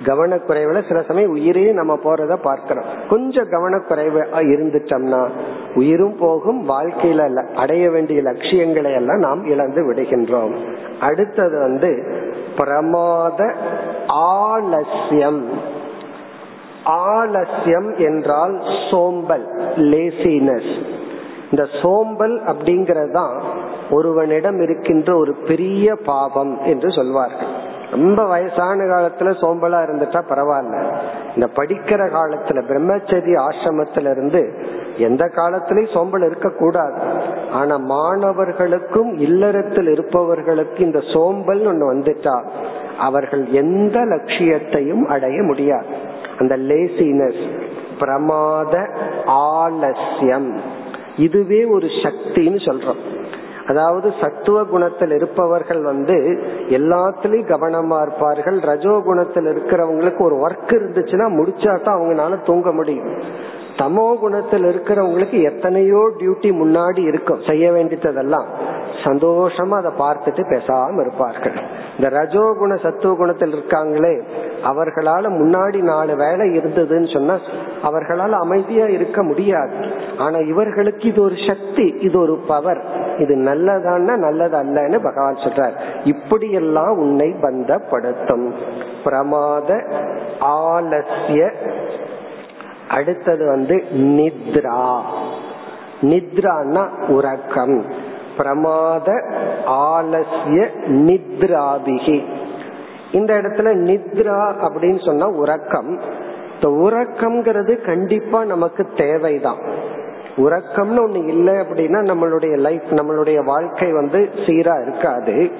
கவனக்குறைவுல 0.04 0.88
சில 0.88 1.02
சமயம் 1.02 1.30
உயிரே 1.30 1.72
நம்ம 1.72 1.98
போறத 2.04 2.36
பார்க்கிறோம். 2.42 2.84
கொஞ்சம் 3.08 3.48
கவனக்குறைவு 3.50 4.20
இருந்துட்டோம்னா 4.32 5.28
உயிரும் 5.74 6.16
போகும் 6.18 6.68
வாழ்க்கையில 6.68 7.44
அடைய 7.54 7.90
வேண்டிய 7.90 8.22
லட்சியங்களை 8.22 8.92
எல்லாம் 8.92 9.18
நாம் 9.18 9.44
இழந்து 9.44 9.92
விடுகின்றோம். 9.92 10.54
அடுத்தது 11.00 11.58
வந்து 11.58 11.90
பிரமாத 12.56 13.54
ஆலசியம் 14.06 15.42
ஆலசியம் 16.84 17.98
என்றால் 17.98 18.62
சோம்பல் 18.90 19.46
லேசினஸ் 19.76 20.72
இந்த 21.50 21.68
சோம்பல் 21.82 22.42
அப்படிங்கறதுதான் 22.42 23.42
ஒருவனிடம் 23.90 24.60
இருக்கின்ற 24.60 25.16
ஒரு 25.16 25.34
பெரிய 25.34 25.96
பாவம் 25.96 26.60
என்று 26.62 26.92
சொல்வார்கள். 26.92 27.66
ரொம்ப 27.90 28.24
வயசான 28.24 28.84
காலத்துல 28.84 29.30
சோம்பலா 29.42 29.78
இருந்துட்டா 29.86 30.20
பரவாயில்ல. 30.28 30.96
இந்த 31.34 31.48
படிக்கிற 31.56 32.08
காலத்துல 32.08 32.62
பிரம்மச்சரிய 32.68 33.42
ஆசிரமத்தில 33.48 34.10
இருந்து 34.10 34.66
எந்த 34.98 35.24
காலத்திலயும் 35.24 35.92
சோம்பல் 35.92 36.22
இருக்க 36.22 36.50
கூடாது 36.50 37.02
ஆனா 37.52 37.76
மாணவர்களுக்கும் 37.76 39.16
இல்லறத்தில் 39.16 39.88
இருப்பவர்களுக்கு 39.88 40.84
இந்த 40.84 41.00
சோம்பல் 41.12 41.66
ஒண்ணு 41.66 41.80
வந்துட்டா 41.80 42.48
அவர்கள் 42.98 43.46
எந்த 43.46 44.04
லட்சியத்தையும் 44.04 45.06
அடைய 45.06 45.42
முடியாது. 45.42 45.86
அந்த 46.38 46.56
லேசினஸ் 46.56 47.66
பிரமாத 47.98 48.88
ஆலசியம் 49.26 50.76
இதுவே 51.18 51.64
ஒரு 51.64 51.86
சக்தின்னு 52.02 52.60
சொல்றோம். 52.68 53.02
அதாவது 53.66 54.12
சத்துவ 54.20 54.64
குணத்தில் 54.64 55.10
இருப்பவர்கள் 55.10 55.82
வந்து 55.82 56.16
எல்லாத்துலயும் 56.68 57.50
கவனமா 57.52 57.98
இருப்பார்கள். 58.02 58.58
ரஜோ 58.60 58.94
குணத்தில் 59.04 59.44
இருக்கிறவங்களுக்கு 59.44 60.22
ஒரு 60.22 60.36
ஒர்க் 60.46 60.72
இருந்துச்சுன்னா 60.78 61.26
முடிச்சாதான் 61.38 61.96
அவங்களால 61.96 62.42
தூங்க 62.44 62.72
முடியும். 62.72 63.10
தமோ 63.76 64.06
குணத்தில் 64.18 64.64
இருக்கிறவங்களுக்கு 64.64 65.38
எத்தனையோ 65.42 66.00
டியூட்டி 66.18 66.50
முன்னாடி 66.62 66.98
இருக்கும். 66.98 67.42
செய்ய 67.46 67.72
வேண்டியதெல்லாம் 67.72 68.48
சந்தோஷமா 69.04 69.76
அதை 69.80 69.92
பார்த்துட்டு 69.98 70.44
பேசாம 70.54 71.00
இருப்பார்கள். 71.00 71.58
இந்த 71.96 72.08
ரஜோ 72.18 72.54
குண 72.58 72.76
சத்துவ 72.76 73.14
குணத்தில் 73.14 73.52
இருக்காங்களே 73.52 74.14
அவர்களால 74.64 75.28
முன்னாடி 75.30 75.76
நாலு 75.76 76.16
வேலை 76.16 76.58
இருந்ததுன்னு 76.58 77.12
சொன்னா 77.12 77.38
அவர்களால் 77.82 78.32
அமைதியா 78.32 78.86
இருக்க 78.86 79.22
முடியாது. 79.22 79.74
ஆனா 80.18 80.38
இவர்களுக்கு 80.38 81.08
இது 81.08 81.22
ஒரு 81.22 81.34
சக்தி 81.46 81.94
இது 82.00 82.20
ஒரு 82.20 82.36
பவர் 82.48 83.06
இது 83.18 83.36
நல்லதான்னா 83.36 84.16
நல்லது 84.16 84.56
அல்லன்னு 84.56 85.02
பகவான் 85.02 85.34
சொல்றார். 85.34 85.72
இப்படியெல்லாம் 86.04 86.98
உன்னை 86.98 87.34
பந்தப்படுத்தும். 87.42 88.52
பிரமாத 89.04 89.82
ஆலசிய 90.40 91.50
அடுத்தது 92.88 93.46
வந்து 93.46 93.84
நித்ரா. 93.92 95.00
நித்ரான்னா 96.00 97.08
உறக்கம். 97.08 97.84
பிரமாத 98.36 99.12
ஆலசிய 99.66 100.66
நித்ராபிகி. 100.86 102.24
இந்த 103.12 103.34
இடத்துல 103.34 103.72
நித்ரா 103.90 104.54
அப்படின்னு 104.60 105.04
சொன்னா 105.04 105.28
உறக்கம். 105.28 106.00
இந்த 106.60 106.90
உறக்கம்ங்கிறது 106.90 107.84
கண்டிப்பா 107.84 108.44
நமக்கு 108.44 108.86
தேவைதான். 108.96 109.58
உறக்கம்னு 110.36 110.98
ஒண்ணு 111.06 111.26
இல்லை 111.26 111.54
அப்படின்னா 111.54 112.00
நம்மளுடைய 112.00 112.58
லைஃப் 112.58 112.82
நம்மளுடைய 112.90 113.44
வாழ்க்கை 113.44 113.92
வந்து 113.92 114.18
சீரா 114.18 114.82
இருக்காது. 114.82 115.50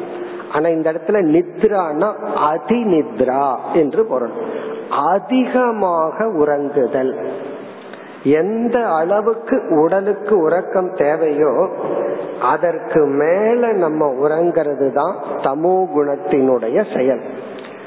ஆனா 0.53 0.69
இந்த 0.69 0.93
இடத்துல 0.93 1.45
நித்ரானா 1.47 2.13
அதி 2.35 2.85
நித்ரா 2.85 3.57
என்று 3.75 4.05
பொருள். 4.05 4.31
அதிகமாக 4.91 6.25
உறங்குதல். 6.25 7.27
எந்த 8.23 8.89
அளவுக்கு 8.89 9.63
உடலுக்கு 9.71 10.39
உறக்கம் 10.39 10.95
தேவையோ 10.95 11.69
அதற்கு 12.41 13.07
மேல 13.07 13.73
நம்ம 13.73 14.15
உறங்கிறது 14.21 14.93
தான் 14.93 15.17
தமோ 15.41 15.87
குணத்தினுடைய 15.97 16.97
செயல். 16.97 17.21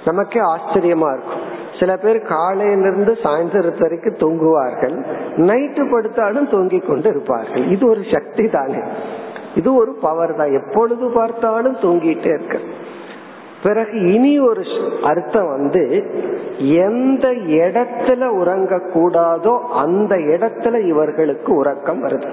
நமக்கே 0.06 0.40
ஆச்சரியமா 0.40 1.10
இருக்கும். 1.12 1.42
சில 1.80 1.98
பேர் 1.98 2.22
காலையிலிருந்து 2.22 3.18
சாயந்தரத்து 3.24 3.80
வரைக்கும் 3.80 4.18
தூங்குவார்கள். 4.18 4.96
நைட்டு 5.38 5.84
படுத்தாலும் 5.92 6.50
தூங்கி 6.50 6.80
கொண்டு 6.80 7.10
இருப்பார்கள். 7.10 7.68
இது 7.68 7.90
ஒரு 7.90 8.02
சக்தி 8.12 8.48
தானே 8.48 8.80
இது 9.56 9.76
ஒரு 9.76 9.92
பவர் 10.02 10.36
தான். 10.36 10.52
எப்பொழுது 10.52 11.10
பார்த்தாலும் 11.10 11.76
தூங்கிட்டே 11.76 12.34
இருக்கு. 12.34 12.62
பிறகு 13.64 14.14
இனி 14.14 14.40
ஒரு 14.40 14.64
அர்த்தம் 15.04 15.48
வந்து 15.48 16.04
எந்த 16.58 17.28
இடத்துல 17.32 18.26
உறங்க 18.26 18.82
கூடாதோ 18.94 19.60
அந்த 19.60 20.16
இடத்துல 20.16 20.86
இவர்களுக்கு 20.86 21.54
உறக்கம் 21.54 22.04
வருது. 22.04 22.28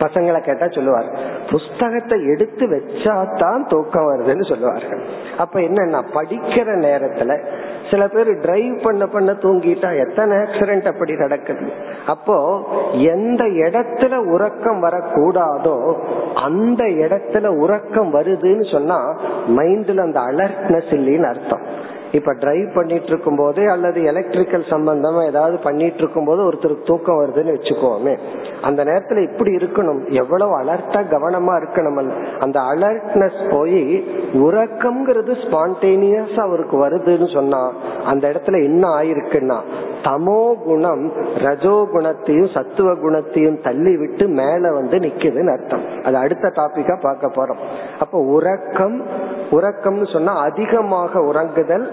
பசங்களை 0.00 0.40
கேட்டா 0.40 0.66
சொல்லுவார் 0.68 1.08
புஸ்தகத்தை 1.50 2.18
எடுத்து 2.26 2.66
வச்சாதான் 2.66 3.62
தூக்கம் 3.68 4.08
வருதுன்னு 4.10 4.48
சொல்லுவார்கள். 4.48 5.02
அப்ப 5.38 5.60
என்னன்னா 5.60 6.00
படிக்கிற 6.14 6.68
நேரத்துல 6.86 7.38
சில 7.90 8.08
பேர் 8.08 8.30
டிரைவ் 8.40 8.82
பண்ண 8.82 9.06
பண்ண 9.06 9.32
தூங்கிட்டா 9.32 9.88
எத்தனை 10.06 10.36
ஆக்சிடென்ட் 10.36 10.86
அப்படி 10.86 11.14
நடக்குது? 11.14 11.66
அப்போ 12.06 12.36
எந்த 12.92 13.44
இடத்துல 13.44 14.14
உறக்கம் 14.16 14.82
வரக்கூடாதோ 14.82 15.76
அந்த 16.42 16.84
இடத்துல 16.84 17.46
உறக்கம் 17.46 18.14
வருதுன்னு 18.14 18.72
சொன்னா 18.72 18.98
மைண்ட்ல 19.48 19.98
அந்த 19.98 20.20
அலர்ட்னஸ் 20.20 20.92
இல்லைன்னு 20.98 21.28
அர்த்தம். 21.28 21.69
இப்ப 22.12 22.32
டிரைவ் 22.32 22.74
பண்ணிட்டு 22.74 23.06
இருக்கும் 23.06 23.36
போதே 23.36 23.64
அல்லது 23.66 24.00
எலக்ட்ரிக்கல் 24.02 24.70
சம்பந்தமா 24.70 25.26
ஏதாவது 25.26 25.58
பண்ணிட்டு 25.58 25.98
இருக்கும் 25.98 26.24
போது 26.24 26.40
ஒருத்தருக்கு 26.50 26.86
தூக்கம் 26.86 27.20
வருதுன்னு 27.20 27.54
வச்சுக்கோமே. 27.56 28.18
அந்த 28.62 28.84
நேரத்துல 28.84 29.32
இப்படி 29.32 29.50
இருக்கணும். 29.56 30.00
எவ்வளவு 30.10 30.60
அலர்ட்டா 30.60 31.00
கவனமா 31.14 31.54
இருக்கணும் 31.62 32.10
அந்த 32.40 32.60
அலர்ட்னஸ் 32.60 33.40
போய் 33.50 33.82
உறக்கம்ங்கிறது 34.34 35.34
ஸ்பான்டேனியஸ் 35.44 36.40
அவருக்கு 36.40 36.88
வருதுன்னு 36.88 37.32
சொன்னா 37.32 37.72
அந்த 38.04 38.28
இடத்துல 38.28 38.62
என்ன 38.64 38.88
ஆயிருக்குன்னா 38.88 39.58
தமோ 40.02 40.54
குணம் 40.64 41.12
ரஜோ 41.36 41.88
குணத்தையும் 41.92 42.48
சத்துவ 42.54 42.94
குணத்தையும் 42.94 43.60
தள்ளி 43.60 43.96
விட்டு 43.96 44.26
மேல 44.28 44.72
வந்து 44.72 44.98
நிக்குதுன்னு 44.98 45.52
அர்த்தம். 45.52 45.84
அது 46.04 46.16
அடுத்த 46.16 46.52
டாபிக்கா 46.56 47.00
பார்க்க 47.00 47.32
போறோம். 47.36 47.60
அப்ப 48.00 48.18
உறக்கம் 48.18 49.06
உறக்கம்னு 49.50 50.12
சொன்னா 50.12 50.32
அதிகமாக 50.36 51.20
உறங்குதல் 51.20 51.86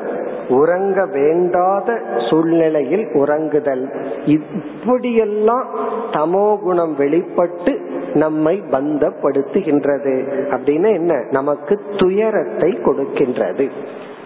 உறங்க 0.49 1.05
வேண்டாத 1.05 2.01
சூழ்நிலையில் 2.29 3.05
உறங்குதல். 3.13 3.85
இப்படியெல்லாம் 4.25 5.65
தமோ 6.11 6.59
குணம் 6.59 6.95
வெளிப்பட்டு 6.95 7.79
நம்மை 8.13 8.63
பந்தப்படுத்துகின்றது. 8.71 10.15
அப்படின்னு 10.49 10.93
என்ன? 10.93 11.23
நமக்கு 11.31 11.81
துயரத்தை 11.97 12.77
கொடுக்கின்றது. 12.85 13.69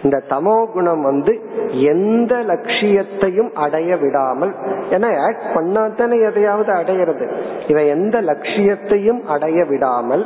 இந்த 0.03 0.21
தமோ 0.29 0.65
குணம் 0.71 1.01
வந்து 1.01 1.39
எந்த 1.71 2.35
லட்சியத்தையும் 2.35 3.53
அடைய 3.53 3.97
விடாமல் 3.97 4.53
ஏன்னா 4.89 5.19
ஆக்ட் 5.19 5.47
பண்ணாதானே 5.55 6.23
எதையாவது 6.23 6.73
அடையிறது. 6.73 7.31
இவன் 7.67 7.85
எந்த 7.85 8.21
லட்சியத்தையும் 8.21 9.25
அடைய 9.25 9.63
விடாமல் 9.63 10.25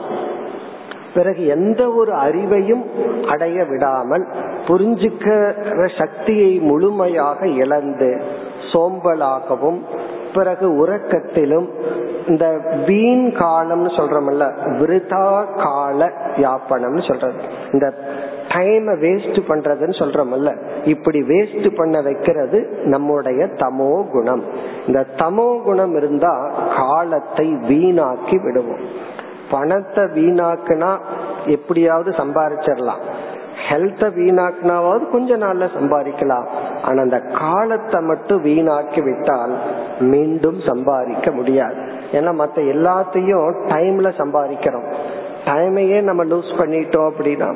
பிறகு 1.16 1.42
எந்த 1.48 1.82
ஒரு 1.92 2.12
அறிவையும் 2.14 2.84
அடைய 3.28 3.58
விடாமல் 3.64 4.26
புரிஞ்சுக்கிற 4.68 5.86
சக்தியை 5.98 6.52
முழுமையாக 6.60 7.48
இழந்து 7.48 8.12
சோம்பலாகவும் 8.72 9.80
பிறகு 10.34 10.68
உறக்கத்திலும் 10.86 11.68
இந்த 12.28 12.46
வீண் 12.88 13.26
காலம்னு 13.42 13.92
சொல்றோம்ல 13.98 14.46
விருதா 14.80 15.28
கால 15.64 16.00
யாப்பனம்னு 16.38 17.04
சொல்றது. 17.08 17.40
இந்த 17.74 17.88
டைம் 18.56 18.88
வேஸ்ட் 19.04 19.40
பண்றதுன்னு 19.50 19.96
சொல்றோம்ல 20.02 20.52
இப்படி 20.86 21.20
வேஸ்ட் 21.22 21.68
பண்ண 21.76 22.02
வைக்கிறது 22.02 22.60
நம்முடைய 22.84 23.42
தமோ 23.62 23.94
குணம். 24.12 24.44
இந்த 24.88 25.02
தமோ 25.16 25.48
குணம் 25.64 25.96
இருந்தா 25.96 26.34
காலத்தை 26.78 27.48
வீணாக்கி 27.70 28.38
விடுவோம். 28.44 28.84
பணத்தை 29.52 30.04
வீணாக்குனா 30.04 30.92
எப்படியாவது 31.46 32.12
சம்பாதிச்சிடலாம் 32.12 33.04
ஹெல்த்த 33.70 34.08
வீணாக்குனாவது 34.18 35.04
கொஞ்ச 35.12 35.38
நாள்ல 35.38 35.66
சம்பாதிக்கலாம். 35.76 36.48
ஆனா 36.82 37.02
அந்த 37.02 37.20
காலத்தை 37.20 38.00
மட்டும் 38.02 38.44
வீணாக்கி 38.44 39.02
விட்டால் 39.04 39.54
மீண்டும் 40.12 40.60
சம்பாதிக்க 40.60 41.32
முடியாது. 41.32 41.78
ஏன்னா 42.12 42.32
மத்த 42.42 42.58
எல்லாத்தையும் 42.74 43.56
டைம்ல 43.74 44.10
சம்பாதிக்கிறோம். 44.22 44.88
டைமையே 45.46 46.02
நம்ம 46.02 46.22
லூஸ் 46.24 46.52
பண்ணிட்டோம் 46.60 47.08
அப்படின்னா 47.12 47.50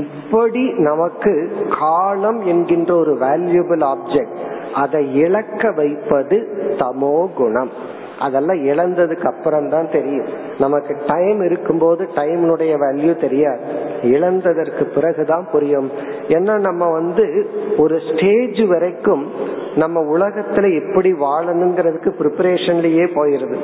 இப்படி 0.00 0.62
நமக்கு 0.78 1.32
காலம் 1.78 2.40
என்கின்ற 2.46 2.92
ஒரு 2.96 3.14
வேல்யூபிள் 3.20 3.82
ஆப்ஜெக்ட் 3.94 4.36
அதை 4.74 5.02
இழக்க 5.14 5.70
வைப்பது 5.70 6.38
தமோ 6.78 7.18
குணம். 7.34 7.72
அதெல்லாம் 8.20 8.56
இழந்ததுக்கு 8.56 9.24
அப்புறம் 9.24 9.68
தான் 9.68 9.90
தெரியும். 9.90 10.26
நமக்கு 10.58 10.96
டைம் 11.06 11.42
இருக்கும்போது 11.42 12.08
டைம்னுடைய 12.14 12.72
வேல்யூ 12.84 13.20
தெரியாது. 13.20 13.60
இழந்ததற்கு 14.02 14.84
பிறகுதான் 14.94 15.48
புரியும். 15.52 15.90
ஏன்னா 16.28 16.58
நம்ம 16.58 16.90
வந்து 16.90 17.50
ஒரு 17.76 18.00
ஸ்டேஜ் 18.00 18.66
வரைக்கும் 18.66 19.32
நம்ம 19.76 20.18
உலகத்துல 20.18 20.86
எப்படி 20.86 21.12
வாழணுங்கிறதுக்கு 21.12 22.10
ப்ரிப்பரேஷன்லயே 22.20 23.06
போயிருது. 23.14 23.58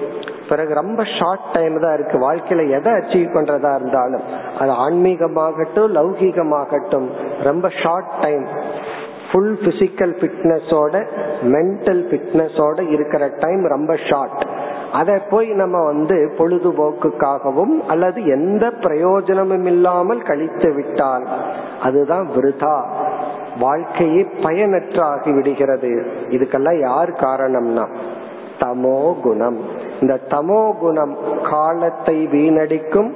பிறகு 0.49 0.75
ரொம்ப 0.75 1.05
ஷார்ட் 1.19 1.49
டைம் 1.53 1.81
தான் 1.81 1.95
இருக்கு. 1.95 2.31
வாழ்க்கையில 2.31 2.69
எதை 2.71 2.93
அச்சீவ் 2.93 3.35
பண்றதா 3.35 3.75
இருந்தாலும் 3.75 4.21
அது 4.59 4.71
ஆன்மீகமாகட்டும் 4.71 5.95
லௌகீகமாகட்டும் 5.99 7.09
ரொம்ப 7.43 7.69
ஷார்ட் 7.83 8.13
டைம் 8.21 8.47
ஃபுல் 9.33 9.55
பிசிக்கல் 9.63 10.15
ஃபிட்னஸோட 10.19 10.95
மென்டல் 11.43 12.03
ஃபிட்னஸோட 12.09 12.91
இருக்கிற 12.91 13.31
டைம் 13.39 13.63
ரொம்ப 13.67 13.97
ஷார்ட் 14.09 14.43
அதை 14.93 15.15
போய் 15.31 15.49
நம்ம 15.49 15.85
வந்து 15.85 16.17
பொழுதுபோக்குக்காகவும் 16.39 17.75
அல்லது 17.87 18.27
எந்த 18.27 18.71
பிரயோஜனமும் 18.71 19.65
இல்லாமல் 19.65 20.23
கழித்து 20.23 20.75
விட்டால் 20.75 21.25
அதுதான் 21.81 22.27
விருதா. 22.37 22.77
வாழ்க்கையே 23.61 24.23
பயனற்றாகி 24.43 25.35
விடுகிறது. 25.35 25.93
இதுக்கெல்லாம் 26.29 26.81
யார் 26.81 27.11
காரணம்னா 27.11 27.87
தமோ 28.61 29.21
குணம். 29.21 29.59
இந்த 30.01 30.15
தமோ 30.29 30.79
குணம் 30.79 31.17
காலத்தை 31.43 32.27
வீணடிக்கும் 32.27 33.11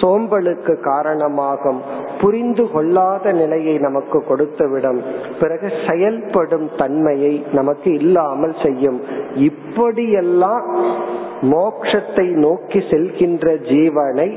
சோம்பலுக்கு 0.00 0.80
காரணமாகும். 0.80 1.82
புரிந்து 2.20 2.70
கொள்ளாத 2.70 3.32
நிலையை 3.32 3.78
நமக்கு 3.78 4.24
கொடுத்துவிடும் 4.28 5.00
பிறகு 5.40 5.72
செயல்படும் 5.88 6.70
தன்மையை 6.76 7.46
நமக்கு 7.52 7.94
இல்லாமல் 7.94 8.54
செய்யும். 8.62 9.00
இப்படியெல்லாம் 9.34 10.84
மோக்ஷத்தை 11.42 12.24
நோக்கி 12.24 12.78
செல்கின்ற 12.78 13.46
ஜீவனை 13.60 14.28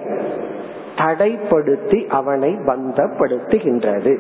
தடைப்படுத்தி 0.95 2.07
அவனை 2.07 2.53
பந்தப்படுத்துகின்றது. 2.53 4.19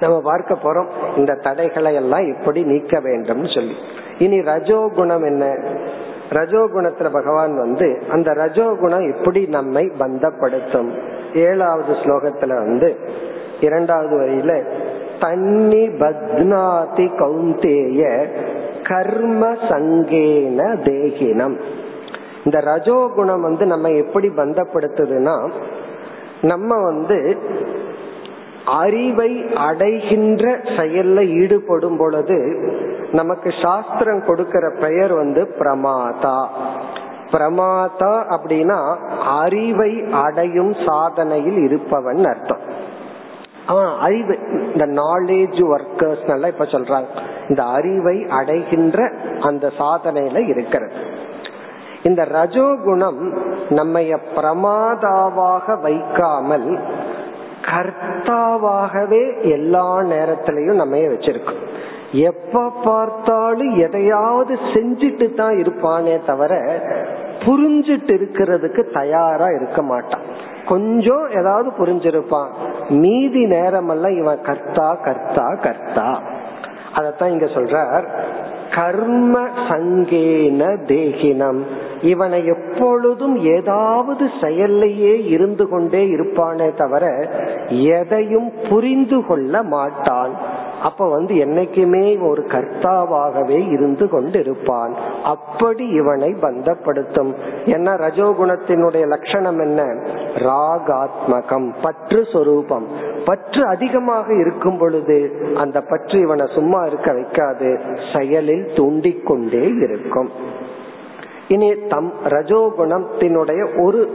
நம்ம 0.00 0.20
பார்க்க 0.20 0.58
போறோம் 0.62 0.88
இந்த 1.16 1.34
தடைகளை 1.34 1.94
எல்லாம் 1.94 2.26
எப்படி 2.36 2.62
நீக்க 2.62 3.00
வேண்டும் 3.00 3.46
சொல்லி. 3.46 3.74
இனி 4.18 4.38
ரஜோகுணம் 4.38 5.24
என்ன? 5.24 5.58
ரஜோகுணத்துல 6.30 7.12
பகவான் 7.12 7.56
வந்து 7.56 8.02
அந்த 8.10 8.30
ரஜோகுணம் 8.32 9.16
எப்படி 9.16 9.46
நம்மை 9.46 9.90
பந்தப்படுத்தும். 9.98 11.18
ஏழாவது 11.34 11.92
ஸ்லோகத்துல 11.92 12.48
வந்து 12.48 12.98
இரண்டாவது 13.60 14.20
வரியில 14.20 14.62
தன்னி 15.20 15.88
பத்னாதி 15.88 17.06
கௌந்தேய 17.18 18.28
கர்ம 18.82 19.52
சங்கேன 19.52 20.58
தேகினம். 20.84 21.56
இந்த 22.44 22.58
ரஜோகுணம் 22.60 23.40
வந்து 23.40 23.66
நம்ம 23.66 23.90
எப்படி 23.90 24.28
பந்தப்படுத்துதுன்னா 24.28 25.50
நம்ம 26.42 26.82
வந்து 26.82 27.38
அறிவை 28.64 29.46
அடைகின்ற 29.54 30.58
செயல்ல 30.58 31.26
ஈடுபடும் 31.40 31.96
பொழுது 31.96 32.68
நமக்கு 33.12 33.52
சாஸ்திரம் 33.62 34.24
கொடுக்கிற 34.26 34.72
பெயர் 34.80 35.12
வந்து 35.12 35.54
பிரமாதா. 35.58 36.46
பிரமாதா 37.32 38.14
அப்படின்னா 38.36 38.78
அறிவை 39.24 40.04
அடையும் 40.12 40.72
சாதனையில் 40.72 41.62
இருப்பவன் 41.64 42.24
அர்த்தம். 42.24 42.78
அறிவு 44.00 44.38
இந்த 44.74 44.86
நாலேஜ் 44.86 45.58
ஒர்க்கர்ஸ் 45.72 46.28
எல்லாம் 46.28 46.50
இப்ப 46.50 46.64
சொல்றாங்க. 46.64 47.06
இந்த 47.48 47.62
அறிவை 47.64 48.26
அடைகின்ற 48.28 49.12
அந்த 49.40 49.70
சாதனையில 49.78 50.48
இருக்கிறது. 50.48 50.94
இந்த 52.02 52.26
ரஜோகுணம் 52.32 53.36
நம்ம 53.70 54.00
பிரமாதாவாக 54.36 55.80
வைக்காமல் 55.80 56.78
கர்த்தாவாகவே 57.62 59.50
எல்லா 59.50 59.98
நேரத்திலையும் 59.98 60.74
நம்ம 60.74 60.96
வச்சிருக்கோம் 60.96 61.69
எப்ப 62.12 62.72
பார்த்தாலும் 62.84 63.76
எதையாவது 63.78 64.54
செஞ்சுட்டு 64.54 65.34
தான் 65.34 65.54
இருப்பானே 65.54 66.24
தவிர 66.26 66.78
புரிஞ்சிட்டு 67.46 68.10
இருக்கிறதுக்கு 68.10 68.92
தயாரா 68.92 69.46
இருக்க 69.46 69.82
மாட்டான். 69.82 70.20
கொஞ்சம் 70.68 71.28
ஏதாவது 71.36 71.70
புரிஞ்சிருப்பான். 71.70 72.48
மீதி 72.88 73.44
நேரமெல்லாம் 73.44 74.16
இவன் 74.16 74.40
கர்த்தா 74.42 74.94
கர்த்தா 74.94 75.54
கர்த்தா. 75.62 76.22
அதத்தான் 76.94 77.28
இங்க 77.28 77.44
சொல்றார். 77.44 78.04
கர்ம 78.74 79.40
சங்கேன 79.68 80.76
தேகினம். 80.86 81.62
இவனை 82.02 82.46
எப்பொழுதும் 82.46 83.44
ஏதாவது 83.44 84.30
செயல்லையே 84.40 85.26
இருந்து 85.26 85.68
கொண்டே 85.68 86.06
இருப்பானே 86.06 86.74
தவிர 86.76 87.28
எதையும் 87.68 88.52
புரிந்து 88.68 89.26
கொள்ள 89.26 89.62
மாட்டான். 89.62 90.58
அப்ப 90.82 91.08
வந்து 91.08 91.34
என்னைக்குமே 91.34 92.28
ஒரு 92.28 92.42
கர்த்தாவாகவே 92.42 93.70
இருந்து 93.70 94.04
கொண்டிருப்பான். 94.04 94.92
அப்படி 95.24 95.86
இவனை 95.86 96.34
பந்தப்படுத்தும். 96.42 97.34
என்ன 97.64 97.94
ரஜோகுணத்தினுடைய 97.94 99.06
லட்சணம் 99.06 99.58
என்ன? 99.58 99.94
ராகாத்மகம் 100.34 101.74
பற்று 101.82 102.26
சொரூபம். 102.32 102.86
பற்று 103.24 103.66
அதிகமாக 103.66 104.34
இருக்கும் 104.34 104.78
பொழுது 104.78 105.46
அந்த 105.56 105.80
பற்று 105.80 106.18
இவனை 106.18 106.46
சும்மா 106.54 106.84
இருக்க 106.84 107.12
வைக்காது 107.12 107.80
செயலில் 108.16 108.70
தூண்டிக்கொண்டே 108.76 109.72
இருக்கும். 109.76 110.30
இனி 111.48 111.74
தம் 111.88 112.12
ரஜோகுணத்தினுடைய 112.24 113.82
ஒரு 113.82 114.10